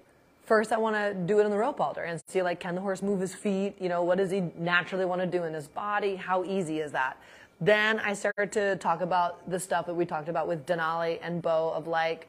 first 0.51 0.72
I 0.72 0.78
want 0.78 0.96
to 0.96 1.14
do 1.14 1.38
it 1.38 1.44
in 1.44 1.51
the 1.53 1.57
rope 1.57 1.78
halter 1.78 2.03
and 2.03 2.20
see 2.26 2.42
like, 2.42 2.59
can 2.59 2.74
the 2.74 2.80
horse 2.80 3.03
move 3.03 3.20
his 3.20 3.32
feet? 3.32 3.76
You 3.80 3.88
know, 3.88 4.03
what 4.03 4.18
does 4.18 4.32
he 4.32 4.40
naturally 4.59 5.05
want 5.05 5.20
to 5.20 5.26
do 5.28 5.44
in 5.44 5.55
his 5.55 5.68
body? 5.68 6.16
How 6.16 6.42
easy 6.42 6.80
is 6.80 6.90
that? 6.90 7.18
Then 7.61 8.01
I 8.01 8.14
started 8.14 8.51
to 8.55 8.74
talk 8.74 9.01
about 9.01 9.48
the 9.48 9.61
stuff 9.61 9.86
that 9.86 9.94
we 9.94 10.05
talked 10.05 10.28
about 10.28 10.48
with 10.48 10.66
Denali 10.66 11.20
and 11.22 11.40
Bo 11.40 11.70
of 11.72 11.86
like, 11.86 12.26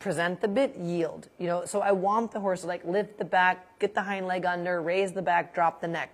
present 0.00 0.42
the 0.42 0.48
bit, 0.48 0.76
yield. 0.76 1.28
You 1.38 1.46
know, 1.46 1.64
so 1.64 1.80
I 1.80 1.92
want 1.92 2.32
the 2.32 2.40
horse 2.40 2.60
to 2.60 2.66
like 2.66 2.84
lift 2.84 3.16
the 3.16 3.24
back, 3.24 3.78
get 3.78 3.94
the 3.94 4.02
hind 4.02 4.26
leg 4.26 4.44
under, 4.44 4.82
raise 4.82 5.12
the 5.12 5.22
back, 5.22 5.54
drop 5.54 5.80
the 5.80 5.88
neck 5.88 6.10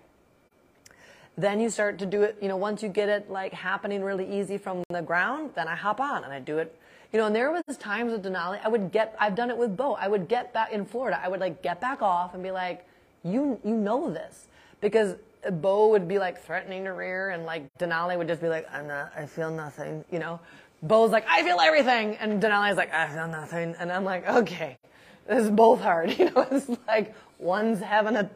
then 1.38 1.61
you 1.61 1.70
start 1.70 1.98
to 2.00 2.06
do 2.06 2.22
it, 2.22 2.36
you 2.42 2.48
know, 2.48 2.56
once 2.56 2.82
you 2.82 2.88
get 2.88 3.09
it 3.09 3.30
like 3.30 3.52
happening 3.52 4.02
really 4.02 4.28
easy 4.28 4.59
from 4.59 4.82
the 4.90 5.00
ground, 5.00 5.52
then 5.54 5.68
I 5.68 5.76
hop 5.76 6.00
on 6.00 6.24
and 6.24 6.32
I 6.32 6.40
do 6.40 6.59
it. 6.59 6.76
You 7.12 7.18
know, 7.18 7.26
and 7.26 7.34
there 7.34 7.50
was 7.50 7.76
times 7.78 8.12
with 8.12 8.24
Denali, 8.24 8.61
I 8.62 8.68
would 8.68 8.92
get, 8.92 9.16
I've 9.18 9.34
done 9.34 9.50
it 9.50 9.56
with 9.56 9.76
Bo. 9.76 9.94
I 9.94 10.09
would 10.09 10.28
get 10.28 10.52
back 10.52 10.72
in 10.72 10.84
Florida. 10.84 11.18
I 11.22 11.28
would 11.28 11.40
like 11.40 11.62
get 11.62 11.80
back 11.80 12.02
off 12.02 12.34
and 12.34 12.42
be 12.42 12.50
like, 12.50 12.86
you, 13.24 13.59
you 13.64 13.74
know 13.74 14.11
this. 14.11 14.46
Because 14.80 15.16
Bo 15.50 15.88
would 15.88 16.06
be 16.06 16.18
like 16.18 16.42
threatening 16.42 16.84
to 16.84 16.90
rear 16.90 17.30
and 17.30 17.46
like 17.46 17.66
Denali 17.78 18.18
would 18.18 18.28
just 18.28 18.42
be 18.42 18.48
like, 18.48 18.66
I'm 18.72 18.86
not, 18.86 19.12
I 19.16 19.24
feel 19.26 19.50
nothing, 19.50 20.04
you 20.11 20.18
know. 20.18 20.38
Bo's 20.82 21.11
like, 21.11 21.24
I 21.28 21.42
feel 21.42 21.59
everything. 21.61 22.16
And 22.16 22.42
Denali's 22.42 22.76
like, 22.76 22.92
I 22.92 23.09
feel 23.09 23.26
nothing. 23.26 23.74
And 23.78 23.90
I'm 23.90 24.04
like, 24.04 24.28
okay, 24.28 24.78
this 25.26 25.44
is 25.44 25.50
both 25.50 25.80
hard. 25.80 26.11
You 26.18 26.26
know, 26.26 26.46
it's 26.50 26.70
like 26.86 27.14
one's 27.38 27.80
having 27.80 28.16
a, 28.16 28.28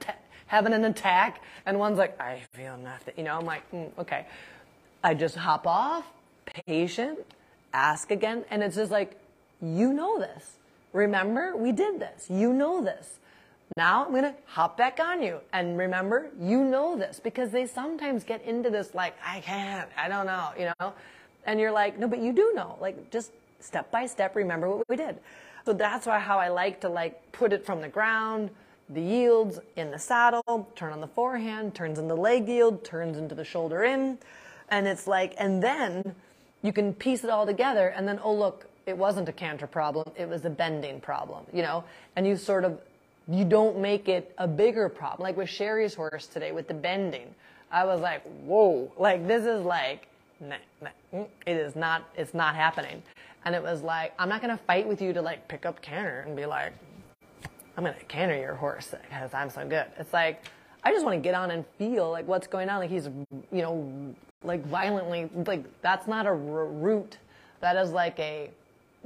having 0.46 0.72
an 0.72 0.84
attack, 0.84 1.42
and 1.66 1.78
one's 1.78 1.98
like, 1.98 2.20
I 2.20 2.42
feel 2.52 2.76
nothing. 2.76 3.14
You 3.16 3.24
know, 3.24 3.38
I'm 3.38 3.46
like, 3.46 3.70
mm, 3.70 3.90
okay. 3.98 4.26
I 5.04 5.14
just 5.14 5.34
hop 5.34 5.66
off, 5.66 6.04
patient, 6.66 7.18
ask 7.72 8.10
again, 8.10 8.44
and 8.50 8.62
it's 8.62 8.76
just 8.76 8.90
like, 8.90 9.16
you 9.60 9.92
know 9.92 10.18
this. 10.18 10.58
Remember, 10.92 11.56
we 11.56 11.72
did 11.72 12.00
this. 12.00 12.26
You 12.28 12.52
know 12.52 12.82
this. 12.82 13.18
Now 13.76 14.04
I'm 14.04 14.10
going 14.10 14.24
to 14.24 14.34
hop 14.46 14.76
back 14.76 15.00
on 15.00 15.22
you. 15.22 15.38
And 15.52 15.78
remember, 15.78 16.28
you 16.38 16.62
know 16.62 16.96
this 16.96 17.20
because 17.20 17.50
they 17.50 17.66
sometimes 17.66 18.24
get 18.24 18.42
into 18.42 18.68
this 18.68 18.94
like, 18.94 19.14
I 19.24 19.40
can't, 19.40 19.88
I 19.96 20.08
don't 20.08 20.26
know, 20.26 20.50
you 20.58 20.70
know? 20.78 20.92
And 21.46 21.58
you're 21.58 21.72
like, 21.72 21.98
no, 21.98 22.06
but 22.06 22.18
you 22.18 22.32
do 22.32 22.52
know. 22.54 22.76
Like, 22.80 23.10
just 23.10 23.32
step 23.60 23.90
by 23.90 24.06
step, 24.06 24.36
remember 24.36 24.68
what 24.68 24.88
we 24.88 24.96
did. 24.96 25.16
So 25.64 25.72
that's 25.72 26.06
why 26.06 26.18
how 26.18 26.38
I 26.38 26.48
like 26.48 26.80
to 26.80 26.88
like 26.88 27.32
put 27.32 27.52
it 27.52 27.64
from 27.64 27.80
the 27.80 27.88
ground, 27.88 28.50
the 28.90 29.00
yields 29.00 29.58
in 29.76 29.90
the 29.90 29.98
saddle, 29.98 30.68
turn 30.76 30.92
on 30.92 31.00
the 31.00 31.06
forehand, 31.06 31.74
turns 31.74 31.98
in 31.98 32.08
the 32.08 32.16
leg 32.16 32.48
yield, 32.48 32.84
turns 32.84 33.16
into 33.16 33.34
the 33.34 33.44
shoulder 33.44 33.84
in. 33.84 34.18
And 34.68 34.86
it's 34.86 35.06
like, 35.06 35.34
and 35.38 35.62
then 35.62 36.14
you 36.62 36.72
can 36.72 36.94
piece 36.94 37.24
it 37.24 37.30
all 37.30 37.46
together 37.46 37.88
and 37.88 38.06
then, 38.06 38.20
oh, 38.22 38.32
look, 38.32 38.66
it 38.86 38.96
wasn't 38.96 39.28
a 39.28 39.32
canter 39.32 39.66
problem. 39.66 40.10
It 40.16 40.28
was 40.28 40.44
a 40.44 40.50
bending 40.50 41.00
problem, 41.00 41.44
you 41.52 41.62
know? 41.62 41.84
And 42.16 42.26
you 42.26 42.36
sort 42.36 42.64
of, 42.64 42.80
you 43.28 43.44
don't 43.44 43.78
make 43.78 44.08
it 44.08 44.34
a 44.38 44.48
bigger 44.48 44.88
problem. 44.88 45.24
Like 45.24 45.36
with 45.36 45.48
Sherry's 45.48 45.94
horse 45.94 46.26
today 46.26 46.52
with 46.52 46.68
the 46.68 46.74
bending. 46.74 47.34
I 47.70 47.84
was 47.84 48.00
like, 48.00 48.22
whoa, 48.44 48.90
like 48.98 49.26
this 49.26 49.44
is 49.44 49.64
like, 49.64 50.08
nah, 50.40 50.56
nah, 50.80 50.88
mm, 51.12 51.26
it 51.46 51.56
is 51.56 51.76
not, 51.76 52.08
it's 52.16 52.34
not 52.34 52.54
happening. 52.54 53.02
And 53.44 53.54
it 53.54 53.62
was 53.62 53.82
like, 53.82 54.12
I'm 54.18 54.28
not 54.28 54.42
going 54.42 54.56
to 54.56 54.62
fight 54.64 54.86
with 54.86 55.00
you 55.00 55.12
to 55.12 55.22
like 55.22 55.48
pick 55.48 55.64
up 55.64 55.80
canter 55.80 56.24
and 56.26 56.36
be 56.36 56.46
like, 56.46 56.72
I'm 57.76 57.84
going 57.84 57.96
to 57.96 58.04
canter 58.04 58.36
your 58.36 58.54
horse 58.54 58.94
because 59.08 59.32
I'm 59.32 59.48
so 59.48 59.66
good. 59.66 59.86
It's 59.98 60.12
like, 60.12 60.44
I 60.84 60.92
just 60.92 61.04
want 61.04 61.16
to 61.16 61.20
get 61.20 61.34
on 61.34 61.50
and 61.50 61.64
feel 61.78 62.10
like 62.10 62.26
what's 62.26 62.46
going 62.46 62.68
on. 62.68 62.80
Like 62.80 62.90
he's, 62.90 63.06
you 63.52 63.62
know, 63.62 64.14
like 64.42 64.66
violently, 64.66 65.30
like 65.46 65.64
that's 65.80 66.06
not 66.06 66.26
a 66.26 66.32
root. 66.32 67.18
That 67.60 67.76
is 67.76 67.90
like 67.92 68.18
a, 68.18 68.50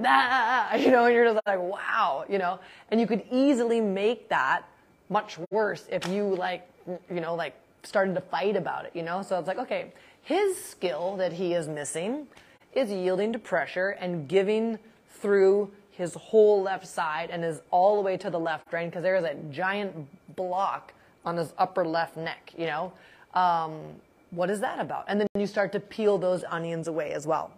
ah, 0.05 0.74
you 0.77 0.91
know, 0.91 1.05
and 1.05 1.14
you're 1.14 1.33
just 1.33 1.41
like, 1.47 1.61
wow, 1.61 2.24
you 2.29 2.39
know, 2.39 2.59
and 2.91 3.01
you 3.01 3.07
could 3.07 3.22
easily 3.31 3.81
make 3.81 4.29
that 4.29 4.62
much 5.09 5.39
worse 5.51 5.87
if 5.91 6.07
you 6.09 6.35
like, 6.35 6.68
you 7.11 7.20
know, 7.20 7.35
like 7.35 7.55
started 7.83 8.14
to 8.14 8.20
fight 8.20 8.57
about 8.57 8.85
it, 8.87 8.93
you 8.95 9.03
know? 9.03 9.22
So 9.22 9.39
it's 9.39 9.49
like, 9.49 9.59
okay, 9.59 9.93
his 10.22 10.57
skill 10.62 11.16
that 11.16 11.33
he 11.33 11.55
is 11.55 11.68
missing 11.68 12.27
is 12.72 12.91
yielding 12.91 13.33
to 13.33 13.39
pressure 13.39 13.91
and 13.91 14.29
giving 14.29 14.79
through 15.11 15.70
his 15.93 16.14
whole 16.14 16.62
left 16.62 16.87
side 16.87 17.31
and 17.31 17.45
is 17.45 17.62
all 17.70 17.97
the 17.97 18.03
way 18.03 18.16
to 18.16 18.29
the 18.29 18.39
left 18.39 18.70
rein 18.72 18.89
because 18.89 19.03
there 19.03 19.16
is 19.16 19.24
a 19.24 19.35
giant 19.51 19.95
block 20.37 20.93
on 21.27 21.37
his 21.37 21.53
upper 21.59 21.85
left 21.85 22.16
neck, 22.16 22.53
you 22.57 22.66
know? 22.66 22.93
Um, 23.35 23.81
what 24.31 24.49
is 24.49 24.61
that 24.61 24.79
about? 24.79 25.05
And 25.09 25.20
then 25.20 25.29
you 25.35 25.47
start 25.47 25.72
to 25.72 25.81
peel 25.81 26.16
those 26.18 26.45
onions 26.45 26.89
away 26.89 27.12
as 27.12 27.27
well. 27.27 27.51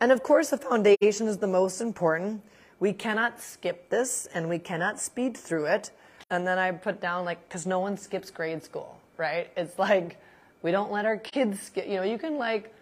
And 0.00 0.12
of 0.12 0.22
course, 0.22 0.50
the 0.50 0.58
foundation 0.58 1.26
is 1.26 1.38
the 1.38 1.46
most 1.46 1.80
important. 1.80 2.42
We 2.78 2.92
cannot 2.92 3.40
skip 3.40 3.90
this 3.90 4.26
and 4.34 4.48
we 4.48 4.58
cannot 4.58 5.00
speed 5.00 5.36
through 5.36 5.66
it. 5.66 5.90
And 6.30 6.46
then 6.46 6.58
I 6.58 6.72
put 6.72 7.00
down, 7.00 7.24
like, 7.24 7.46
because 7.48 7.66
no 7.66 7.80
one 7.80 7.96
skips 7.96 8.30
grade 8.30 8.62
school, 8.62 8.98
right? 9.16 9.50
It's 9.56 9.78
like 9.78 10.18
we 10.62 10.70
don't 10.70 10.90
let 10.90 11.06
our 11.06 11.16
kids 11.16 11.62
skip. 11.62 11.86
You 11.86 11.96
know, 11.96 12.02
you 12.02 12.18
can, 12.18 12.36
like, 12.36 12.74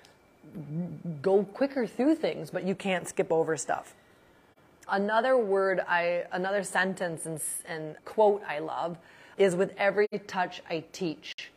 go 1.23 1.45
quicker 1.45 1.87
through 1.87 2.17
things, 2.17 2.51
but 2.51 2.65
you 2.65 2.75
can't 2.75 3.07
skip 3.07 3.31
over 3.31 3.57
stuff. 3.57 3.95
Another 4.89 5.39
word 5.39 5.81
I, 5.89 6.25
another 6.33 6.63
sentence 6.63 7.27
and, 7.27 7.41
and 7.67 7.97
quote 8.05 8.43
I 8.49 8.59
love 8.59 8.99
is 9.37 9.57
with 9.57 9.73
every 9.77 10.09
touch 10.27 10.63
I 10.69 10.85
teach. 10.93 11.51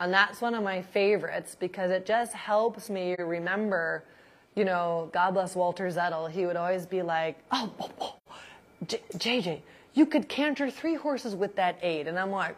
And 0.00 0.12
that's 0.12 0.40
one 0.40 0.54
of 0.54 0.62
my 0.62 0.80
favorites 0.80 1.56
because 1.58 1.90
it 1.90 2.06
just 2.06 2.32
helps 2.32 2.88
me 2.88 3.16
remember, 3.18 4.04
you 4.54 4.64
know, 4.64 5.10
God 5.12 5.32
bless 5.32 5.56
Walter 5.56 5.88
Zettl. 5.88 6.30
He 6.30 6.46
would 6.46 6.56
always 6.56 6.86
be 6.86 7.02
like, 7.02 7.38
oh, 7.50 7.72
oh, 7.80 7.90
oh 8.00 8.14
JJ, 8.86 9.60
you 9.94 10.06
could 10.06 10.28
canter 10.28 10.70
three 10.70 10.94
horses 10.94 11.34
with 11.34 11.56
that 11.56 11.78
aid. 11.82 12.06
And 12.06 12.18
I'm 12.18 12.30
like, 12.30 12.56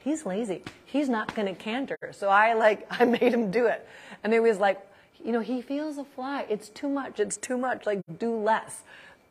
he's 0.00 0.26
lazy. 0.26 0.62
He's 0.84 1.08
not 1.08 1.34
going 1.34 1.46
to 1.46 1.54
canter. 1.54 1.98
So 2.12 2.28
I 2.28 2.54
like, 2.54 2.86
I 2.90 3.04
made 3.04 3.32
him 3.32 3.50
do 3.50 3.66
it. 3.66 3.86
And 4.24 4.32
he 4.32 4.40
was 4.40 4.58
like, 4.58 4.80
you 5.24 5.32
know, 5.32 5.40
he 5.40 5.62
feels 5.62 5.98
a 5.98 6.04
fly. 6.04 6.46
It's 6.48 6.68
too 6.68 6.88
much. 6.88 7.20
It's 7.20 7.36
too 7.36 7.56
much. 7.56 7.86
Like, 7.86 8.00
do 8.18 8.36
less. 8.36 8.82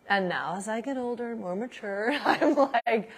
And 0.10 0.30
now 0.30 0.56
as 0.56 0.68
I 0.68 0.82
get 0.82 0.98
older 0.98 1.32
and 1.32 1.40
more 1.42 1.56
mature, 1.56 2.14
I'm 2.26 2.56
like, 2.56 3.10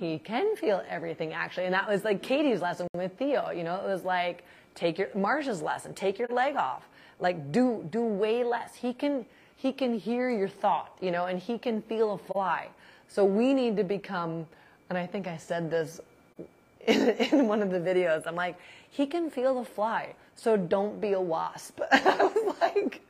he 0.00 0.18
can 0.18 0.56
feel 0.56 0.82
everything 0.88 1.34
actually. 1.34 1.66
And 1.66 1.74
that 1.74 1.86
was 1.86 2.04
like 2.04 2.22
Katie's 2.22 2.62
lesson 2.62 2.88
with 2.94 3.12
Theo. 3.18 3.50
You 3.50 3.64
know, 3.64 3.76
it 3.76 3.86
was 3.86 4.02
like, 4.02 4.44
take 4.74 4.98
your, 4.98 5.08
Marsha's 5.08 5.60
lesson, 5.60 5.92
take 5.92 6.18
your 6.18 6.28
leg 6.28 6.56
off. 6.56 6.88
Like 7.20 7.52
do, 7.52 7.86
do 7.90 8.02
way 8.02 8.42
less. 8.42 8.74
He 8.74 8.94
can, 8.94 9.26
he 9.56 9.72
can 9.72 9.98
hear 9.98 10.30
your 10.30 10.48
thought, 10.48 10.96
you 11.02 11.10
know, 11.10 11.26
and 11.26 11.38
he 11.38 11.58
can 11.58 11.82
feel 11.82 12.14
a 12.14 12.18
fly. 12.18 12.68
So 13.08 13.26
we 13.26 13.52
need 13.52 13.76
to 13.76 13.84
become, 13.84 14.46
and 14.88 14.96
I 14.96 15.06
think 15.06 15.26
I 15.28 15.36
said 15.36 15.70
this 15.70 16.00
in, 16.86 17.10
in 17.10 17.46
one 17.46 17.60
of 17.60 17.70
the 17.70 17.78
videos. 17.78 18.26
I'm 18.26 18.36
like, 18.36 18.58
he 18.88 19.04
can 19.06 19.30
feel 19.30 19.54
the 19.56 19.66
fly, 19.66 20.14
so 20.34 20.56
don't 20.56 20.98
be 20.98 21.12
a 21.12 21.20
wasp. 21.20 21.80
I 21.92 22.30
was 22.34 22.56
like, 22.60 23.02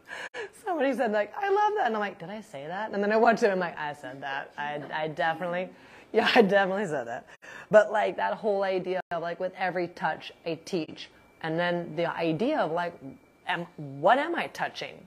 somebody 0.65 0.93
said 0.93 1.13
like, 1.13 1.33
I 1.39 1.49
love 1.49 1.73
that, 1.77 1.87
and 1.87 1.95
I'm 1.95 2.01
like, 2.01 2.19
did 2.19 2.31
I 2.31 2.41
say 2.41 2.67
that? 2.67 2.91
And 2.91 3.03
then 3.03 3.13
I 3.13 3.17
watched 3.17 3.45
it, 3.45 3.51
I'm 3.51 3.61
like, 3.61 3.79
I 3.79 3.95
said 3.95 4.21
that. 4.23 4.53
I, 4.59 4.83
I 4.93 5.09
definitely, 5.09 5.69
yeah, 6.13 6.31
I 6.35 6.43
definitely 6.43 6.87
said 6.87 7.07
that. 7.07 7.27
But 7.71 7.93
like 7.93 8.17
that 8.17 8.35
whole 8.35 8.63
idea 8.63 9.01
of 9.11 9.23
like 9.23 9.41
with 9.41 9.53
every 9.57 9.89
touch 9.89 10.33
I 10.47 10.59
teach, 10.65 11.09
and 11.43 11.59
then 11.59 11.95
the 11.97 12.11
idea 12.11 12.59
of 12.59 12.73
like, 12.73 12.95
am, 13.47 13.67
what 13.77 14.19
am 14.19 14.35
I 14.35 14.49
touching? 14.49 15.07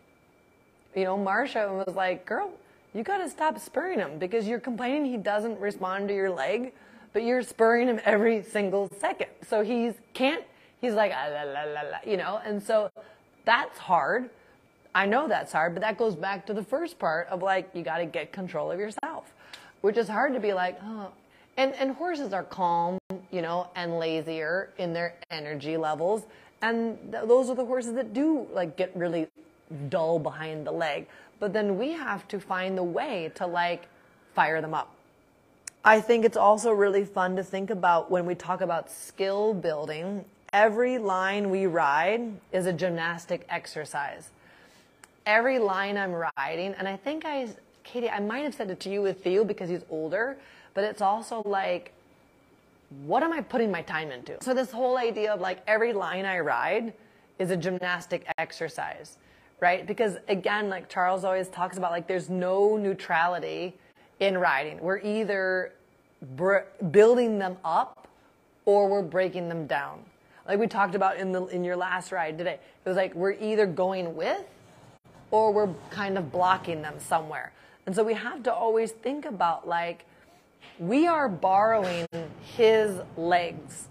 you 0.96 1.04
know, 1.04 1.18
Marsha 1.18 1.86
was 1.86 1.96
like, 1.96 2.26
girl, 2.26 2.52
you 2.94 3.04
got 3.04 3.18
to 3.18 3.30
stop 3.30 3.60
spurring 3.60 4.00
him 4.00 4.20
because 4.20 4.48
you're 4.48 4.60
complaining 4.60 5.06
he 5.06 5.18
doesn't 5.18 5.60
respond 5.60 6.08
to 6.10 6.14
your 6.14 6.30
leg, 6.30 6.74
but 7.14 7.24
you're 7.24 7.42
spurring 7.42 7.88
him 7.88 8.00
every 8.06 8.44
single 8.44 8.90
second. 9.00 9.30
So 9.48 9.64
he's 9.64 9.94
can't, 10.14 10.44
he's 10.82 10.94
like, 10.94 11.12
ah, 11.16 11.28
la, 11.30 11.44
la, 11.44 11.82
la, 11.82 11.98
you 12.06 12.18
know, 12.18 12.40
and 12.46 12.62
so 12.62 12.90
that's 13.46 13.80
hard. 13.80 14.30
I 14.96 15.08
know 15.08 15.28
that's 15.28 15.52
hard, 15.52 15.74
but 15.74 15.82
that 15.82 15.98
goes 15.98 16.16
back 16.16 16.46
to 16.48 16.54
the 16.54 16.64
first 16.64 17.00
part 17.00 17.28
of 17.30 17.42
like, 17.42 17.70
you 17.74 17.82
got 17.84 17.98
to 17.98 18.06
get 18.06 18.32
control 18.32 18.72
of 18.72 18.80
yourself, 18.80 19.34
which 19.84 19.98
is 19.98 20.08
hard 20.08 20.34
to 20.34 20.40
be 20.40 20.54
like, 20.54 20.80
oh, 20.82 21.12
and, 21.58 21.74
and 21.76 21.92
horses 21.92 22.32
are 22.32 22.44
calm, 22.44 22.98
you 23.32 23.42
know, 23.42 23.68
and 23.76 24.00
lazier 24.00 24.70
in 24.78 24.94
their 24.94 25.14
energy 25.30 25.76
levels. 25.76 26.24
And 26.62 26.98
th- 27.12 27.26
those 27.26 27.50
are 27.50 27.56
the 27.56 27.66
horses 27.66 27.94
that 27.96 28.14
do 28.14 28.48
like 28.54 28.78
get 28.78 28.96
really 28.96 29.28
dull 29.90 30.20
behind 30.20 30.66
the 30.66 30.72
leg. 30.72 31.08
But 31.38 31.52
then 31.52 31.78
we 31.78 31.92
have 31.92 32.26
to 32.30 32.40
find 32.40 32.78
the 32.78 32.84
way 32.84 33.30
to 33.36 33.46
like 33.46 33.90
fire 34.34 34.62
them 34.62 34.74
up. 34.74 34.96
I 35.84 36.00
think 36.00 36.24
it's 36.24 36.38
also 36.38 36.72
really 36.72 37.04
fun 37.04 37.36
to 37.36 37.44
think 37.44 37.70
about 37.70 38.10
when 38.10 38.26
we 38.26 38.36
talk 38.36 38.62
about 38.62 38.90
skill 38.90 39.54
building. 39.54 40.24
Every 40.54 40.98
line 40.98 41.50
we 41.50 41.66
ride 41.66 42.32
is 42.54 42.68
a 42.68 42.74
gymnastic 42.74 43.46
exercise. 43.50 44.30
Every 45.26 45.60
line 45.60 45.98
I'm 45.98 46.14
riding, 46.38 46.74
and 46.76 46.88
I 46.88 46.96
think 46.96 47.26
I, 47.26 47.50
Katie, 47.84 48.10
I 48.10 48.20
might 48.20 48.44
have 48.44 48.56
said 48.56 48.70
it 48.70 48.80
to 48.82 48.90
you 48.90 49.02
with 49.02 49.24
Theo 49.24 49.44
because 49.44 49.70
he's 49.70 49.84
older, 49.90 50.38
but 50.74 50.84
it's 50.84 51.02
also 51.02 51.42
like, 51.46 51.94
what 53.06 53.24
am 53.24 53.34
I 53.34 53.42
putting 53.42 53.72
my 53.72 53.82
time 53.82 54.12
into? 54.12 54.38
So 54.42 54.54
this 54.54 54.72
whole 54.72 54.98
idea 54.98 55.34
of 55.34 55.42
like 55.42 55.60
every 55.68 55.94
line 55.94 56.26
I 56.26 56.40
ride 56.40 56.94
is 57.40 57.52
a 57.52 57.58
gymnastic 57.58 58.26
exercise, 58.38 59.18
right? 59.60 59.86
Because 59.86 60.18
again, 60.28 60.70
like 60.70 60.90
Charles 60.90 61.24
always 61.24 61.50
talks 61.50 61.78
about, 61.78 61.92
like 61.92 62.08
there's 62.08 62.30
no 62.30 62.78
neutrality 62.78 63.76
in 64.20 64.38
riding. 64.38 64.80
We're 64.80 65.00
either 65.00 65.74
building 66.92 67.40
them 67.40 67.58
up 67.66 68.08
or 68.66 68.88
we're 68.88 69.02
breaking 69.02 69.50
them 69.50 69.68
down. 69.68 70.00
Like 70.48 70.60
we 70.60 70.68
talked 70.68 70.96
about 70.96 71.18
in 71.18 71.32
the 71.32 71.46
in 71.48 71.64
your 71.64 71.76
last 71.76 72.12
ride 72.12 72.38
today. 72.38 72.60
It 72.86 72.90
was 72.90 72.98
like 72.98 73.16
we're 73.16 73.32
either 73.34 73.66
going 73.66 74.16
with 74.16 74.44
or 75.32 75.52
we're 75.52 75.74
kind 75.90 76.18
of 76.18 76.32
blocking 76.32 76.82
them 76.82 76.96
somewhere. 77.00 77.52
And 77.86 77.96
so 77.96 78.04
we 78.04 78.14
have 78.14 78.44
to 78.44 78.54
always 78.54 78.92
think 78.92 79.26
about 79.26 79.68
like 79.68 80.06
we 80.80 81.08
are 81.08 81.30
borrowing 81.30 82.08
his 82.56 83.00
legs, 83.18 83.88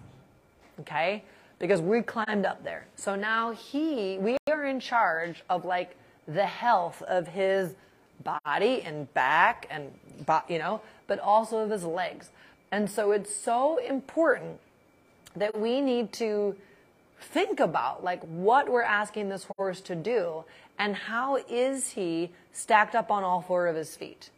okay? 0.81 1.25
Because 1.59 1.81
we 1.81 2.03
climbed 2.03 2.47
up 2.47 2.65
there. 2.65 2.87
So 2.97 3.15
now 3.15 3.53
he, 3.53 4.19
we 4.19 4.37
are 4.49 4.65
in 4.65 4.81
charge 4.81 5.43
of 5.49 5.65
like 5.65 5.97
the 6.27 6.47
health 6.47 7.03
of 7.03 7.29
his 7.29 7.75
body 8.25 8.83
and 8.83 9.13
back 9.15 9.67
and, 9.71 9.93
you 10.49 10.59
know, 10.59 10.81
but 11.07 11.19
also 11.19 11.59
of 11.59 11.71
his 11.71 11.85
legs. 11.85 12.31
And 12.71 12.91
so 12.91 13.13
it's 13.13 13.35
so 13.35 13.79
important 13.79 14.59
that 15.37 15.59
we 15.59 15.81
need 15.81 16.13
to 16.15 16.57
think 17.21 17.61
about 17.61 18.03
like 18.03 18.23
what 18.25 18.69
we're 18.69 18.83
asking 18.83 19.29
this 19.29 19.47
horse 19.57 19.81
to 19.83 19.95
do 19.95 20.45
and 20.83 20.97
how 20.97 21.37
is 21.49 21.91
he 21.91 22.29
stacked 22.51 22.97
up 22.97 23.09
on 23.13 23.23
all 23.23 23.41
four 23.41 23.69
of 23.69 23.77
his 23.77 23.95
feet. 23.95 24.31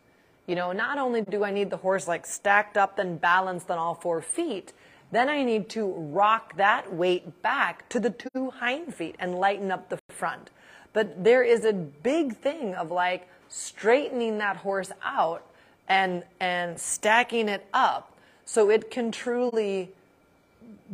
You 0.46 0.54
know, 0.54 0.72
not 0.72 0.98
only 0.98 1.22
do 1.22 1.42
I 1.42 1.50
need 1.50 1.70
the 1.70 1.78
horse 1.78 2.06
like 2.06 2.26
stacked 2.26 2.76
up 2.76 2.98
and 2.98 3.18
balanced 3.18 3.70
on 3.70 3.78
all 3.78 3.94
four 3.94 4.20
feet, 4.20 4.74
then 5.10 5.30
I 5.30 5.42
need 5.42 5.70
to 5.70 5.86
rock 5.86 6.54
that 6.58 6.92
weight 6.92 7.40
back 7.40 7.88
to 7.88 7.98
the 7.98 8.10
two 8.10 8.50
hind 8.50 8.94
feet 8.94 9.16
and 9.18 9.36
lighten 9.36 9.72
up 9.72 9.88
the 9.88 9.98
front. 10.10 10.50
But 10.92 11.24
there 11.24 11.42
is 11.42 11.64
a 11.64 11.72
big 11.72 12.36
thing 12.36 12.74
of 12.74 12.90
like 12.90 13.26
straightening 13.48 14.36
that 14.36 14.58
horse 14.58 14.92
out 15.02 15.46
and 15.88 16.24
and 16.40 16.78
stacking 16.78 17.48
it 17.48 17.66
up 17.72 18.18
so 18.44 18.68
it 18.68 18.90
can 18.90 19.10
truly 19.10 19.92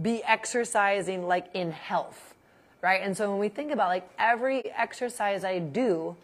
be 0.01 0.23
exercising 0.23 1.27
like 1.27 1.47
in 1.55 1.73
health. 1.73 2.30
Right? 2.83 3.03
And 3.03 3.17
so 3.17 3.31
when 3.31 3.39
we 3.39 3.49
think 3.49 3.73
about 3.73 3.89
like 3.89 4.09
every 4.19 4.71
exercise 4.73 5.45
I 5.45 5.59
do, 5.59 6.17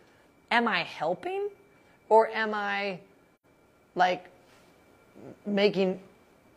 am 0.50 0.66
I 0.66 0.84
helping 0.84 1.50
or 2.08 2.28
am 2.28 2.54
I 2.54 3.00
like 3.94 4.30
making 5.44 6.00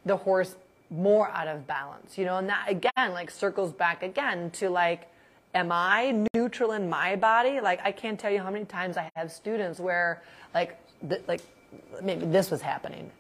the 0.05 0.17
horse 0.17 0.55
more 0.89 1.29
out 1.29 1.47
of 1.47 1.67
balance, 1.67 2.17
you 2.17 2.25
know, 2.25 2.37
and 2.37 2.49
that 2.49 2.65
again, 2.69 3.13
like 3.13 3.29
circles 3.29 3.71
back 3.71 4.03
again 4.03 4.51
to 4.51 4.69
like, 4.69 5.07
am 5.53 5.71
I 5.71 6.25
neutral 6.33 6.71
in 6.73 6.89
my 6.89 7.15
body? 7.15 7.59
Like, 7.59 7.79
I 7.83 7.91
can't 7.91 8.19
tell 8.19 8.31
you 8.31 8.39
how 8.39 8.49
many 8.49 8.65
times 8.65 8.97
I 8.97 9.09
have 9.15 9.31
students 9.31 9.79
where 9.79 10.21
like, 10.53 10.77
th- 11.07 11.21
like 11.27 11.41
maybe 12.01 12.25
this 12.25 12.49
was 12.49 12.61
happening. 12.61 13.11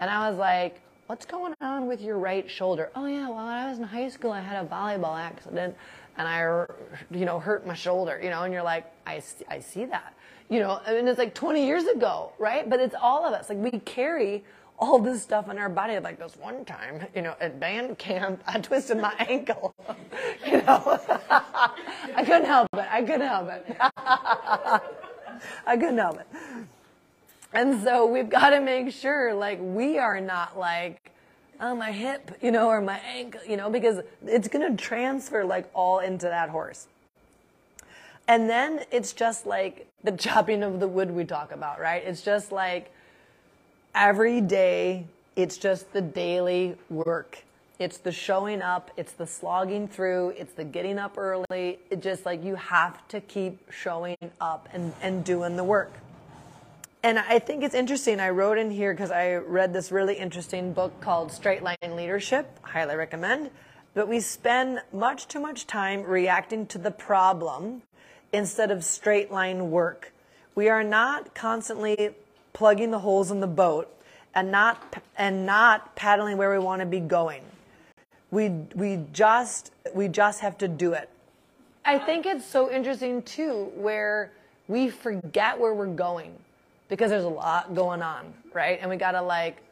And 0.00 0.10
I 0.10 0.30
was 0.30 0.38
like, 0.38 0.80
what's 1.06 1.26
going 1.26 1.54
on 1.60 1.86
with 1.86 2.00
your 2.00 2.18
right 2.18 2.48
shoulder? 2.50 2.90
Oh 2.94 3.06
yeah, 3.06 3.28
well, 3.28 3.36
when 3.36 3.46
I 3.46 3.68
was 3.68 3.78
in 3.78 3.84
high 3.84 4.08
school, 4.08 4.30
I 4.30 4.40
had 4.40 4.64
a 4.64 4.68
volleyball 4.68 5.18
accident 5.18 5.76
and 6.18 6.28
I, 6.28 6.66
you 7.10 7.24
know, 7.24 7.38
hurt 7.38 7.66
my 7.66 7.74
shoulder, 7.74 8.20
you 8.22 8.30
know, 8.30 8.42
and 8.42 8.52
you're 8.52 8.62
like, 8.62 8.84
I, 9.06 9.22
I 9.48 9.60
see 9.60 9.86
that 9.86 10.14
you 10.48 10.60
know, 10.60 10.80
I 10.86 10.94
mean, 10.94 11.06
it's 11.06 11.18
like 11.18 11.34
20 11.34 11.64
years 11.66 11.84
ago, 11.84 12.32
right? 12.38 12.68
But 12.68 12.80
it's 12.80 12.94
all 13.00 13.26
of 13.26 13.34
us. 13.34 13.48
Like 13.48 13.58
we 13.58 13.78
carry 13.80 14.44
all 14.78 14.98
this 14.98 15.22
stuff 15.22 15.48
in 15.50 15.58
our 15.58 15.68
body. 15.68 15.98
Like 15.98 16.18
this 16.18 16.36
one 16.36 16.64
time, 16.64 17.06
you 17.14 17.22
know, 17.22 17.34
at 17.40 17.60
band 17.60 17.98
camp, 17.98 18.42
I 18.46 18.60
twisted 18.60 18.98
my 18.98 19.14
ankle. 19.18 19.74
you 20.46 20.62
know, 20.62 20.98
I 21.30 22.24
couldn't 22.24 22.46
help 22.46 22.68
it. 22.74 22.86
I 22.90 23.02
couldn't 23.02 23.28
help 23.28 23.50
it. 23.50 23.76
I 25.66 25.76
couldn't 25.76 25.98
help 25.98 26.20
it. 26.20 26.26
And 27.52 27.82
so 27.82 28.06
we've 28.06 28.28
got 28.28 28.50
to 28.50 28.60
make 28.60 28.92
sure, 28.92 29.32
like, 29.32 29.58
we 29.60 29.98
are 29.98 30.20
not 30.20 30.58
like, 30.58 31.12
oh, 31.60 31.74
my 31.74 31.92
hip, 31.92 32.30
you 32.40 32.50
know, 32.50 32.68
or 32.68 32.80
my 32.80 32.98
ankle, 32.98 33.40
you 33.46 33.56
know, 33.56 33.70
because 33.70 34.02
it's 34.26 34.48
going 34.48 34.76
to 34.76 34.82
transfer 34.82 35.44
like 35.44 35.68
all 35.74 35.98
into 35.98 36.26
that 36.26 36.50
horse. 36.50 36.86
And 38.26 38.48
then 38.48 38.84
it's 38.90 39.12
just 39.12 39.46
like 39.46 39.86
the 40.04 40.12
chopping 40.16 40.62
of 40.62 40.80
the 40.80 40.88
wood 40.88 41.10
we 41.10 41.24
talk 41.24 41.52
about, 41.52 41.80
right? 41.80 42.02
It's 42.04 42.22
just 42.22 42.52
like 42.52 42.92
every 43.94 44.40
day, 44.40 45.06
it's 45.36 45.56
just 45.56 45.92
the 45.92 46.00
daily 46.00 46.76
work. 46.90 47.38
It's 47.78 47.98
the 47.98 48.10
showing 48.10 48.60
up, 48.60 48.90
it's 48.96 49.12
the 49.12 49.26
slogging 49.26 49.86
through, 49.86 50.30
it's 50.30 50.52
the 50.52 50.64
getting 50.64 50.98
up 50.98 51.16
early. 51.16 51.78
It 51.90 52.02
just 52.02 52.26
like 52.26 52.42
you 52.42 52.56
have 52.56 53.06
to 53.08 53.20
keep 53.20 53.70
showing 53.70 54.16
up 54.40 54.68
and, 54.72 54.92
and 55.00 55.24
doing 55.24 55.56
the 55.56 55.62
work. 55.62 55.92
And 57.02 57.18
I 57.18 57.38
think 57.38 57.62
it's 57.62 57.76
interesting. 57.76 58.18
I 58.18 58.30
wrote 58.30 58.58
in 58.58 58.70
here 58.70 58.92
because 58.92 59.12
I 59.12 59.34
read 59.34 59.72
this 59.72 59.92
really 59.92 60.14
interesting 60.14 60.72
book 60.72 61.00
called 61.00 61.30
Straight 61.30 61.62
Line 61.62 61.76
Leadership. 61.94 62.58
Highly 62.62 62.96
recommend. 62.96 63.50
But 63.94 64.08
we 64.08 64.18
spend 64.18 64.80
much 64.92 65.28
too 65.28 65.38
much 65.38 65.66
time 65.66 66.02
reacting 66.02 66.66
to 66.66 66.78
the 66.78 66.90
problem 66.90 67.82
instead 68.32 68.72
of 68.72 68.84
straight 68.84 69.30
line 69.30 69.70
work. 69.70 70.12
We 70.56 70.68
are 70.68 70.82
not 70.82 71.34
constantly 71.34 72.10
plugging 72.52 72.90
the 72.90 72.98
holes 72.98 73.30
in 73.30 73.38
the 73.38 73.46
boat 73.46 73.94
and 74.34 74.50
not 74.50 75.00
and 75.16 75.46
not 75.46 75.94
paddling 75.94 76.36
where 76.36 76.50
we 76.50 76.58
want 76.58 76.80
to 76.80 76.86
be 76.86 77.00
going. 77.00 77.44
We 78.32 78.48
we 78.74 79.04
just 79.12 79.70
we 79.94 80.08
just 80.08 80.40
have 80.40 80.58
to 80.58 80.68
do 80.68 80.94
it. 80.94 81.08
I 81.84 81.98
think 81.98 82.26
it's 82.26 82.44
so 82.44 82.70
interesting 82.70 83.22
too 83.22 83.70
where 83.76 84.32
we 84.66 84.90
forget 84.90 85.58
where 85.58 85.72
we're 85.72 85.86
going 85.86 86.34
because 86.88 87.10
there's 87.10 87.24
a 87.24 87.28
lot 87.28 87.74
going 87.74 88.02
on, 88.02 88.32
right? 88.52 88.78
And 88.80 88.90
we 88.90 88.96
got 88.96 89.12
to 89.12 89.22
like 89.22 89.62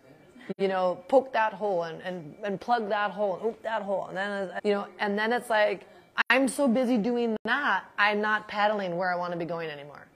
you 0.58 0.68
know, 0.68 1.02
poke 1.08 1.32
that 1.32 1.52
hole 1.52 1.84
and, 1.84 2.00
and, 2.02 2.34
and 2.44 2.60
plug 2.60 2.88
that 2.88 3.10
hole 3.10 3.36
and 3.36 3.46
oop 3.46 3.62
that 3.62 3.82
hole. 3.82 4.06
And 4.08 4.16
then, 4.16 4.50
you 4.64 4.72
know, 4.72 4.86
and 4.98 5.18
then 5.18 5.32
it's 5.32 5.50
like, 5.50 5.86
I'm 6.30 6.48
so 6.48 6.66
busy 6.66 6.96
doing 6.96 7.36
that, 7.44 7.84
I'm 7.98 8.20
not 8.20 8.48
paddling 8.48 8.96
where 8.96 9.12
I 9.12 9.16
want 9.16 9.32
to 9.32 9.38
be 9.38 9.44
going 9.44 9.68
anymore. 9.68 10.06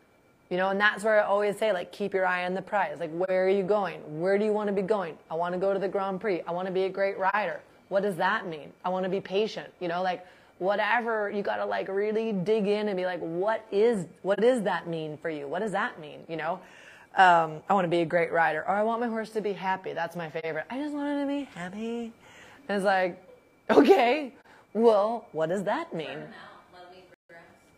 You 0.48 0.56
know, 0.56 0.70
and 0.70 0.80
that's 0.80 1.04
where 1.04 1.22
I 1.22 1.26
always 1.26 1.56
say, 1.58 1.72
like, 1.72 1.92
keep 1.92 2.12
your 2.12 2.26
eye 2.26 2.44
on 2.44 2.54
the 2.54 2.62
prize. 2.62 2.98
Like, 2.98 3.12
where 3.12 3.46
are 3.46 3.48
you 3.48 3.62
going? 3.62 4.20
Where 4.20 4.36
do 4.36 4.44
you 4.44 4.52
want 4.52 4.66
to 4.66 4.72
be 4.72 4.82
going? 4.82 5.16
I 5.30 5.34
want 5.34 5.54
to 5.54 5.60
go 5.60 5.72
to 5.72 5.78
the 5.78 5.86
Grand 5.86 6.20
Prix. 6.20 6.42
I 6.46 6.50
want 6.50 6.66
to 6.66 6.72
be 6.72 6.84
a 6.84 6.88
great 6.88 7.16
rider. 7.18 7.60
What 7.88 8.02
does 8.02 8.16
that 8.16 8.48
mean? 8.48 8.72
I 8.84 8.88
want 8.88 9.04
to 9.04 9.08
be 9.08 9.20
patient. 9.20 9.72
You 9.78 9.86
know, 9.86 10.02
like, 10.02 10.26
whatever, 10.58 11.30
you 11.30 11.42
got 11.42 11.58
to, 11.58 11.64
like, 11.64 11.86
really 11.86 12.32
dig 12.32 12.66
in 12.66 12.88
and 12.88 12.96
be 12.96 13.06
like, 13.06 13.20
what 13.20 13.64
is, 13.70 14.06
what 14.22 14.40
does 14.40 14.62
that 14.62 14.88
mean 14.88 15.16
for 15.18 15.30
you? 15.30 15.46
What 15.46 15.60
does 15.60 15.70
that 15.70 16.00
mean? 16.00 16.24
You 16.28 16.36
know? 16.36 16.58
Um, 17.16 17.60
I 17.68 17.74
want 17.74 17.84
to 17.84 17.88
be 17.88 18.00
a 18.00 18.06
great 18.06 18.32
rider. 18.32 18.60
Or 18.60 18.70
I 18.70 18.82
want 18.82 19.00
my 19.00 19.08
horse 19.08 19.30
to 19.30 19.40
be 19.40 19.52
happy. 19.52 19.92
That's 19.92 20.16
my 20.16 20.30
favorite. 20.30 20.66
I 20.70 20.78
just 20.78 20.94
want 20.94 21.08
him 21.08 21.28
to 21.28 21.34
be 21.34 21.44
happy. 21.54 22.12
And 22.68 22.76
it's 22.76 22.84
like, 22.84 23.22
okay, 23.68 24.32
well, 24.74 25.26
what 25.32 25.48
does 25.48 25.64
that 25.64 25.92
mean? 25.92 26.22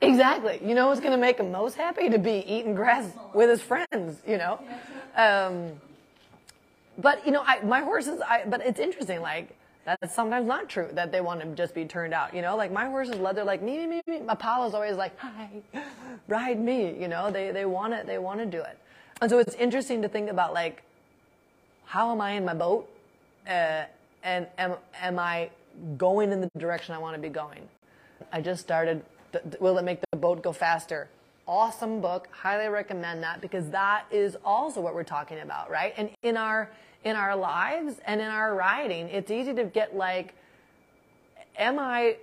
Exactly. 0.02 0.60
You 0.64 0.74
know 0.74 0.88
what's 0.88 1.00
going 1.00 1.12
to 1.12 1.18
make 1.18 1.38
him 1.38 1.52
most 1.52 1.76
happy? 1.76 2.10
To 2.10 2.18
be 2.18 2.44
eating 2.46 2.74
grass 2.74 3.10
with 3.34 3.48
his 3.48 3.62
friends, 3.62 4.20
you 4.26 4.36
know? 4.36 4.60
Um, 5.16 5.72
but, 6.98 7.24
you 7.24 7.32
know, 7.32 7.42
I, 7.46 7.60
my 7.62 7.80
horses, 7.80 8.20
I, 8.20 8.42
but 8.46 8.60
it's 8.66 8.80
interesting. 8.80 9.20
Like, 9.20 9.56
That's 9.84 10.14
sometimes 10.14 10.46
not 10.46 10.68
true 10.68 10.88
that 10.92 11.10
they 11.10 11.20
want 11.20 11.40
to 11.40 11.46
just 11.54 11.74
be 11.74 11.84
turned 11.84 12.14
out. 12.14 12.34
You 12.34 12.42
know, 12.42 12.56
like 12.56 12.70
my 12.70 12.86
horses 12.86 13.16
love, 13.16 13.34
they're 13.34 13.44
like, 13.44 13.62
me, 13.62 13.86
me, 13.86 14.02
me. 14.06 14.22
Apollo's 14.28 14.74
always 14.74 14.96
like, 14.96 15.18
hi, 15.18 15.50
ride 16.28 16.60
me. 16.60 16.96
You 16.98 17.08
know, 17.08 17.30
they, 17.30 17.50
they 17.50 17.64
want 17.64 17.92
it, 17.92 18.06
they 18.06 18.18
want 18.18 18.38
to 18.40 18.46
do 18.46 18.60
it. 18.60 18.78
And 19.20 19.30
so 19.30 19.38
it's 19.38 19.54
interesting 19.54 20.02
to 20.02 20.08
think 20.08 20.30
about 20.30 20.52
like, 20.52 20.82
how 21.84 22.10
am 22.10 22.20
I 22.20 22.32
in 22.32 22.44
my 22.44 22.54
boat? 22.54 22.88
Uh, 23.46 23.84
and 24.22 24.46
am, 24.58 24.74
am 25.00 25.18
I 25.18 25.50
going 25.96 26.32
in 26.32 26.40
the 26.40 26.50
direction 26.58 26.94
I 26.94 26.98
want 26.98 27.16
to 27.16 27.20
be 27.20 27.28
going? 27.28 27.68
I 28.32 28.40
just 28.40 28.60
started, 28.62 29.04
Will 29.60 29.78
It 29.78 29.84
Make 29.84 30.00
the 30.10 30.16
Boat 30.16 30.42
Go 30.42 30.52
Faster? 30.52 31.08
Awesome 31.46 32.00
book. 32.00 32.28
Highly 32.30 32.68
recommend 32.68 33.22
that 33.24 33.40
because 33.40 33.70
that 33.70 34.04
is 34.10 34.36
also 34.44 34.80
what 34.80 34.94
we're 34.94 35.02
talking 35.02 35.40
about, 35.40 35.70
right? 35.70 35.92
And 35.96 36.10
in 36.22 36.36
our, 36.36 36.70
in 37.04 37.16
our 37.16 37.36
lives 37.36 37.96
and 38.06 38.20
in 38.20 38.28
our 38.28 38.54
riding, 38.54 39.08
it's 39.08 39.30
easy 39.30 39.52
to 39.54 39.64
get 39.64 39.96
like, 39.96 40.34
am 41.56 41.78
I 41.78 42.16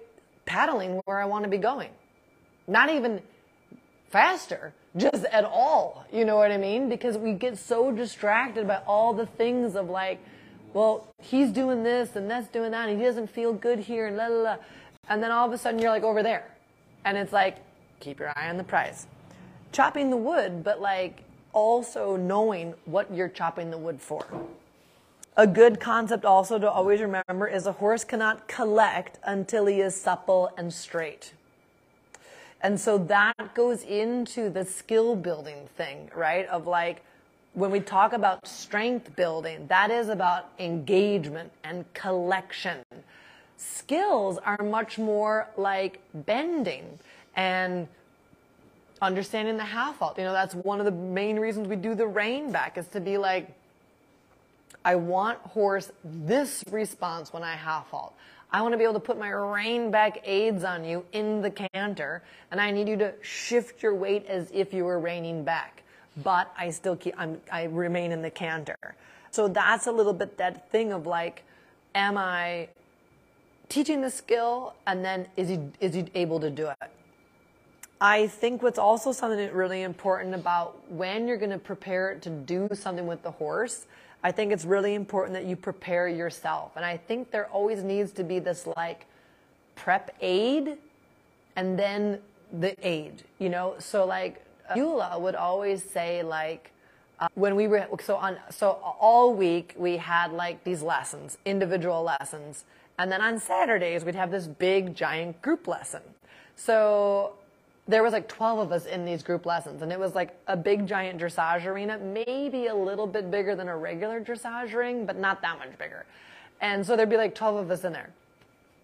paddling 0.45 1.01
where 1.05 1.19
I 1.19 1.25
want 1.25 1.43
to 1.43 1.49
be 1.49 1.57
going? 1.57 1.91
Not 2.67 2.89
even 2.89 3.21
faster, 4.09 4.73
just 4.97 5.25
at 5.25 5.45
all. 5.45 6.05
You 6.11 6.25
know 6.25 6.37
what 6.37 6.51
I 6.51 6.57
mean? 6.57 6.89
Because 6.89 7.17
we 7.17 7.33
get 7.33 7.57
so 7.57 7.91
distracted 7.91 8.67
by 8.67 8.81
all 8.87 9.13
the 9.13 9.25
things 9.25 9.75
of 9.75 9.89
like, 9.89 10.19
well, 10.73 11.07
he's 11.21 11.51
doing 11.51 11.83
this 11.83 12.15
and 12.15 12.29
that's 12.29 12.47
doing 12.47 12.71
that, 12.71 12.89
and 12.89 12.99
he 12.99 13.05
doesn't 13.05 13.27
feel 13.27 13.53
good 13.53 13.79
here, 13.79 14.07
and 14.07 14.17
la 14.17 14.27
la 14.27 14.41
la. 14.41 14.57
And 15.07 15.21
then 15.23 15.31
all 15.31 15.47
of 15.47 15.53
a 15.53 15.57
sudden 15.57 15.79
you're 15.79 15.89
like 15.89 16.03
over 16.03 16.21
there. 16.21 16.45
And 17.05 17.17
it's 17.17 17.33
like, 17.33 17.57
keep 17.99 18.19
your 18.19 18.29
eye 18.35 18.49
on 18.49 18.57
the 18.57 18.63
prize. 18.63 19.07
Chopping 19.71 20.09
the 20.09 20.17
wood, 20.17 20.63
but 20.63 20.81
like 20.81 21.23
also 21.53 22.15
knowing 22.15 22.73
what 22.85 23.11
you're 23.13 23.29
chopping 23.29 23.71
the 23.71 23.77
wood 23.77 23.99
for. 23.99 24.25
A 25.37 25.47
good 25.47 25.79
concept 25.79 26.25
also 26.25 26.59
to 26.59 26.69
always 26.69 27.01
remember 27.01 27.47
is 27.47 27.65
a 27.65 27.71
horse 27.71 28.03
cannot 28.03 28.47
collect 28.47 29.17
until 29.23 29.65
he 29.67 29.79
is 29.79 29.99
supple 29.99 30.51
and 30.57 30.73
straight. 30.73 31.33
And 32.62 32.80
so 32.80 32.97
that 32.97 33.53
goes 33.53 33.84
into 33.84 34.49
the 34.49 34.66
skill 34.66 35.16
building 35.16 35.68
thing, 35.78 36.12
right? 36.16 36.45
Of 36.47 36.68
like, 36.68 37.03
when 37.53 37.72
we 37.72 37.80
talk 37.80 38.14
about 38.14 38.47
strength 38.47 39.16
building, 39.16 39.68
that 39.68 39.91
is 39.91 40.10
about 40.10 40.49
engagement 40.60 41.51
and 41.64 41.91
collection. 41.93 42.80
Skills 43.57 44.38
are 44.39 44.62
much 44.64 44.97
more 44.97 45.47
like 45.57 45.99
bending 46.14 46.99
and 47.36 47.88
understanding 49.01 49.57
the 49.57 49.64
half 49.64 49.99
halt. 49.99 50.18
You 50.18 50.26
know, 50.26 50.34
that's 50.34 50.55
one 50.55 50.80
of 50.80 50.86
the 50.86 50.91
main 50.91 51.39
reasons 51.39 51.68
we 51.68 51.76
do 51.76 51.95
the 51.95 52.07
rein 52.07 52.51
back 52.51 52.78
is 52.78 52.88
to 52.89 52.99
be 52.99 53.18
like, 53.18 53.53
I 54.84 54.95
want 54.95 55.39
horse 55.39 55.91
this 56.03 56.64
response 56.72 57.34
when 57.34 57.43
I 57.43 57.55
half 57.55 57.89
halt. 57.89 58.14
I 58.52 58.62
want 58.62 58.74
to 58.74 58.78
be 58.78 58.84
able 58.84 58.95
to 58.95 59.00
put 59.00 59.20
my 59.20 59.30
rein 59.30 59.91
back 59.91 60.22
aids 60.24 60.64
on 60.64 60.84
you 60.84 61.06
in 61.14 61.41
the 61.41 61.52
canter, 61.52 62.24
and 62.52 62.60
I 62.60 62.72
need 62.72 62.88
you 62.88 62.97
to 62.97 63.14
shift 63.22 63.84
your 63.84 63.93
weight 63.93 64.26
as 64.26 64.50
if 64.52 64.74
you 64.74 64.86
were 64.86 65.00
reining 65.00 65.43
back. 65.43 65.84
But 66.24 66.52
I 66.58 66.72
still 66.72 66.95
keep, 66.95 67.14
I'm, 67.18 67.39
I 67.52 67.66
remain 67.66 68.12
in 68.12 68.22
the 68.24 68.32
canter. 68.32 68.95
So 69.32 69.47
that's 69.47 69.86
a 69.86 69.91
little 69.91 70.14
bit 70.14 70.38
that 70.38 70.72
thing 70.72 70.91
of 70.91 71.06
like, 71.06 71.43
am 71.93 72.18
I 72.18 72.70
teaching 73.70 74.02
the 74.02 74.10
skill, 74.10 74.74
and 74.88 75.06
then 75.06 75.28
is 75.38 75.50
he 75.50 75.60
is 75.80 75.93
he 75.93 76.06
able 76.16 76.39
to 76.39 76.50
do 76.50 76.70
it? 76.70 76.91
I 78.02 78.28
think 78.28 78.64
what's 78.64 78.80
also 78.80 79.12
something 79.12 79.54
really 79.54 79.84
important 79.84 80.34
about 80.34 80.89
when 80.89 81.28
you're 81.28 81.38
going 81.38 81.52
to 81.52 81.60
prepare 81.60 82.16
to 82.16 82.30
do 82.30 82.70
something 82.74 83.06
with 83.06 83.22
the 83.22 83.32
horse 83.32 83.86
I 84.24 84.32
think 84.32 84.51
it's 84.51 84.65
really 84.65 84.95
important 84.95 85.34
that 85.34 85.45
you 85.45 85.55
prepare 85.55 86.07
yourself. 86.07 86.74
And 86.76 86.86
I 86.86 86.97
think 86.97 87.32
there 87.32 87.47
always 87.47 87.84
needs 87.84 88.11
to 88.13 88.24
be 88.24 88.39
this 88.39 88.67
like 88.76 89.05
prep 89.76 90.15
aid 90.22 90.78
and 91.55 91.80
then 91.80 92.20
the 92.51 92.76
aid, 92.86 93.24
you 93.39 93.49
know? 93.49 93.76
So 93.80 94.05
like 94.05 94.43
Gyula 94.76 95.20
would 95.20 95.36
always 95.36 95.84
say 95.84 96.22
like, 96.24 96.72
uh, 97.20 97.28
when 97.36 97.55
we 97.55 97.67
were 97.67 97.86
so 98.01 98.15
on 98.15 98.38
so 98.49 98.80
all 98.99 99.34
week 99.34 99.74
we 99.78 99.97
had 99.97 100.32
like 100.32 100.63
these 100.63 100.82
lessons 100.82 101.38
individual 101.43 102.01
lessons 102.01 102.63
and 102.97 103.11
then 103.11 103.22
on 103.22 103.38
saturdays 103.38 104.05
we'd 104.05 104.15
have 104.15 104.32
this 104.32 104.47
big 104.47 104.95
giant 104.95 105.41
group 105.41 105.67
lesson 105.67 106.01
so 106.55 107.34
there 107.89 108.03
was 108.03 108.13
like 108.13 108.27
12 108.27 108.59
of 108.59 108.71
us 108.71 108.85
in 108.85 109.03
these 109.03 109.23
group 109.23 109.47
lessons 109.47 109.81
and 109.81 109.91
it 109.91 109.99
was 109.99 110.13
like 110.13 110.37
a 110.47 110.55
big 110.55 110.85
giant 110.85 111.19
dressage 111.19 111.65
arena 111.65 111.97
maybe 111.97 112.67
a 112.67 112.75
little 112.75 113.07
bit 113.07 113.31
bigger 113.31 113.55
than 113.55 113.67
a 113.67 113.75
regular 113.75 114.21
dressage 114.21 114.75
ring 114.75 115.07
but 115.07 115.17
not 115.17 115.41
that 115.41 115.57
much 115.57 115.75
bigger. 115.79 116.05
And 116.61 116.85
so 116.85 116.95
there'd 116.95 117.09
be 117.09 117.17
like 117.17 117.33
12 117.33 117.55
of 117.55 117.71
us 117.71 117.83
in 117.83 117.91
there. 117.91 118.11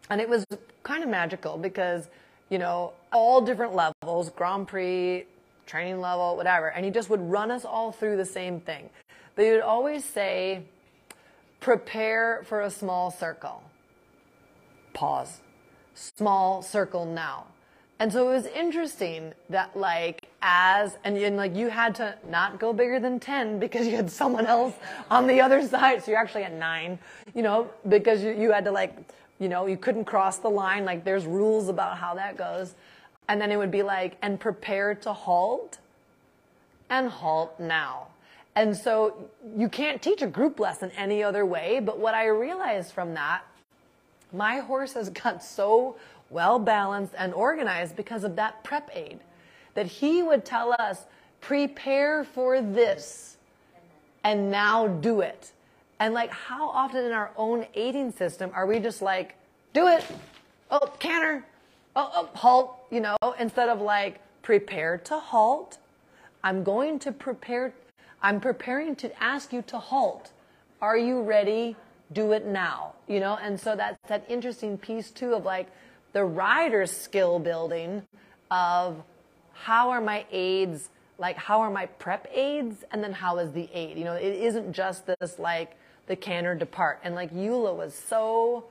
And 0.09 0.19
it 0.19 0.27
was 0.27 0.43
kind 0.81 1.03
of 1.03 1.09
magical 1.09 1.57
because 1.57 2.09
you 2.49 2.57
know 2.57 2.93
all 3.13 3.41
different 3.41 3.75
levels 3.75 4.31
grand 4.31 4.67
prix 4.67 5.25
training 5.67 6.01
level 6.01 6.35
whatever 6.35 6.69
and 6.69 6.83
he 6.83 6.91
just 6.91 7.09
would 7.09 7.21
run 7.21 7.51
us 7.51 7.63
all 7.63 7.91
through 7.91 8.17
the 8.17 8.25
same 8.25 8.59
thing. 8.59 8.89
But 9.35 9.45
he 9.45 9.51
would 9.51 9.61
always 9.61 10.03
say 10.03 10.63
prepare 11.59 12.43
for 12.45 12.61
a 12.61 12.71
small 12.71 13.11
circle. 13.11 13.61
Pause. 14.93 15.41
Small 15.93 16.63
circle 16.63 17.05
now 17.05 17.45
and 17.99 18.11
so 18.11 18.29
it 18.29 18.33
was 18.33 18.45
interesting 18.47 19.33
that 19.49 19.75
like 19.77 20.27
as 20.41 20.97
and, 21.05 21.17
and 21.17 21.37
like 21.37 21.55
you 21.55 21.69
had 21.69 21.95
to 21.95 22.15
not 22.29 22.59
go 22.59 22.73
bigger 22.73 22.99
than 22.99 23.19
10 23.19 23.57
because 23.59 23.87
you 23.87 23.95
had 23.95 24.11
someone 24.11 24.45
else 24.45 24.73
on 25.09 25.27
the 25.27 25.39
other 25.39 25.65
side. 25.65 26.03
So 26.03 26.11
you're 26.11 26.19
actually 26.19 26.43
at 26.43 26.53
nine, 26.53 26.99
you 27.33 27.41
know, 27.41 27.69
because 27.87 28.21
you, 28.21 28.31
you 28.31 28.51
had 28.51 28.65
to 28.65 28.71
like, 28.71 28.95
you 29.39 29.47
know, 29.47 29.65
you 29.65 29.77
couldn't 29.77 30.05
cross 30.05 30.39
the 30.39 30.49
line. 30.49 30.83
Like 30.83 31.05
there's 31.05 31.25
rules 31.25 31.69
about 31.69 31.97
how 31.97 32.15
that 32.15 32.37
goes. 32.37 32.75
And 33.29 33.39
then 33.39 33.49
it 33.51 33.57
would 33.57 33.71
be 33.71 33.81
like, 33.81 34.17
and 34.21 34.39
prepare 34.39 34.93
to 34.95 35.13
halt 35.13 35.79
and 36.89 37.09
halt 37.09 37.59
now. 37.59 38.07
And 38.55 38.75
so 38.75 39.29
you 39.55 39.69
can't 39.69 40.01
teach 40.01 40.21
a 40.21 40.27
group 40.27 40.59
lesson 40.59 40.91
any 40.97 41.23
other 41.23 41.45
way. 41.45 41.79
But 41.79 41.97
what 41.97 42.13
I 42.13 42.27
realized 42.27 42.93
from 42.93 43.13
that, 43.13 43.41
my 44.33 44.59
horse 44.59 44.93
has 44.93 45.09
got 45.09 45.43
so 45.43 45.95
well 46.29 46.59
balanced, 46.59 47.13
and 47.17 47.33
organized 47.33 47.95
because 47.95 48.23
of 48.23 48.35
that 48.35 48.63
prep 48.63 48.89
aid. 48.93 49.19
That 49.73 49.85
he 49.85 50.23
would 50.23 50.45
tell 50.45 50.75
us, 50.79 51.05
prepare 51.41 52.23
for 52.23 52.61
this 52.61 53.37
and 54.23 54.49
now 54.49 54.87
do 54.87 55.21
it. 55.21 55.51
And 55.99 56.13
like, 56.13 56.31
how 56.31 56.69
often 56.69 57.05
in 57.05 57.11
our 57.11 57.31
own 57.37 57.65
aiding 57.75 58.11
system 58.11 58.51
are 58.53 58.65
we 58.65 58.79
just 58.79 59.01
like, 59.01 59.35
do 59.73 59.87
it? 59.87 60.03
Oh, 60.71 60.91
canter. 60.99 61.45
Oh, 61.95 62.11
oh, 62.13 62.29
halt, 62.33 62.79
you 62.91 62.99
know, 62.99 63.15
instead 63.39 63.69
of 63.69 63.79
like, 63.79 64.19
prepare 64.41 64.97
to 64.99 65.19
halt. 65.19 65.77
I'm 66.43 66.63
going 66.63 66.99
to 66.99 67.11
prepare, 67.11 67.73
I'm 68.21 68.39
preparing 68.41 68.95
to 68.97 69.23
ask 69.23 69.53
you 69.53 69.61
to 69.63 69.77
halt. 69.77 70.31
Are 70.81 70.97
you 70.97 71.21
ready? 71.21 71.75
Do 72.13 72.33
it 72.33 72.45
now, 72.45 72.93
you 73.07 73.19
know? 73.19 73.37
And 73.41 73.59
so 73.59 73.75
that's 73.75 73.97
that 74.07 74.25
interesting 74.29 74.77
piece 74.77 75.11
too 75.11 75.33
of 75.33 75.45
like, 75.45 75.67
the 76.15 76.23
rider's 76.23 76.95
skill 76.95 77.39
building 77.39 78.01
of 78.49 79.03
how 79.51 79.89
are 79.89 79.99
my 79.99 80.25
aids, 80.31 80.89
like 81.17 81.35
how 81.35 81.59
are 81.59 81.69
my 81.69 81.87
prep 81.87 82.25
aids, 82.33 82.85
and 82.91 83.03
then 83.03 83.11
how 83.11 83.37
is 83.37 83.51
the 83.51 83.67
aid. 83.73 83.97
You 83.97 84.05
know, 84.05 84.13
it 84.13 84.33
isn't 84.33 84.71
just 84.71 85.05
this 85.07 85.37
like 85.39 85.75
the 86.07 86.15
canter 86.15 86.55
depart. 86.55 87.01
And 87.03 87.15
like 87.15 87.33
Gyula 87.33 87.75
was 87.75 87.93
so 87.93 88.63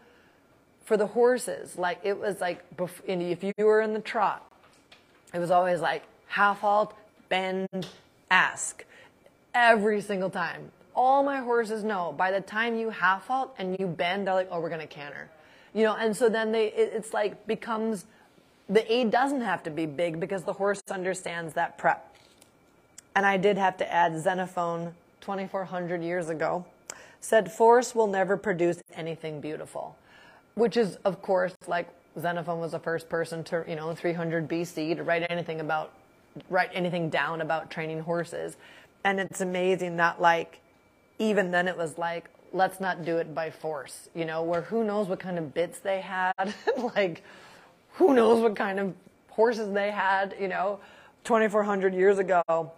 for 0.87 0.97
the 0.97 1.09
horses, 1.09 1.77
like 1.77 2.01
it 2.03 2.19
was 2.19 2.41
like 2.41 2.65
if 3.07 3.45
you 3.45 3.53
were 3.59 3.83
in 3.83 3.93
the 3.93 4.01
trot, 4.01 4.51
it 5.35 5.39
was 5.39 5.51
always 5.51 5.83
like 5.83 6.03
half 6.29 6.61
halt, 6.61 6.95
bend, 7.29 7.87
ask 8.31 8.87
every 9.53 10.01
single 10.01 10.31
time. 10.31 10.73
All 10.95 11.23
my 11.23 11.41
horses 11.41 11.85
know 11.85 12.15
by 12.17 12.31
the 12.31 12.41
time 12.41 12.79
you 12.79 12.89
half 12.89 13.27
halt 13.27 13.55
and 13.59 13.79
you 13.79 13.87
bend, 13.87 14.27
they're 14.27 14.35
like, 14.35 14.49
oh, 14.51 14.61
we're 14.61 14.71
to 14.81 14.87
canter 14.87 15.29
you 15.75 15.83
know, 15.83 15.97
and 15.97 16.17
so 16.17 16.29
then 16.29 16.53
they, 16.53 16.69
it, 16.69 16.93
it's 16.95 17.13
like 17.13 17.47
becomes, 17.47 18.07
the 18.69 18.91
aid 18.91 19.11
doesn't 19.11 19.43
have 19.43 19.63
to 19.65 19.71
be 19.71 19.85
big 19.85 20.21
because 20.21 20.45
the 20.45 20.53
horse 20.55 20.83
understands 20.91 21.53
that 21.55 21.77
prep. 21.77 22.17
And 23.17 23.27
I 23.27 23.37
did 23.37 23.59
have 23.59 23.77
to 23.79 23.93
add 23.93 24.19
Xenophon 24.19 24.95
2400 25.21 26.03
years 26.03 26.29
ago 26.29 26.65
said 27.21 27.51
force 27.51 27.95
will 27.95 28.07
never 28.07 28.37
produce 28.37 28.83
anything 28.95 29.41
beautiful, 29.41 29.97
which 30.55 30.77
is 30.77 30.97
of 31.05 31.23
course 31.23 31.55
like 31.67 31.89
Xenophon 32.21 32.61
was 32.61 32.73
the 32.73 32.79
first 32.79 33.09
person 33.09 33.43
to, 33.45 33.65
you 33.67 33.75
know, 33.75 33.95
300 33.95 34.49
BC 34.49 34.97
to 34.97 35.03
write 35.03 35.27
anything 35.29 35.61
about, 35.61 35.93
write 36.49 36.71
anything 36.73 37.11
down 37.11 37.41
about 37.41 37.71
training 37.71 38.01
horses. 38.01 38.57
And 39.05 39.19
it's 39.19 39.41
amazing 39.41 39.97
that 39.97 40.21
like, 40.21 40.61
even 41.19 41.51
then 41.51 41.67
it 41.67 41.77
was 41.77 41.99
like, 41.99 42.31
let's 42.55 42.81
not 42.81 43.05
do 43.05 43.19
it 43.19 43.35
by 43.35 43.51
force, 43.51 44.09
you 44.15 44.25
know, 44.25 44.43
where 44.43 44.63
who 44.63 44.85
knows 44.85 45.09
what 45.09 45.19
kind 45.19 45.39
of 45.39 45.53
bits 45.53 45.81
they 45.81 46.01
had, 46.01 46.55
like 46.97 47.23
who 47.95 48.15
knows 48.15 48.41
what 48.41 48.57
kind 48.57 48.79
of 48.81 48.95
horses 49.29 49.73
they 49.75 49.91
had, 49.91 50.35
you 50.41 50.49
know, 50.49 50.79
2400 51.25 51.93
years 51.95 52.19
ago. 52.19 52.73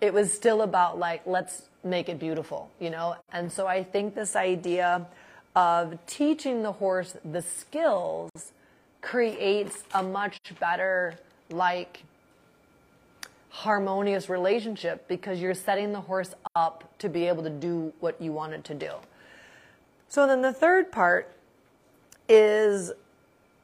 It 0.00 0.12
was 0.14 0.32
still 0.32 0.62
about 0.62 0.98
like, 0.98 1.22
let's 1.26 1.68
make 1.84 2.08
it 2.08 2.18
beautiful, 2.18 2.70
you 2.80 2.90
know? 2.90 3.16
And 3.32 3.52
so 3.52 3.66
I 3.66 3.84
think 3.84 4.14
this 4.14 4.34
idea 4.34 5.06
of 5.54 5.98
teaching 6.06 6.62
the 6.62 6.72
horse 6.72 7.16
the 7.24 7.42
skills 7.42 8.30
creates 9.00 9.84
a 9.94 10.02
much 10.02 10.38
better 10.58 11.14
like 11.50 12.02
harmonious 13.50 14.28
relationship 14.28 15.08
because 15.08 15.40
you're 15.40 15.54
setting 15.54 15.92
the 15.92 16.00
horse 16.00 16.34
up 16.54 16.84
to 16.98 17.08
be 17.08 17.26
able 17.26 17.42
to 17.42 17.50
do 17.50 17.92
what 18.00 18.20
you 18.20 18.32
want 18.32 18.52
it 18.52 18.64
to 18.64 18.74
do. 18.74 18.92
So 20.08 20.26
then 20.26 20.40
the 20.40 20.52
third 20.52 20.90
part 20.90 21.30
is 22.28 22.92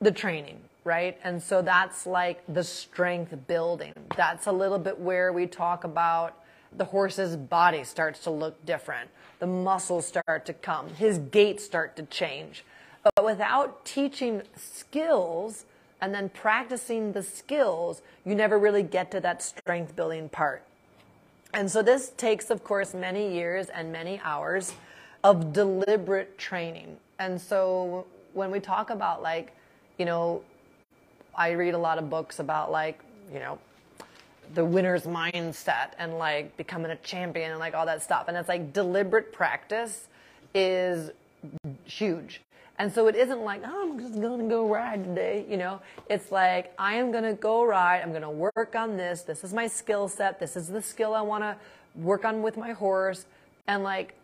the 0.00 0.12
training, 0.12 0.58
right? 0.84 1.18
And 1.24 1.42
so 1.42 1.62
that's 1.62 2.06
like 2.06 2.42
the 2.52 2.62
strength 2.62 3.34
building. 3.46 3.94
That's 4.16 4.46
a 4.46 4.52
little 4.52 4.78
bit 4.78 4.98
where 4.98 5.32
we 5.32 5.46
talk 5.46 5.84
about 5.84 6.38
the 6.76 6.84
horse's 6.84 7.36
body 7.36 7.84
starts 7.84 8.20
to 8.24 8.30
look 8.30 8.64
different. 8.66 9.08
The 9.38 9.46
muscles 9.46 10.06
start 10.06 10.44
to 10.46 10.52
come. 10.52 10.88
His 10.90 11.18
gait 11.18 11.60
start 11.60 11.96
to 11.96 12.02
change. 12.04 12.64
But 13.14 13.24
without 13.24 13.84
teaching 13.84 14.42
skills 14.56 15.64
and 16.00 16.14
then 16.14 16.28
practicing 16.28 17.12
the 17.12 17.22
skills, 17.22 18.02
you 18.24 18.34
never 18.34 18.58
really 18.58 18.82
get 18.82 19.10
to 19.12 19.20
that 19.20 19.42
strength 19.42 19.96
building 19.96 20.28
part. 20.28 20.62
And 21.54 21.70
so 21.70 21.82
this 21.82 22.10
takes, 22.10 22.50
of 22.50 22.64
course, 22.64 22.92
many 22.94 23.32
years 23.32 23.68
and 23.68 23.92
many 23.92 24.20
hours 24.24 24.74
of 25.24 25.52
deliberate 25.52 26.38
training. 26.38 26.96
And 27.18 27.40
so 27.40 28.06
when 28.34 28.50
we 28.50 28.60
talk 28.60 28.90
about 28.90 29.22
like, 29.22 29.52
you 29.98 30.04
know, 30.04 30.42
I 31.34 31.52
read 31.52 31.74
a 31.74 31.78
lot 31.78 31.98
of 31.98 32.10
books 32.10 32.38
about 32.38 32.70
like, 32.70 33.00
you 33.32 33.40
know, 33.40 33.58
the 34.54 34.64
winner's 34.64 35.04
mindset 35.04 35.92
and 35.98 36.18
like 36.18 36.54
becoming 36.58 36.90
a 36.90 36.96
champion 36.96 37.50
and 37.50 37.58
like 37.58 37.74
all 37.74 37.86
that 37.86 38.02
stuff. 38.02 38.28
And 38.28 38.36
it's 38.36 38.48
like 38.48 38.72
deliberate 38.74 39.32
practice 39.32 40.08
is 40.54 41.10
huge. 41.84 42.42
And 42.78 42.92
so 42.92 43.06
it 43.06 43.14
isn't 43.14 43.40
like, 43.40 43.62
oh, 43.64 43.82
I'm 43.82 43.98
just 43.98 44.20
going 44.20 44.40
to 44.40 44.48
go 44.48 44.68
ride 44.68 45.04
today. 45.04 45.46
You 45.48 45.56
know, 45.56 45.80
it's 46.10 46.30
like, 46.30 46.74
I 46.78 46.94
am 46.96 47.12
going 47.12 47.24
to 47.24 47.34
go 47.34 47.64
ride. 47.64 48.02
I'm 48.02 48.10
going 48.10 48.22
to 48.22 48.30
work 48.30 48.74
on 48.76 48.96
this. 48.96 49.22
This 49.22 49.44
is 49.44 49.54
my 49.54 49.68
skill 49.68 50.08
set. 50.08 50.38
This 50.40 50.56
is 50.56 50.68
the 50.68 50.82
skill 50.82 51.14
I 51.14 51.22
want 51.22 51.44
to 51.44 51.56
work 51.94 52.24
on 52.24 52.42
with 52.42 52.56
my 52.56 52.72
horse. 52.72 53.26
And 53.68 53.84
like, 53.84 54.14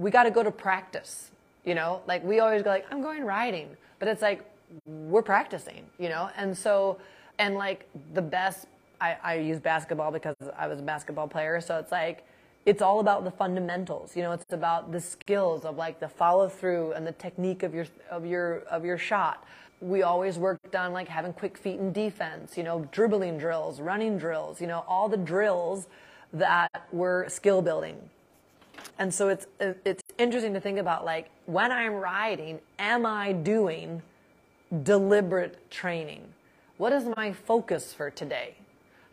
we 0.00 0.10
got 0.10 0.24
to 0.24 0.30
go 0.30 0.42
to 0.42 0.50
practice. 0.50 1.30
You 1.64 1.74
know, 1.74 2.00
like 2.06 2.24
we 2.24 2.40
always 2.40 2.62
go 2.62 2.70
like, 2.70 2.86
I'm 2.90 3.02
going 3.02 3.22
riding, 3.24 3.76
but 3.98 4.08
it's 4.08 4.22
like, 4.22 4.44
we're 4.86 5.22
practicing, 5.22 5.84
you 5.98 6.08
know? 6.08 6.30
And 6.36 6.56
so, 6.56 6.98
and 7.38 7.54
like 7.54 7.86
the 8.14 8.22
best, 8.22 8.66
I, 9.00 9.16
I 9.22 9.34
use 9.34 9.60
basketball 9.60 10.10
because 10.10 10.36
I 10.56 10.68
was 10.68 10.78
a 10.78 10.82
basketball 10.82 11.28
player. 11.28 11.60
So 11.60 11.78
it's 11.78 11.92
like, 11.92 12.24
it's 12.64 12.80
all 12.80 13.00
about 13.00 13.24
the 13.24 13.30
fundamentals. 13.30 14.16
You 14.16 14.22
know, 14.22 14.32
it's 14.32 14.52
about 14.52 14.92
the 14.92 15.00
skills 15.00 15.64
of 15.64 15.76
like 15.76 16.00
the 16.00 16.08
follow 16.08 16.48
through 16.48 16.92
and 16.92 17.06
the 17.06 17.12
technique 17.12 17.62
of 17.62 17.74
your 17.74 17.86
of 18.10 18.24
your 18.24 18.60
of 18.70 18.84
your 18.84 18.98
shot. 18.98 19.44
We 19.80 20.02
always 20.02 20.38
worked 20.38 20.76
on 20.76 20.92
like 20.92 21.08
having 21.08 21.32
quick 21.32 21.56
feet 21.56 21.78
in 21.78 21.92
defense, 21.92 22.56
you 22.56 22.62
know, 22.62 22.86
dribbling 22.92 23.38
drills, 23.38 23.80
running 23.80 24.18
drills, 24.18 24.60
you 24.60 24.66
know, 24.66 24.84
all 24.86 25.08
the 25.08 25.16
drills 25.16 25.88
that 26.32 26.86
were 26.92 27.26
skill 27.28 27.62
building. 27.62 27.96
And 28.98 29.12
so 29.12 29.28
it's 29.28 29.46
it's 29.60 30.02
interesting 30.18 30.54
to 30.54 30.60
think 30.60 30.78
about 30.78 31.04
like 31.04 31.30
when 31.46 31.72
I'm 31.72 31.94
riding, 31.94 32.60
am 32.78 33.06
I 33.06 33.32
doing 33.32 34.02
deliberate 34.82 35.70
training? 35.70 36.22
What 36.76 36.92
is 36.92 37.04
my 37.16 37.32
focus 37.32 37.92
for 37.92 38.10
today? 38.10 38.54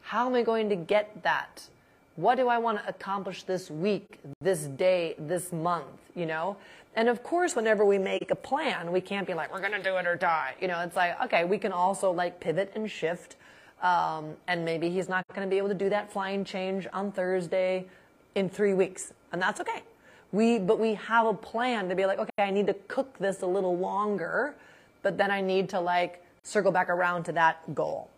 How 0.02 0.28
am 0.28 0.36
I 0.36 0.42
going 0.42 0.70
to 0.70 0.76
get 0.76 1.24
that? 1.24 1.68
What 2.16 2.36
do 2.36 2.48
I 2.48 2.58
want 2.58 2.82
to 2.82 2.88
accomplish 2.88 3.44
this 3.44 3.70
week, 3.70 4.20
this 4.42 4.64
day, 4.64 5.16
this 5.20 5.52
month, 5.52 5.86
you 6.16 6.26
know? 6.26 6.58
And 6.96 7.10
of 7.10 7.22
course, 7.22 7.56
whenever 7.56 7.86
we 7.86 7.98
make 7.98 8.32
a 8.32 8.36
plan, 8.36 8.92
we 8.92 9.02
can't 9.02 9.28
be 9.28 9.34
like, 9.36 9.54
we're 9.54 9.60
going 9.60 9.74
to 9.74 9.84
do 9.84 9.98
it 9.98 10.08
or 10.08 10.16
die. 10.16 10.56
You 10.60 10.68
know, 10.68 10.80
it's 10.80 10.96
like, 10.96 11.22
okay, 11.26 11.44
we 11.44 11.58
can 11.58 11.72
also 11.72 12.12
like 12.12 12.40
pivot 12.40 12.72
and 12.74 12.90
shift. 12.90 13.36
Um, 13.84 14.36
and 14.48 14.66
maybe 14.66 14.90
he's 14.90 15.08
not 15.08 15.24
going 15.36 15.48
to 15.48 15.50
be 15.50 15.58
able 15.58 15.68
to 15.68 15.76
do 15.76 15.90
that 15.90 16.12
flying 16.12 16.44
change 16.44 16.88
on 16.94 17.12
Thursday 17.12 17.86
in 18.34 18.50
three 18.50 18.74
weeks. 18.74 19.14
And 19.38 19.44
that's 19.44 19.62
okay. 19.62 19.84
We, 20.32 20.58
but 20.58 20.80
we 20.80 20.96
have 20.96 21.28
a 21.28 21.34
plan 21.36 21.90
to 21.90 21.96
be 21.96 22.08
like, 22.08 22.18
okay, 22.18 22.32
I 22.40 22.50
need 22.50 22.66
to 22.66 22.74
cook 22.88 23.20
this 23.20 23.44
a 23.44 23.46
little 23.46 23.78
longer, 23.78 24.56
but 25.04 25.16
then 25.16 25.30
I 25.30 25.42
need 25.42 25.70
to 25.70 25.80
like 25.80 26.26
circle 26.42 26.72
back 26.72 26.90
around 26.90 27.26
to 27.26 27.34
that 27.34 27.76
goal. 27.76 28.10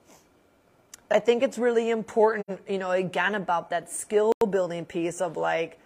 I 1.12 1.20
think 1.20 1.44
it's 1.44 1.58
really 1.58 1.90
important, 1.90 2.62
you 2.70 2.78
know, 2.78 2.92
again, 2.92 3.36
about 3.36 3.70
that 3.72 3.92
skill 3.92 4.32
building 4.50 4.86
piece 4.86 5.20
of 5.20 5.36
like 5.36 5.78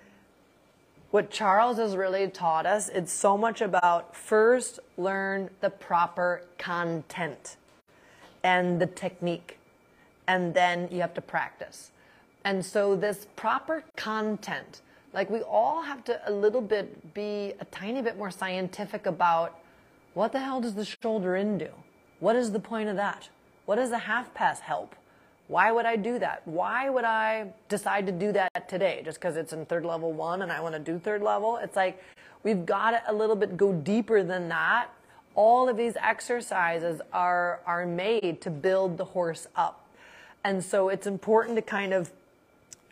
what 1.10 1.32
Charles 1.32 1.78
has 1.78 1.96
really 1.96 2.28
taught 2.28 2.68
us. 2.68 2.90
It's 2.90 3.12
so 3.12 3.36
much 3.36 3.60
about 3.60 4.16
first 4.16 4.80
learn 4.98 5.50
the 5.62 5.72
proper 5.72 6.44
content 6.60 7.58
and 8.44 8.80
the 8.80 8.86
technique, 8.86 9.58
and 10.28 10.54
then 10.54 10.90
you 10.92 11.02
have 11.02 11.16
to 11.16 11.22
practice. 11.22 11.90
And 12.46 12.64
so, 12.64 12.96
this 12.96 13.26
proper 13.36 13.84
content, 13.96 14.82
like 15.14 15.30
we 15.30 15.42
all 15.42 15.84
have 15.84 16.04
to 16.06 16.20
a 16.28 16.32
little 16.32 16.62
bit 16.62 17.14
be 17.14 17.54
a 17.60 17.66
tiny 17.66 18.02
bit 18.02 18.18
more 18.18 18.32
scientific 18.32 19.06
about 19.06 19.60
what 20.14 20.32
the 20.32 20.40
hell 20.40 20.60
does 20.62 20.76
the 20.76 20.86
shoulder 20.86 21.36
in 21.36 21.58
do? 21.58 21.70
What 22.20 22.36
is 22.36 22.52
the 22.52 22.60
point 22.60 22.90
of 22.90 22.96
that? 22.98 23.30
What 23.66 23.76
does 23.76 23.92
a 23.92 23.98
half 23.98 24.34
pass 24.34 24.60
help? 24.60 24.96
Why 25.48 25.72
would 25.72 25.86
I 25.86 25.96
do 25.96 26.20
that? 26.20 26.42
Why 26.46 26.90
would 26.90 27.04
I 27.04 27.48
decide 27.70 28.06
to 28.08 28.12
do 28.12 28.32
that 28.32 28.68
today 28.68 29.02
just 29.04 29.20
because 29.20 29.38
it's 29.38 29.54
in 29.54 29.66
third 29.66 29.86
level 29.86 30.12
one 30.14 30.42
and 30.42 30.52
I 30.52 30.62
want 30.62 30.74
to 30.74 30.80
do 30.80 30.98
third 30.98 31.22
level? 31.22 31.58
It's 31.58 31.76
like 31.76 32.02
we've 32.44 32.66
got 32.66 32.92
to 32.92 33.04
a 33.08 33.14
little 33.14 33.36
bit 33.36 33.58
go 33.58 33.74
deeper 33.74 34.24
than 34.24 34.50
that. 34.50 34.88
All 35.36 35.68
of 35.68 35.78
these 35.78 35.96
exercises 36.02 37.02
are, 37.12 37.60
are 37.66 37.86
made 37.86 38.40
to 38.42 38.50
build 38.50 38.98
the 38.98 39.06
horse 39.06 39.48
up. 39.56 39.86
And 40.44 40.64
so 40.64 40.90
it's 40.90 41.08
important 41.08 41.56
to 41.56 41.62
kind 41.62 41.94
of 41.94 42.12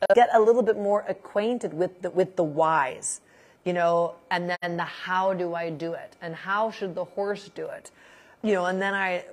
Uh, 0.01 0.13
get 0.15 0.29
a 0.33 0.39
little 0.39 0.63
bit 0.63 0.77
more 0.77 1.05
acquainted 1.07 1.73
with 1.73 2.01
the, 2.01 2.09
with 2.09 2.35
the 2.35 2.43
whys, 2.43 3.21
you 3.63 3.73
know, 3.73 4.15
and 4.31 4.49
then 4.49 4.77
the 4.77 4.83
how 4.83 5.33
do 5.33 5.53
I 5.53 5.69
do 5.69 5.93
it 5.93 6.15
and 6.21 6.33
how 6.33 6.71
should 6.71 6.95
the 6.95 7.05
horse 7.05 7.49
do 7.53 7.67
it, 7.67 7.91
you 8.41 8.53
know, 8.53 8.65
and 8.65 8.81
then 8.81 8.95
I 8.95 9.25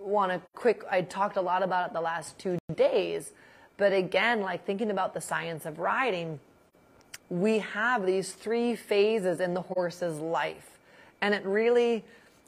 want 0.00 0.32
to 0.32 0.40
quick, 0.54 0.82
I 0.90 1.02
talked 1.02 1.36
a 1.36 1.42
lot 1.42 1.62
about 1.62 1.88
it 1.88 1.92
the 1.92 2.00
last 2.00 2.38
two 2.38 2.58
days, 2.74 3.32
but 3.76 3.92
again, 3.92 4.40
like 4.40 4.64
thinking 4.64 4.90
about 4.90 5.12
the 5.12 5.20
science 5.20 5.66
of 5.66 5.78
riding, 5.78 6.40
we 7.28 7.58
have 7.58 8.06
these 8.06 8.32
three 8.32 8.74
phases 8.74 9.40
in 9.40 9.52
the 9.52 9.62
horse's 9.62 10.18
life. 10.18 10.78
And 11.20 11.34
it 11.34 11.44
really 11.44 12.04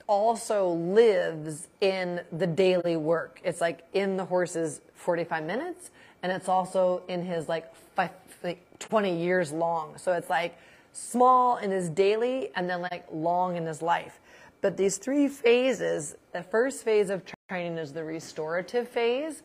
also 0.06 0.70
lives 0.70 1.68
in 1.80 2.20
the 2.32 2.46
daily 2.46 2.96
work. 2.96 3.40
It's 3.44 3.60
like 3.60 3.84
in 3.92 4.16
the 4.16 4.24
horse's 4.24 4.80
45 4.94 5.44
minutes, 5.44 5.90
and 6.22 6.32
it's 6.32 6.48
also 6.48 7.02
in 7.08 7.24
his 7.24 7.48
like, 7.48 7.74
five, 7.94 8.10
like 8.42 8.60
20 8.78 9.16
years 9.16 9.52
long. 9.52 9.96
So 9.98 10.12
it's 10.12 10.30
like 10.30 10.56
small 10.92 11.58
in 11.58 11.70
his 11.70 11.88
daily 11.88 12.50
and 12.56 12.68
then 12.68 12.82
like 12.82 13.04
long 13.12 13.56
in 13.56 13.66
his 13.66 13.82
life. 13.82 14.18
But 14.60 14.76
these 14.76 14.96
three 14.96 15.28
phases, 15.28 16.16
the 16.32 16.42
first 16.42 16.84
phase 16.84 17.10
of 17.10 17.22
training 17.48 17.78
is 17.78 17.92
the 17.92 18.02
restorative 18.02 18.88
phase. 18.88 19.42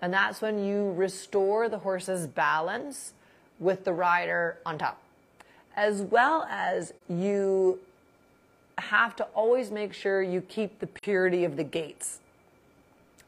And 0.00 0.12
that's 0.12 0.40
when 0.40 0.64
you 0.64 0.92
restore 0.92 1.68
the 1.68 1.78
horse's 1.78 2.26
balance 2.26 3.12
with 3.58 3.84
the 3.84 3.92
rider 3.92 4.58
on 4.64 4.78
top. 4.78 5.00
As 5.74 6.02
well 6.02 6.46
as 6.50 6.94
you 7.08 7.78
have 8.78 9.16
to 9.16 9.24
always 9.34 9.70
make 9.70 9.92
sure 9.92 10.22
you 10.22 10.40
keep 10.40 10.78
the 10.80 10.86
purity 10.86 11.44
of 11.44 11.56
the 11.56 11.64
gaits. 11.64 12.20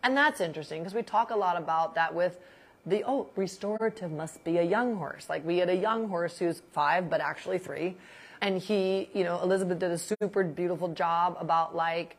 And 0.03 0.17
that's 0.17 0.41
interesting 0.41 0.83
because 0.83 0.95
we 0.95 1.03
talk 1.03 1.31
a 1.31 1.37
lot 1.37 1.57
about 1.57 1.95
that 1.95 2.15
with 2.15 2.39
the, 2.87 3.05
oh, 3.07 3.29
restorative 3.37 4.11
must 4.11 4.43
be 4.45 4.59
a 4.59 4.63
young 4.63 4.97
horse. 4.97 5.29
Like 5.29 5.45
we 5.45 5.59
had 5.59 5.69
a 5.69 5.77
young 5.77 6.09
horse 6.09 6.39
who's 6.39 6.63
five, 6.73 7.11
but 7.11 7.21
actually 7.21 7.59
three. 7.59 7.97
And 8.41 8.59
he, 8.59 9.09
you 9.13 9.25
know, 9.25 9.41
Elizabeth 9.43 9.79
did 9.79 9.91
a 9.91 9.99
super 9.99 10.45
beautiful 10.45 10.89
job 10.89 11.37
about 11.41 11.75
like 11.75 12.17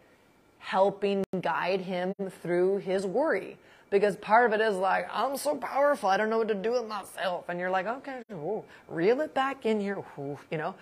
helping 0.60 1.24
guide 1.42 1.82
him 1.82 2.14
through 2.42 2.78
his 2.80 3.06
worry. 3.06 3.58
Because 3.90 4.16
part 4.18 4.46
of 4.46 4.60
it 4.60 4.64
is 4.64 4.76
like, 4.76 5.08
I'm 5.12 5.36
so 5.38 5.56
powerful, 5.56 6.10
I 6.10 6.18
don't 6.18 6.30
know 6.30 6.38
what 6.38 6.50
to 6.50 6.56
do 6.56 6.74
with 6.74 6.88
myself. 6.88 7.50
And 7.50 7.60
you're 7.60 7.72
like, 7.72 7.88
okay, 7.88 8.22
ooh, 8.32 8.64
reel 8.88 9.22
it 9.22 9.34
back 9.34 9.66
in 9.66 9.80
here, 9.80 10.04
ooh, 10.20 10.38
you 10.52 10.58
know. 10.58 10.76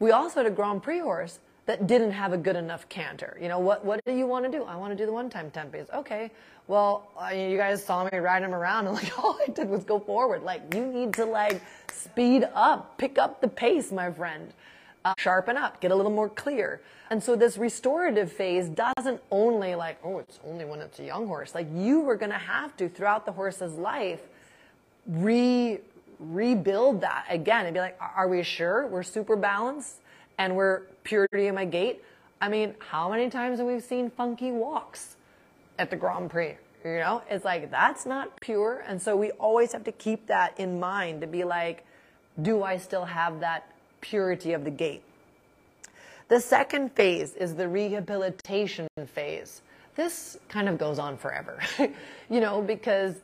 We 0.00 0.10
also 0.10 0.40
had 0.40 0.46
a 0.46 0.54
Grand 0.54 0.82
Prix 0.82 0.98
horse 0.98 1.38
that 1.68 1.86
didn't 1.86 2.12
have 2.12 2.32
a 2.32 2.38
good 2.38 2.56
enough 2.56 2.88
canter. 2.88 3.36
You 3.40 3.48
know, 3.48 3.58
what, 3.58 3.84
what 3.84 4.02
do 4.06 4.12
you 4.14 4.26
want 4.26 4.46
to 4.46 4.50
do? 4.50 4.64
I 4.64 4.74
want 4.76 4.90
to 4.90 4.96
do 4.96 5.04
the 5.04 5.12
one-time 5.12 5.50
tempis. 5.50 5.92
Okay, 5.92 6.30
well, 6.66 7.10
you 7.30 7.58
guys 7.58 7.84
saw 7.84 8.04
me 8.04 8.16
riding 8.18 8.48
him 8.48 8.54
around 8.54 8.86
and 8.86 8.94
like, 8.94 9.18
all 9.22 9.38
I 9.46 9.50
did 9.50 9.68
was 9.68 9.84
go 9.84 10.00
forward. 10.00 10.42
Like, 10.42 10.74
you 10.74 10.86
need 10.86 11.12
to 11.14 11.26
like 11.26 11.60
speed 11.92 12.48
up, 12.54 12.96
pick 12.96 13.18
up 13.18 13.42
the 13.42 13.48
pace, 13.48 13.92
my 13.92 14.10
friend 14.10 14.50
uh, 15.04 15.14
sharpen 15.18 15.56
up, 15.56 15.80
get 15.80 15.90
a 15.90 15.94
little 15.94 16.10
more 16.10 16.28
clear. 16.28 16.80
And 17.10 17.22
so 17.22 17.36
this 17.36 17.56
restorative 17.56 18.32
phase 18.32 18.68
doesn't 18.68 19.20
only 19.30 19.74
like, 19.74 19.98
oh, 20.02 20.18
it's 20.18 20.40
only 20.44 20.64
when 20.64 20.80
it's 20.80 20.98
a 20.98 21.04
young 21.04 21.26
horse. 21.26 21.54
Like 21.54 21.66
you 21.74 22.00
were 22.00 22.16
going 22.16 22.32
to 22.32 22.38
have 22.38 22.76
to 22.78 22.88
throughout 22.88 23.24
the 23.24 23.32
horse's 23.32 23.74
life 23.74 24.20
re 25.06 25.80
rebuild 26.18 27.00
that 27.02 27.24
again 27.30 27.66
and 27.66 27.72
be 27.74 27.80
like, 27.80 27.96
are 28.00 28.26
we 28.26 28.42
sure 28.42 28.86
we're 28.88 29.04
super 29.04 29.36
balanced? 29.36 30.00
And 30.38 30.56
we're 30.56 30.82
purity 31.04 31.48
in 31.48 31.54
my 31.54 31.64
gait. 31.64 32.02
I 32.40 32.48
mean, 32.48 32.74
how 32.78 33.10
many 33.10 33.28
times 33.28 33.58
have 33.58 33.66
we 33.66 33.80
seen 33.80 34.10
funky 34.10 34.52
walks 34.52 35.16
at 35.78 35.90
the 35.90 35.96
Grand 35.96 36.30
Prix? 36.30 36.56
You 36.84 36.98
know, 36.98 37.22
it's 37.28 37.44
like 37.44 37.70
that's 37.70 38.06
not 38.06 38.40
pure. 38.40 38.84
And 38.86 39.02
so 39.02 39.16
we 39.16 39.32
always 39.32 39.72
have 39.72 39.84
to 39.84 39.92
keep 39.92 40.26
that 40.28 40.58
in 40.58 40.78
mind 40.78 41.20
to 41.20 41.26
be 41.26 41.44
like, 41.44 41.84
do 42.40 42.62
I 42.62 42.76
still 42.76 43.04
have 43.04 43.40
that 43.40 43.72
purity 44.00 44.52
of 44.52 44.64
the 44.64 44.70
gait? 44.70 45.02
The 46.28 46.40
second 46.40 46.92
phase 46.92 47.34
is 47.34 47.54
the 47.54 47.66
rehabilitation 47.68 48.86
phase. 49.06 49.62
This 49.96 50.38
kind 50.48 50.68
of 50.68 50.78
goes 50.78 50.98
on 51.00 51.16
forever, 51.16 51.58
you 52.30 52.40
know, 52.40 52.62
because 52.62 53.16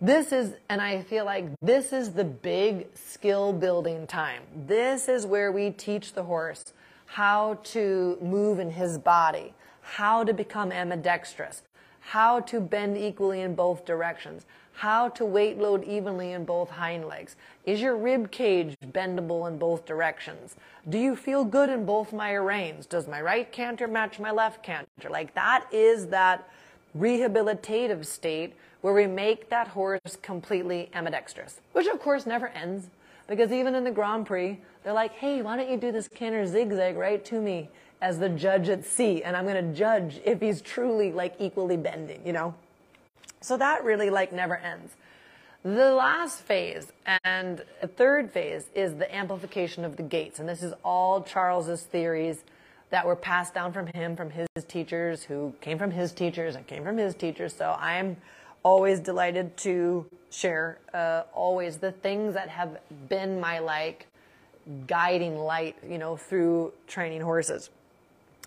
this 0.00 0.32
is, 0.32 0.54
and 0.68 0.80
I 0.80 1.02
feel 1.02 1.24
like 1.24 1.46
this 1.62 1.92
is 1.92 2.12
the 2.12 2.24
big 2.24 2.88
skill 2.94 3.52
building 3.52 4.06
time. 4.06 4.42
This 4.66 5.08
is 5.08 5.26
where 5.26 5.50
we 5.50 5.70
teach 5.70 6.12
the 6.12 6.24
horse 6.24 6.72
how 7.06 7.58
to 7.62 8.18
move 8.20 8.58
in 8.58 8.70
his 8.70 8.98
body, 8.98 9.54
how 9.80 10.24
to 10.24 10.34
become 10.34 10.72
ambidextrous, 10.72 11.62
how 12.00 12.40
to 12.40 12.60
bend 12.60 12.98
equally 12.98 13.40
in 13.40 13.54
both 13.54 13.84
directions, 13.84 14.44
how 14.74 15.08
to 15.08 15.24
weight 15.24 15.56
load 15.56 15.82
evenly 15.84 16.32
in 16.32 16.44
both 16.44 16.68
hind 16.68 17.06
legs. 17.06 17.34
Is 17.64 17.80
your 17.80 17.96
rib 17.96 18.30
cage 18.30 18.76
bendable 18.92 19.48
in 19.48 19.56
both 19.56 19.86
directions? 19.86 20.56
Do 20.88 20.98
you 20.98 21.16
feel 21.16 21.44
good 21.44 21.70
in 21.70 21.86
both 21.86 22.12
my 22.12 22.34
reins? 22.34 22.84
Does 22.84 23.08
my 23.08 23.22
right 23.22 23.50
canter 23.50 23.88
match 23.88 24.20
my 24.20 24.30
left 24.30 24.62
canter? 24.62 25.08
Like 25.08 25.34
that 25.34 25.66
is 25.72 26.08
that 26.08 26.48
rehabilitative 26.96 28.04
state 28.04 28.54
where 28.86 28.94
we 28.94 29.08
make 29.08 29.48
that 29.48 29.66
horse 29.66 30.16
completely 30.22 30.88
ambidextrous, 30.94 31.60
which 31.72 31.88
of 31.88 31.98
course 31.98 32.24
never 32.24 32.46
ends 32.50 32.86
because 33.26 33.50
even 33.50 33.74
in 33.74 33.82
the 33.82 33.90
Grand 33.90 34.24
Prix, 34.24 34.60
they're 34.84 34.92
like, 34.92 35.10
hey, 35.10 35.42
why 35.42 35.56
don't 35.56 35.68
you 35.68 35.76
do 35.76 35.90
this 35.90 36.06
canter 36.06 36.46
zigzag 36.46 36.96
right 36.96 37.24
to 37.24 37.40
me? 37.40 37.68
as 38.00 38.18
the 38.18 38.28
judge 38.28 38.68
at 38.68 38.84
C 38.84 39.22
and 39.22 39.34
I'm 39.34 39.46
going 39.46 39.72
to 39.72 39.72
judge 39.76 40.20
if 40.24 40.40
he's 40.40 40.60
truly 40.60 41.12
like 41.12 41.34
equally 41.38 41.78
bending, 41.78 42.24
you 42.26 42.32
know? 42.32 42.54
So 43.40 43.56
that 43.56 43.84
really 43.84 44.10
like 44.10 44.32
never 44.32 44.58
ends. 44.58 44.92
The 45.62 45.92
last 45.92 46.42
phase 46.42 46.92
and 47.24 47.64
third 47.96 48.30
phase 48.30 48.68
is 48.74 48.96
the 48.96 49.12
amplification 49.12 49.82
of 49.82 49.96
the 49.96 50.02
gaits. 50.02 50.38
And 50.38 50.48
this 50.48 50.62
is 50.62 50.74
all 50.84 51.22
Charles's 51.22 51.82
theories 51.82 52.44
that 52.90 53.04
were 53.04 53.16
passed 53.16 53.54
down 53.54 53.72
from 53.72 53.88
him, 53.88 54.14
from 54.14 54.30
his 54.30 54.46
teachers, 54.68 55.24
who 55.24 55.54
came 55.62 55.78
from 55.78 55.90
his 55.90 56.12
teachers 56.12 56.54
and 56.54 56.66
came 56.66 56.84
from 56.84 56.98
his 56.98 57.14
teachers. 57.14 57.52
So 57.52 57.76
I'm 57.80 58.16
always 58.66 58.98
delighted 58.98 59.56
to 59.56 60.04
share 60.28 60.78
uh, 60.92 61.22
always 61.32 61.76
the 61.76 61.92
things 61.92 62.34
that 62.34 62.48
have 62.48 62.80
been 63.08 63.38
my 63.38 63.60
like 63.60 64.08
guiding 64.88 65.36
light, 65.38 65.76
you 65.88 65.98
know, 65.98 66.16
through 66.16 66.72
training 66.88 67.20
horses. 67.20 67.70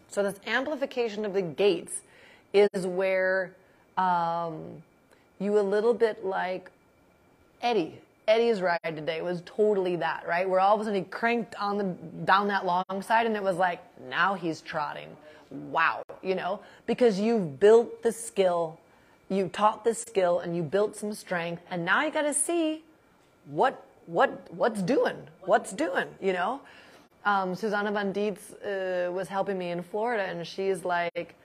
So 0.09 0.21
this 0.21 0.35
amplification 0.45 1.23
of 1.23 1.33
the 1.33 1.41
gaits 1.41 2.01
is 2.51 2.85
where 2.85 3.55
um, 3.97 4.83
you 5.39 5.57
a 5.57 5.61
little 5.61 5.93
bit 5.93 6.25
like 6.25 6.69
Eddie. 7.61 7.97
Eddie's 8.27 8.59
ride 8.61 8.79
today 8.83 9.21
was 9.21 9.41
totally 9.45 9.95
that, 9.95 10.27
right? 10.27 10.47
Where 10.49 10.59
all 10.59 10.75
of 10.75 10.81
a 10.81 10.83
sudden 10.83 11.05
he 11.05 11.09
cranked 11.09 11.55
on 11.55 11.77
the 11.77 11.85
down 12.25 12.49
that 12.49 12.65
long 12.65 13.01
side 13.01 13.25
and 13.25 13.37
it 13.37 13.41
was 13.41 13.55
like, 13.55 13.79
now 14.09 14.33
he's 14.33 14.59
trotting. 14.59 15.15
Wow, 15.49 16.03
you 16.21 16.35
know, 16.35 16.59
because 16.87 17.21
you've 17.21 17.57
built 17.57 18.03
the 18.03 18.11
skill, 18.11 18.77
you 19.29 19.47
taught 19.47 19.83
this 19.83 20.01
skill 20.01 20.39
and 20.39 20.55
you 20.55 20.63
built 20.63 20.95
some 20.95 21.13
strength 21.13 21.61
and 21.69 21.85
now 21.85 22.03
you 22.03 22.11
got 22.11 22.23
to 22.23 22.33
see 22.33 22.83
what 23.45 23.85
what 24.05 24.51
what's 24.53 24.81
doing, 24.81 25.17
what's 25.45 25.71
doing, 25.71 26.07
you 26.19 26.33
know? 26.33 26.61
um, 27.25 27.55
Susanne 27.55 27.93
von 27.93 28.13
Dietze 28.13 28.53
uh, 28.63 29.11
was 29.11 29.27
helping 29.27 29.57
me 29.57 29.71
in 29.71 29.83
Florida, 29.83 30.23
and 30.23 30.45
she's 30.45 30.85
like, 30.85 31.35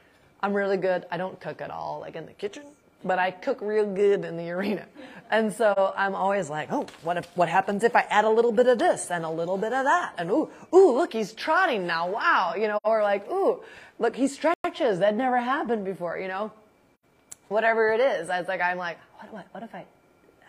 I'm 0.41 0.53
really 0.55 0.77
good. 0.77 1.07
I 1.11 1.17
don't 1.17 1.39
cook 1.41 1.61
at 1.61 1.71
all, 1.71 2.01
like 2.01 2.17
in 2.17 2.27
the 2.27 2.33
kitchen, 2.33 2.65
but 3.05 3.19
I 3.19 3.31
cook 3.31 3.59
real 3.61 3.87
good 3.93 4.25
in 4.25 4.37
the 4.37 4.51
arena. 4.51 4.87
And 5.31 5.53
so 5.53 5.93
I'm 5.97 6.15
always 6.15 6.51
like, 6.51 6.69
oh, 6.71 6.87
what 7.03 7.17
if, 7.17 7.27
what 7.37 7.49
happens 7.49 7.83
if 7.83 7.97
I 7.97 8.03
add 8.11 8.25
a 8.25 8.31
little 8.31 8.53
bit 8.53 8.67
of 8.67 8.79
this 8.79 9.11
and 9.11 9.25
a 9.25 9.31
little 9.31 9.57
bit 9.57 9.73
of 9.73 9.85
that? 9.85 10.15
And 10.19 10.31
ooh, 10.31 10.49
ooh, 10.73 10.93
look, 10.95 11.13
he's 11.13 11.33
trotting 11.33 11.87
now. 11.87 12.11
Wow, 12.11 12.55
you 12.57 12.69
know, 12.69 12.79
or 12.85 13.03
like, 13.03 13.29
ooh, 13.31 13.63
look, 13.99 14.15
he 14.15 14.29
stretches. 14.29 14.99
That 14.99 15.17
never 15.17 15.39
happened 15.39 15.85
before, 15.85 16.19
you 16.19 16.29
know. 16.29 16.53
Whatever 17.49 17.93
it 17.93 18.01
is, 18.01 18.31
I 18.31 18.39
was 18.39 18.49
like, 18.49 18.61
I'm 18.61 18.79
like, 18.79 18.99
what, 19.19 19.33
what, 19.33 19.47
what 19.53 19.63
if 19.63 19.75
I, 19.75 19.85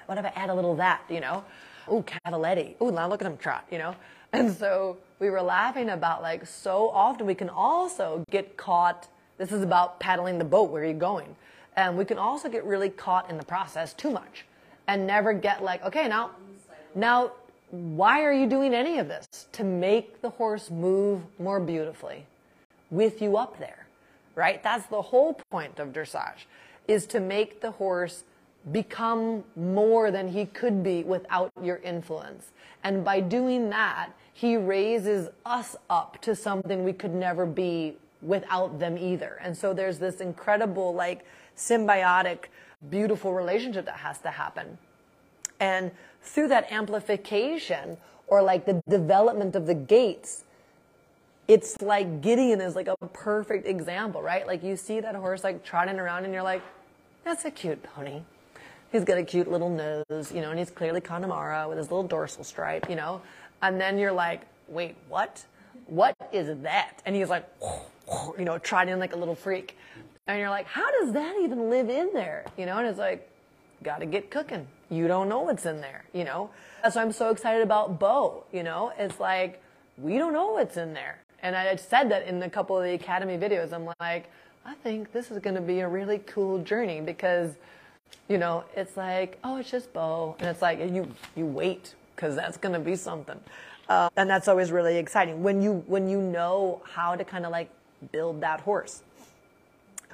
what 0.06 0.18
if 0.18 0.26
I 0.26 0.30
add 0.36 0.50
a 0.50 0.54
little 0.54 0.72
of 0.72 0.78
that, 0.78 1.02
you 1.10 1.20
know? 1.20 1.44
Ooh, 1.92 2.04
Cavaletti. 2.04 2.76
Ooh, 2.82 2.92
now 2.92 3.08
look 3.08 3.22
at 3.22 3.28
him 3.28 3.38
trot, 3.38 3.66
you 3.72 3.78
know. 3.78 3.96
And 4.34 4.54
so 4.56 4.98
we 5.20 5.30
were 5.30 5.42
laughing 5.42 5.90
about 5.90 6.22
like 6.22 6.46
so 6.46 6.90
often 6.90 7.26
we 7.26 7.36
can 7.36 7.50
also 7.50 8.24
get 8.30 8.58
caught. 8.58 9.08
This 9.38 9.52
is 9.52 9.62
about 9.62 10.00
paddling 10.00 10.38
the 10.38 10.46
boat. 10.46 10.72
Where 10.72 10.84
are 10.84 10.86
you 10.86 10.94
going? 10.94 11.36
And 11.76 11.98
we 11.98 12.06
can 12.06 12.18
also 12.18 12.50
get 12.50 12.66
really 12.66 12.90
caught 12.90 13.30
in 13.30 13.38
the 13.38 13.46
process 13.46 13.94
too 13.94 14.10
much 14.10 14.46
and 14.88 15.06
never 15.06 15.34
get 15.34 15.64
like, 15.64 15.84
okay, 15.84 16.08
now, 16.08 16.32
now, 16.96 17.32
why 17.72 18.24
are 18.24 18.32
you 18.32 18.48
doing 18.48 18.74
any 18.74 19.00
of 19.00 19.08
this? 19.08 19.28
To 19.54 19.64
make 19.64 20.22
the 20.22 20.30
horse 20.30 20.70
move 20.72 21.22
more 21.40 21.60
beautifully 21.60 22.26
with 22.92 23.22
you 23.22 23.38
up 23.38 23.60
there, 23.60 23.88
right? 24.36 24.64
That's 24.64 24.86
the 24.88 25.02
whole 25.02 25.40
point 25.52 25.80
of 25.80 25.90
dressage 25.90 26.46
is 26.88 27.06
to 27.08 27.20
make 27.20 27.62
the 27.62 27.72
horse 27.72 28.24
become 28.72 29.44
more 29.56 30.12
than 30.12 30.30
he 30.30 30.46
could 30.46 30.84
be 30.84 31.04
without 31.04 31.52
your 31.62 31.78
influence. 31.78 32.52
And 32.84 33.04
by 33.04 33.20
doing 33.20 33.70
that, 33.70 34.10
he 34.34 34.58
raises 34.58 35.30
us 35.46 35.76
up 35.90 36.22
to 36.22 36.36
something 36.36 36.84
we 36.84 36.94
could 36.94 37.14
never 37.14 37.46
be 37.46 37.96
without 38.22 38.80
them 38.80 38.98
either. 38.98 39.40
And 39.42 39.56
so 39.56 39.74
there's 39.74 40.00
this 40.00 40.20
incredible, 40.20 40.94
like, 40.94 41.26
symbiotic, 41.56 42.46
beautiful 42.90 43.34
relationship 43.34 43.86
that 43.86 43.98
has 43.98 44.20
to 44.20 44.32
happen. 44.32 44.78
And 45.60 45.92
through 46.22 46.50
that 46.50 46.72
amplification 46.72 47.98
or 48.28 48.42
like 48.42 48.66
the 48.66 48.82
development 48.90 49.56
of 49.56 49.68
the 49.68 49.76
gaits, 49.76 50.44
it's 51.48 51.82
like 51.82 52.22
Gideon 52.22 52.60
is 52.60 52.76
like 52.76 52.88
a 52.88 52.98
perfect 53.14 53.68
example, 53.68 54.22
right? 54.22 54.46
Like 54.48 54.64
you 54.64 54.76
see 54.76 55.00
that 55.00 55.16
horse 55.16 55.44
like 55.44 55.64
trotting 55.64 56.00
around 56.00 56.26
and 56.26 56.34
you're 56.34 56.44
like, 56.44 56.64
that's 57.26 57.44
a 57.44 57.52
cute 57.52 57.82
pony. 57.84 58.22
He's 58.92 59.04
got 59.04 59.18
a 59.18 59.24
cute 59.24 59.52
little 59.52 59.70
nose, 59.70 60.32
you 60.32 60.42
know, 60.42 60.52
and 60.52 60.60
he's 60.60 60.70
clearly 60.70 61.02
Connemara 61.02 61.68
with 61.68 61.78
his 61.78 61.92
little 61.92 62.08
dorsal 62.08 62.44
stripe, 62.46 62.90
you 62.90 62.96
know. 62.96 63.22
And 63.62 63.82
then 63.82 63.98
you're 63.98 64.14
like, 64.14 64.42
wait, 64.68 64.96
what? 65.10 65.44
What 65.88 66.16
is 66.32 66.58
that? 66.62 67.02
And 67.06 67.16
he's 67.16 67.28
like, 67.28 67.46
you 68.38 68.46
know, 68.46 68.58
trotting 68.60 69.00
like 69.00 69.14
a 69.14 69.18
little 69.18 69.36
freak. 69.36 69.76
And 70.28 70.40
you're 70.40 70.52
like, 70.52 70.68
how 70.68 70.90
does 71.02 71.14
that 71.14 71.36
even 71.42 71.70
live 71.70 71.90
in 71.90 72.12
there? 72.14 72.46
You 72.58 72.68
know, 72.68 72.78
and 72.78 72.88
it's 72.88 73.00
like, 73.00 73.30
gotta 73.84 74.06
get 74.06 74.30
cooking. 74.32 74.68
You 74.90 75.08
don't 75.08 75.28
know 75.28 75.42
what's 75.42 75.66
in 75.66 75.82
there, 75.82 76.06
you 76.14 76.24
know? 76.24 76.52
That's 76.84 76.96
why 76.96 77.02
I'm 77.02 77.12
so 77.12 77.32
excited 77.32 77.64
about 77.64 78.00
Bo, 78.00 78.44
you 78.54 78.64
know? 78.64 78.94
It's 78.98 79.20
like, 79.20 79.62
we 79.98 80.18
don't 80.18 80.34
know 80.34 80.54
what's 80.54 80.78
in 80.78 80.94
there. 80.94 81.20
And 81.42 81.56
I 81.56 81.76
said 81.76 82.10
that 82.12 82.28
in 82.28 82.42
a 82.42 82.50
couple 82.50 82.78
of 82.78 82.84
the 82.84 82.94
Academy 82.94 83.38
videos. 83.38 83.74
I'm 83.74 83.90
like, 84.00 84.30
I 84.66 84.74
think 84.74 85.12
this 85.12 85.32
is 85.32 85.40
gonna 85.40 85.62
be 85.62 85.82
a 85.82 85.88
really 85.88 86.20
cool 86.20 86.60
journey 86.60 87.00
because, 87.02 87.54
you 88.28 88.38
know, 88.38 88.64
it's 88.76 88.98
like, 88.98 89.38
oh, 89.44 89.58
it's 89.58 89.70
just 89.70 89.94
Bo. 89.94 90.36
And 90.40 90.50
it's 90.50 90.62
like, 90.62 90.80
you, 90.80 91.08
you 91.36 91.46
wait 91.46 91.94
because 92.16 92.36
that's 92.36 92.58
going 92.58 92.74
to 92.74 92.80
be 92.80 92.96
something. 92.96 93.40
Uh, 93.88 94.10
and 94.18 94.30
that's 94.30 94.48
always 94.48 94.72
really 94.72 94.98
exciting 94.98 95.44
when 95.44 95.62
you 95.62 95.84
when 95.86 96.10
you 96.10 96.20
know 96.20 96.82
how 96.86 97.16
to 97.16 97.24
kind 97.24 97.46
of 97.46 97.52
like 97.52 97.70
build 98.12 98.42
that 98.42 98.62
horse. 98.62 99.04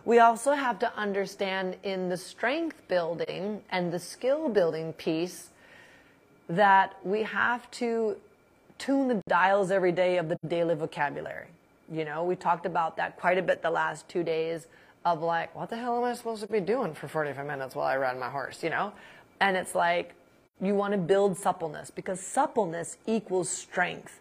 We 0.04 0.20
also 0.20 0.54
have 0.54 0.80
to 0.80 0.94
understand 0.98 1.78
in 1.84 2.10
the 2.10 2.18
strength 2.18 2.82
building 2.88 3.62
and 3.70 3.94
the 3.94 4.00
skill 4.00 4.50
building 4.50 4.94
piece 4.94 5.50
that 6.50 6.98
we 7.04 7.24
have 7.24 7.70
to 7.72 8.18
tune 8.78 9.08
the 9.08 9.22
dials 9.30 9.72
every 9.72 9.92
day 9.92 10.18
of 10.18 10.28
the 10.28 10.38
daily 10.48 10.76
vocabulary. 10.76 11.48
You 11.90 12.06
know, 12.06 12.24
we 12.24 12.36
talked 12.36 12.66
about 12.66 12.98
that 12.98 13.18
quite 13.18 13.38
a 13.38 13.42
bit 13.42 13.62
the 13.62 13.72
last 13.72 14.08
two 14.10 14.24
days 14.24 14.68
of 15.06 15.22
like, 15.22 15.56
what 15.56 15.70
the 15.70 15.78
hell 15.78 15.98
am 15.98 16.04
I 16.04 16.14
supposed 16.14 16.42
to 16.42 16.48
be 16.48 16.60
doing 16.60 16.94
for 16.94 17.08
45 17.08 17.46
minutes 17.46 17.76
while 17.76 17.88
I 17.88 17.98
ride 17.98 18.20
my 18.20 18.30
horse, 18.30 18.64
you 18.64 18.70
know? 18.70 18.94
And 19.40 19.58
it's 19.58 19.74
like, 19.74 20.14
you 20.62 20.76
want 20.76 20.92
to 20.92 20.98
build 20.98 21.38
suppleness 21.38 21.90
because 21.90 22.20
suppleness 22.20 22.98
equals 23.08 23.50
strength. 23.50 24.20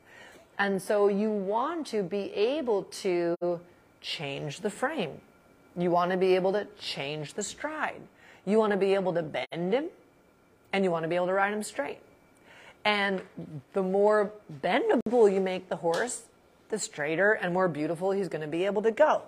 And 0.58 0.80
so 0.80 1.08
you 1.08 1.30
want 1.30 1.86
to 1.88 2.02
be 2.02 2.32
able 2.32 2.84
to 2.84 3.36
change 4.00 4.60
the 4.60 4.70
frame. 4.70 5.20
You 5.76 5.90
want 5.90 6.10
to 6.10 6.16
be 6.16 6.34
able 6.34 6.52
to 6.52 6.66
change 6.78 7.34
the 7.34 7.42
stride. 7.42 8.00
You 8.46 8.58
want 8.58 8.72
to 8.72 8.76
be 8.78 8.94
able 8.94 9.12
to 9.12 9.22
bend 9.22 9.74
him 9.74 9.86
and 10.72 10.84
you 10.84 10.90
want 10.90 11.02
to 11.02 11.08
be 11.08 11.16
able 11.16 11.26
to 11.26 11.34
ride 11.34 11.52
him 11.52 11.62
straight. 11.62 12.00
And 12.84 13.20
the 13.74 13.82
more 13.82 14.32
bendable 14.62 15.32
you 15.32 15.40
make 15.40 15.68
the 15.68 15.76
horse, 15.76 16.22
the 16.70 16.78
straighter 16.78 17.32
and 17.32 17.52
more 17.52 17.68
beautiful 17.68 18.10
he's 18.10 18.28
going 18.28 18.42
to 18.42 18.48
be 18.48 18.64
able 18.64 18.82
to 18.82 18.90
go. 18.90 19.22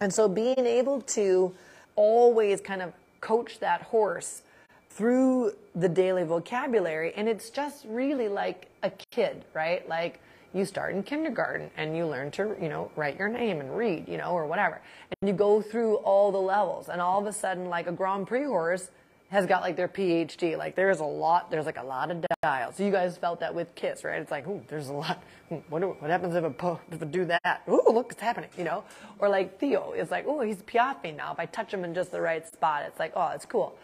And 0.00 0.12
so 0.12 0.28
being 0.28 0.66
able 0.66 1.00
to 1.02 1.54
always 1.96 2.60
kind 2.60 2.82
of 2.82 2.92
coach 3.20 3.58
that 3.60 3.82
horse 3.82 4.42
through 4.90 5.52
the 5.74 5.88
daily 5.88 6.24
vocabulary 6.24 7.12
and 7.16 7.28
it's 7.28 7.50
just 7.50 7.84
really 7.88 8.28
like 8.28 8.68
a 8.82 8.90
kid 9.10 9.44
right 9.54 9.88
like 9.88 10.20
you 10.54 10.64
start 10.64 10.94
in 10.94 11.02
kindergarten 11.02 11.70
and 11.76 11.96
you 11.96 12.06
learn 12.06 12.30
to, 12.32 12.54
you 12.60 12.68
know, 12.68 12.90
write 12.96 13.18
your 13.18 13.28
name 13.28 13.60
and 13.60 13.76
read, 13.76 14.06
you 14.08 14.18
know, 14.18 14.32
or 14.32 14.46
whatever. 14.46 14.80
And 15.20 15.28
you 15.28 15.34
go 15.34 15.62
through 15.62 15.96
all 15.96 16.30
the 16.30 16.40
levels 16.40 16.88
and 16.88 17.00
all 17.00 17.20
of 17.20 17.26
a 17.26 17.32
sudden 17.32 17.68
like 17.68 17.86
a 17.86 17.92
Grand 17.92 18.26
Prix 18.26 18.44
horse 18.44 18.90
has 19.32 19.46
got 19.46 19.62
like 19.62 19.76
their 19.76 19.88
PhD. 19.88 20.58
Like 20.58 20.76
there's 20.76 21.00
a 21.00 21.04
lot, 21.04 21.50
there's 21.50 21.64
like 21.64 21.78
a 21.78 21.82
lot 21.82 22.10
of 22.10 22.22
dials. 22.42 22.76
So 22.76 22.84
you 22.84 22.92
guys 22.92 23.16
felt 23.16 23.40
that 23.40 23.54
with 23.54 23.74
Kiss, 23.74 24.04
right? 24.04 24.20
It's 24.20 24.30
like, 24.30 24.46
ooh, 24.46 24.62
there's 24.68 24.88
a 24.88 24.92
lot. 24.92 25.22
Hmm, 25.48 25.56
what, 25.70 25.80
do, 25.80 25.96
what 25.98 26.10
happens 26.10 26.34
if 26.34 26.44
I, 26.44 26.78
if 26.90 27.10
do 27.10 27.24
that? 27.24 27.62
Ooh, 27.66 27.82
look, 27.88 28.12
it's 28.12 28.20
happening, 28.20 28.50
you 28.58 28.64
know? 28.64 28.84
Or 29.18 29.30
like 29.30 29.58
Theo, 29.58 29.92
is 29.92 30.10
like, 30.10 30.26
ooh, 30.26 30.40
he's 30.42 30.58
piaffing 30.58 31.16
now. 31.16 31.32
If 31.32 31.40
I 31.40 31.46
touch 31.46 31.72
him 31.72 31.82
in 31.82 31.94
just 31.94 32.12
the 32.12 32.20
right 32.20 32.46
spot, 32.46 32.84
it's 32.86 32.98
like, 32.98 33.12
oh, 33.16 33.28
it's 33.28 33.46
cool. 33.46 33.74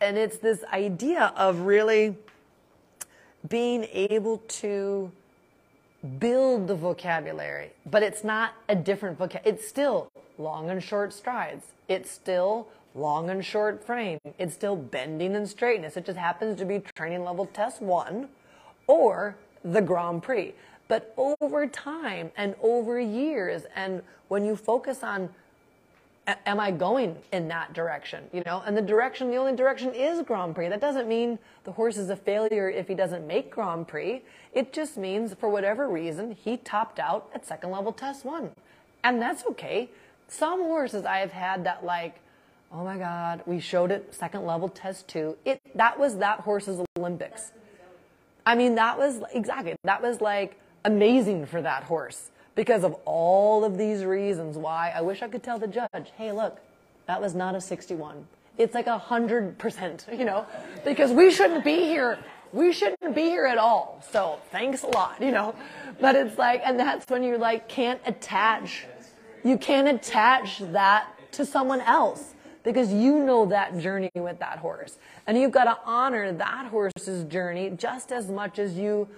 And 0.00 0.16
it's 0.16 0.38
this 0.38 0.62
idea 0.72 1.32
of 1.36 1.60
really 1.62 2.14
being 3.48 3.88
able 3.92 4.38
to 4.38 5.10
build 6.20 6.68
the 6.68 6.76
vocabulary, 6.76 7.72
but 7.86 8.04
it's 8.04 8.22
not 8.22 8.54
a 8.68 8.76
different 8.76 9.18
vocabulary. 9.18 9.56
It's 9.56 9.66
still 9.66 10.12
long 10.38 10.70
and 10.70 10.80
short 10.80 11.12
strides. 11.12 11.64
It's 11.88 12.08
still 12.08 12.68
long 12.94 13.30
and 13.30 13.44
short 13.44 13.84
frame. 13.84 14.18
It's 14.38 14.54
still 14.54 14.76
bending 14.76 15.34
and 15.34 15.48
straightness. 15.48 15.96
It 15.96 16.06
just 16.06 16.18
happens 16.18 16.58
to 16.58 16.64
be 16.64 16.80
training 16.94 17.24
level 17.24 17.46
test 17.46 17.80
one 17.80 18.28
or 18.86 19.36
the 19.64 19.80
Grand 19.80 20.22
Prix. 20.22 20.54
But 20.88 21.14
over 21.16 21.66
time 21.66 22.30
and 22.36 22.54
over 22.62 23.00
years, 23.00 23.62
and 23.74 24.02
when 24.28 24.44
you 24.44 24.56
focus 24.56 25.02
on 25.02 25.30
am 26.46 26.60
I 26.60 26.70
going 26.70 27.16
in 27.32 27.48
that 27.48 27.72
direction? 27.72 28.24
You 28.32 28.42
know, 28.46 28.62
and 28.64 28.76
the 28.76 28.82
direction, 28.82 29.30
the 29.30 29.36
only 29.36 29.56
direction 29.56 29.92
is 29.92 30.22
Grand 30.22 30.54
Prix. 30.54 30.68
That 30.68 30.80
doesn't 30.80 31.08
mean 31.08 31.38
the 31.64 31.72
horse 31.72 31.96
is 31.96 32.10
a 32.10 32.16
failure 32.16 32.70
if 32.70 32.88
he 32.88 32.94
doesn't 32.94 33.26
make 33.26 33.50
Grand 33.50 33.88
Prix. 33.88 34.22
It 34.52 34.72
just 34.72 34.96
means 34.96 35.34
for 35.34 35.48
whatever 35.48 35.88
reason, 35.88 36.32
he 36.32 36.56
topped 36.58 36.98
out 36.98 37.30
at 37.34 37.46
second 37.46 37.70
level 37.70 37.92
test 37.92 38.24
one. 38.24 38.50
And 39.02 39.20
that's 39.20 39.44
okay. 39.46 39.90
Some 40.28 40.60
horses 40.60 41.04
I 41.04 41.18
have 41.18 41.32
had 41.32 41.64
that 41.64 41.84
like, 41.84 42.16
oh 42.72 42.84
my 42.84 42.96
God, 42.96 43.42
we 43.46 43.60
showed 43.60 43.90
it 43.90 44.14
second 44.14 44.46
level 44.46 44.68
test 44.68 45.08
two. 45.08 45.36
It, 45.44 45.60
that 45.74 45.98
was 45.98 46.18
that 46.18 46.40
horse's 46.40 46.80
Olympics. 46.98 47.52
I 48.44 48.54
mean, 48.54 48.74
that 48.76 48.98
was 48.98 49.22
exactly, 49.32 49.76
that 49.84 50.02
was 50.02 50.20
like 50.20 50.58
amazing 50.84 51.46
for 51.46 51.62
that 51.62 51.84
horse 51.84 52.30
because 52.54 52.82
of 52.84 52.94
all 53.04 53.64
of 53.64 53.78
these 53.78 54.04
reasons 54.04 54.56
why 54.56 54.92
I 54.94 55.00
wish 55.02 55.22
I 55.22 55.28
could 55.28 55.42
tell 55.42 55.58
the 55.58 55.68
judge, 55.68 56.12
hey, 56.16 56.32
look, 56.32 56.58
that 57.06 57.20
was 57.20 57.34
not 57.34 57.54
a 57.54 57.60
61. 57.60 58.26
It's 58.58 58.74
like 58.74 58.86
a 58.86 58.98
hundred 58.98 59.58
percent, 59.58 60.06
you 60.12 60.24
know, 60.24 60.46
because 60.84 61.12
we 61.12 61.30
shouldn't 61.30 61.64
be 61.64 61.80
here. 61.80 62.18
We 62.52 62.72
shouldn't 62.72 63.14
be 63.14 63.22
here 63.22 63.46
at 63.46 63.56
all. 63.56 64.02
So 64.10 64.38
thanks 64.50 64.82
a 64.82 64.88
lot, 64.88 65.22
you 65.22 65.30
know, 65.30 65.54
but 66.00 66.16
it's 66.16 66.36
like, 66.36 66.60
and 66.64 66.78
that's 66.78 67.08
when 67.08 67.22
you 67.22 67.38
like 67.38 67.68
can't 67.68 68.00
attach, 68.04 68.86
you 69.42 69.56
can't 69.56 69.88
attach 69.88 70.58
that 70.58 71.08
to 71.32 71.46
someone 71.46 71.80
else 71.80 72.31
because 72.62 72.92
you 72.92 73.18
know 73.24 73.46
that 73.46 73.78
journey 73.78 74.10
with 74.14 74.38
that 74.38 74.58
horse 74.58 74.98
and 75.26 75.38
you've 75.38 75.50
got 75.50 75.64
to 75.64 75.78
honor 75.84 76.32
that 76.32 76.66
horse's 76.66 77.24
journey 77.24 77.70
just 77.70 78.12
as 78.12 78.28
much 78.28 78.58
as 78.58 78.74
you 78.74 79.08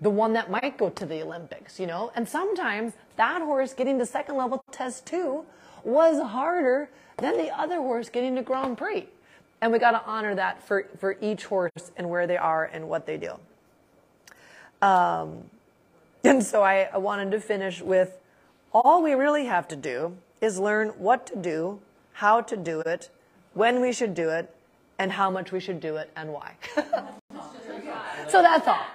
the 0.00 0.10
one 0.10 0.34
that 0.34 0.50
might 0.50 0.76
go 0.76 0.90
to 0.90 1.06
the 1.06 1.22
Olympics, 1.22 1.80
you 1.80 1.86
know? 1.86 2.12
And 2.14 2.28
sometimes 2.28 2.92
that 3.16 3.40
horse 3.42 3.72
getting 3.72 3.98
to 3.98 4.06
second 4.06 4.36
level 4.36 4.62
test 4.70 5.06
two 5.06 5.44
was 5.84 6.22
harder 6.22 6.90
than 7.16 7.36
the 7.38 7.50
other 7.58 7.76
horse 7.76 8.08
getting 8.08 8.34
to 8.36 8.42
Grand 8.42 8.76
Prix. 8.76 9.08
And 9.60 9.72
we 9.72 9.78
got 9.78 9.92
to 9.92 10.02
honor 10.04 10.34
that 10.34 10.62
for, 10.62 10.86
for 10.98 11.16
each 11.22 11.46
horse 11.46 11.92
and 11.96 12.10
where 12.10 12.26
they 12.26 12.36
are 12.36 12.64
and 12.64 12.88
what 12.88 13.06
they 13.06 13.16
do. 13.16 13.38
Um, 14.82 15.44
and 16.24 16.44
so 16.44 16.62
I, 16.62 16.88
I 16.92 16.98
wanted 16.98 17.30
to 17.30 17.40
finish 17.40 17.80
with 17.80 18.18
all 18.72 19.02
we 19.02 19.14
really 19.14 19.46
have 19.46 19.66
to 19.68 19.76
do 19.76 20.16
is 20.42 20.58
learn 20.58 20.88
what 20.90 21.26
to 21.28 21.36
do, 21.36 21.80
how 22.16 22.40
to 22.40 22.56
do 22.56 22.80
it, 22.80 23.10
when 23.52 23.82
we 23.82 23.92
should 23.92 24.14
do 24.14 24.30
it, 24.30 24.50
and 24.98 25.12
how 25.12 25.30
much 25.30 25.52
we 25.52 25.60
should 25.60 25.80
do 25.80 25.96
it 25.96 26.10
and 26.16 26.32
why. 26.32 26.54
so 28.28 28.40
that's 28.40 28.66
all. 28.66 28.86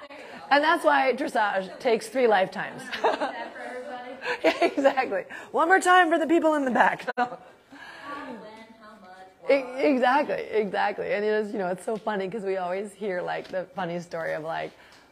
And 0.50 0.64
that's 0.64 0.84
why 0.84 1.14
dressage 1.14 1.80
takes 1.80 2.08
three 2.08 2.26
lifetimes. 2.26 2.82
yeah, 4.44 4.64
exactly. 4.64 5.26
One 5.52 5.68
more 5.68 5.80
time 5.80 6.10
for 6.10 6.18
the 6.18 6.26
people 6.26 6.56
in 6.56 6.66
the 6.66 6.72
back. 6.72 7.08
exactly, 9.50 10.44
exactly. 10.52 11.14
And 11.14 11.24
it 11.24 11.28
is, 11.28 11.54
you 11.54 11.60
know, 11.60 11.68
it's 11.68 11.86
so 11.86 11.98
funny 11.98 12.26
because 12.26 12.44
we 12.44 12.58
always 12.58 12.92
hear 12.92 13.22
like 13.22 13.50
the 13.50 13.68
funny 13.76 14.00
story 14.00 14.34
of 14.34 14.44
like, 14.44 14.72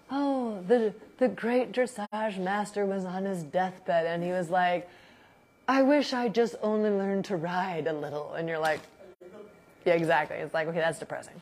oh, 0.10 0.64
the 0.68 0.96
the 1.20 1.28
great 1.28 1.74
dressage 1.74 2.40
master 2.40 2.88
was 2.88 3.06
on 3.06 3.26
his 3.26 3.44
deathbed 3.44 4.08
and 4.08 4.24
he 4.24 4.32
was 4.32 4.50
like, 4.50 4.90
I 5.70 5.84
wish 5.84 6.14
I 6.14 6.30
just 6.30 6.56
only 6.64 6.90
learned 6.90 7.26
to 7.26 7.36
ride 7.36 7.86
a 7.86 7.94
little. 7.94 8.34
And 8.34 8.50
you're 8.50 8.58
like, 8.58 8.80
yeah, 9.86 9.94
exactly. 9.94 10.38
It's 10.38 10.52
like, 10.52 10.68
okay, 10.68 10.80
that's 10.80 10.98
depressing. 10.98 11.40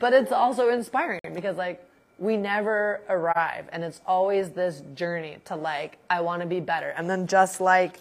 But 0.00 0.12
it's 0.12 0.32
also 0.32 0.70
inspiring 0.70 1.20
because 1.32 1.56
like 1.56 1.80
we 2.18 2.36
never 2.36 3.00
arrive 3.08 3.68
and 3.72 3.84
it's 3.84 4.00
always 4.06 4.50
this 4.50 4.82
journey 4.94 5.38
to 5.46 5.56
like 5.56 5.96
i 6.10 6.20
want 6.20 6.42
to 6.42 6.46
be 6.46 6.60
better 6.60 6.90
and 6.98 7.08
then 7.08 7.26
just 7.26 7.62
like 7.62 7.98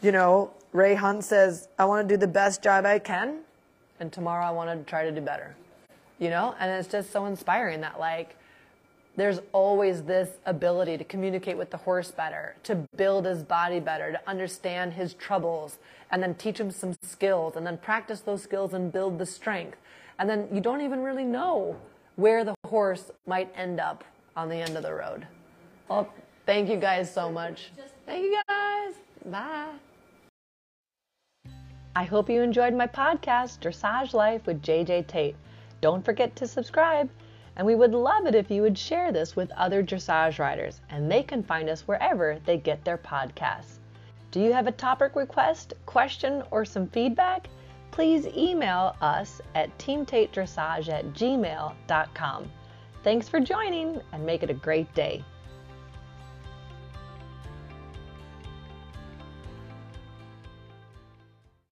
you 0.00 0.10
know 0.10 0.50
ray 0.72 0.94
hunt 0.94 1.22
says 1.22 1.68
i 1.78 1.84
want 1.84 2.08
to 2.08 2.14
do 2.14 2.18
the 2.18 2.26
best 2.26 2.62
job 2.62 2.86
i 2.86 2.98
can 2.98 3.40
and 4.00 4.10
tomorrow 4.10 4.46
i 4.46 4.50
want 4.50 4.70
to 4.70 4.90
try 4.90 5.04
to 5.04 5.12
do 5.12 5.20
better 5.20 5.54
you 6.18 6.30
know 6.30 6.54
and 6.58 6.70
it's 6.70 6.88
just 6.88 7.12
so 7.12 7.26
inspiring 7.26 7.82
that 7.82 8.00
like 8.00 8.34
there's 9.16 9.40
always 9.52 10.02
this 10.02 10.38
ability 10.46 10.96
to 10.96 11.04
communicate 11.04 11.58
with 11.58 11.70
the 11.70 11.76
horse 11.76 12.10
better 12.10 12.56
to 12.62 12.76
build 12.96 13.26
his 13.26 13.42
body 13.42 13.80
better 13.80 14.12
to 14.12 14.20
understand 14.28 14.92
his 14.92 15.14
troubles 15.14 15.78
and 16.10 16.22
then 16.22 16.34
teach 16.34 16.58
him 16.58 16.70
some 16.70 16.94
skills 17.02 17.56
and 17.56 17.66
then 17.66 17.76
practice 17.78 18.20
those 18.20 18.42
skills 18.42 18.72
and 18.72 18.92
build 18.92 19.18
the 19.18 19.26
strength 19.26 19.78
and 20.18 20.28
then 20.28 20.46
you 20.52 20.60
don't 20.60 20.82
even 20.82 21.02
really 21.02 21.24
know 21.24 21.76
where 22.16 22.44
the 22.44 22.54
horse 22.66 23.10
might 23.26 23.50
end 23.56 23.80
up 23.80 24.04
on 24.36 24.48
the 24.48 24.56
end 24.56 24.76
of 24.76 24.82
the 24.82 24.92
road. 24.92 25.26
Well, 25.88 26.12
thank 26.44 26.68
you 26.68 26.76
guys 26.76 27.12
so 27.12 27.32
much. 27.32 27.70
Thank 28.06 28.24
you 28.24 28.42
guys. 28.46 28.94
Bye. 29.24 29.72
I 31.96 32.04
hope 32.04 32.30
you 32.30 32.42
enjoyed 32.42 32.74
my 32.74 32.86
podcast, 32.86 33.60
Dressage 33.60 34.12
Life 34.12 34.46
with 34.46 34.62
JJ 34.62 35.06
Tate. 35.06 35.36
Don't 35.80 36.04
forget 36.04 36.36
to 36.36 36.46
subscribe, 36.46 37.08
and 37.60 37.66
we 37.66 37.74
would 37.74 37.92
love 37.92 38.24
it 38.24 38.34
if 38.34 38.50
you 38.50 38.62
would 38.62 38.78
share 38.78 39.12
this 39.12 39.36
with 39.36 39.52
other 39.52 39.82
dressage 39.82 40.38
riders, 40.38 40.80
and 40.88 41.12
they 41.12 41.22
can 41.22 41.42
find 41.42 41.68
us 41.68 41.86
wherever 41.86 42.38
they 42.46 42.56
get 42.56 42.82
their 42.86 42.96
podcasts. 42.96 43.80
Do 44.30 44.40
you 44.40 44.50
have 44.54 44.66
a 44.66 44.72
topic 44.72 45.14
request, 45.14 45.74
question, 45.84 46.42
or 46.50 46.64
some 46.64 46.88
feedback? 46.88 47.50
please 47.90 48.26
email 48.28 48.96
us 49.02 49.42
at 49.54 49.76
teamtatedressage 49.78 50.88
at 50.88 51.04
gmail.com. 51.12 52.50
Thanks 53.02 53.28
for 53.28 53.40
joining 53.40 54.00
and 54.12 54.24
make 54.24 54.42
it 54.42 54.48
a 54.48 54.54
great 54.54 54.94
day. 54.94 55.22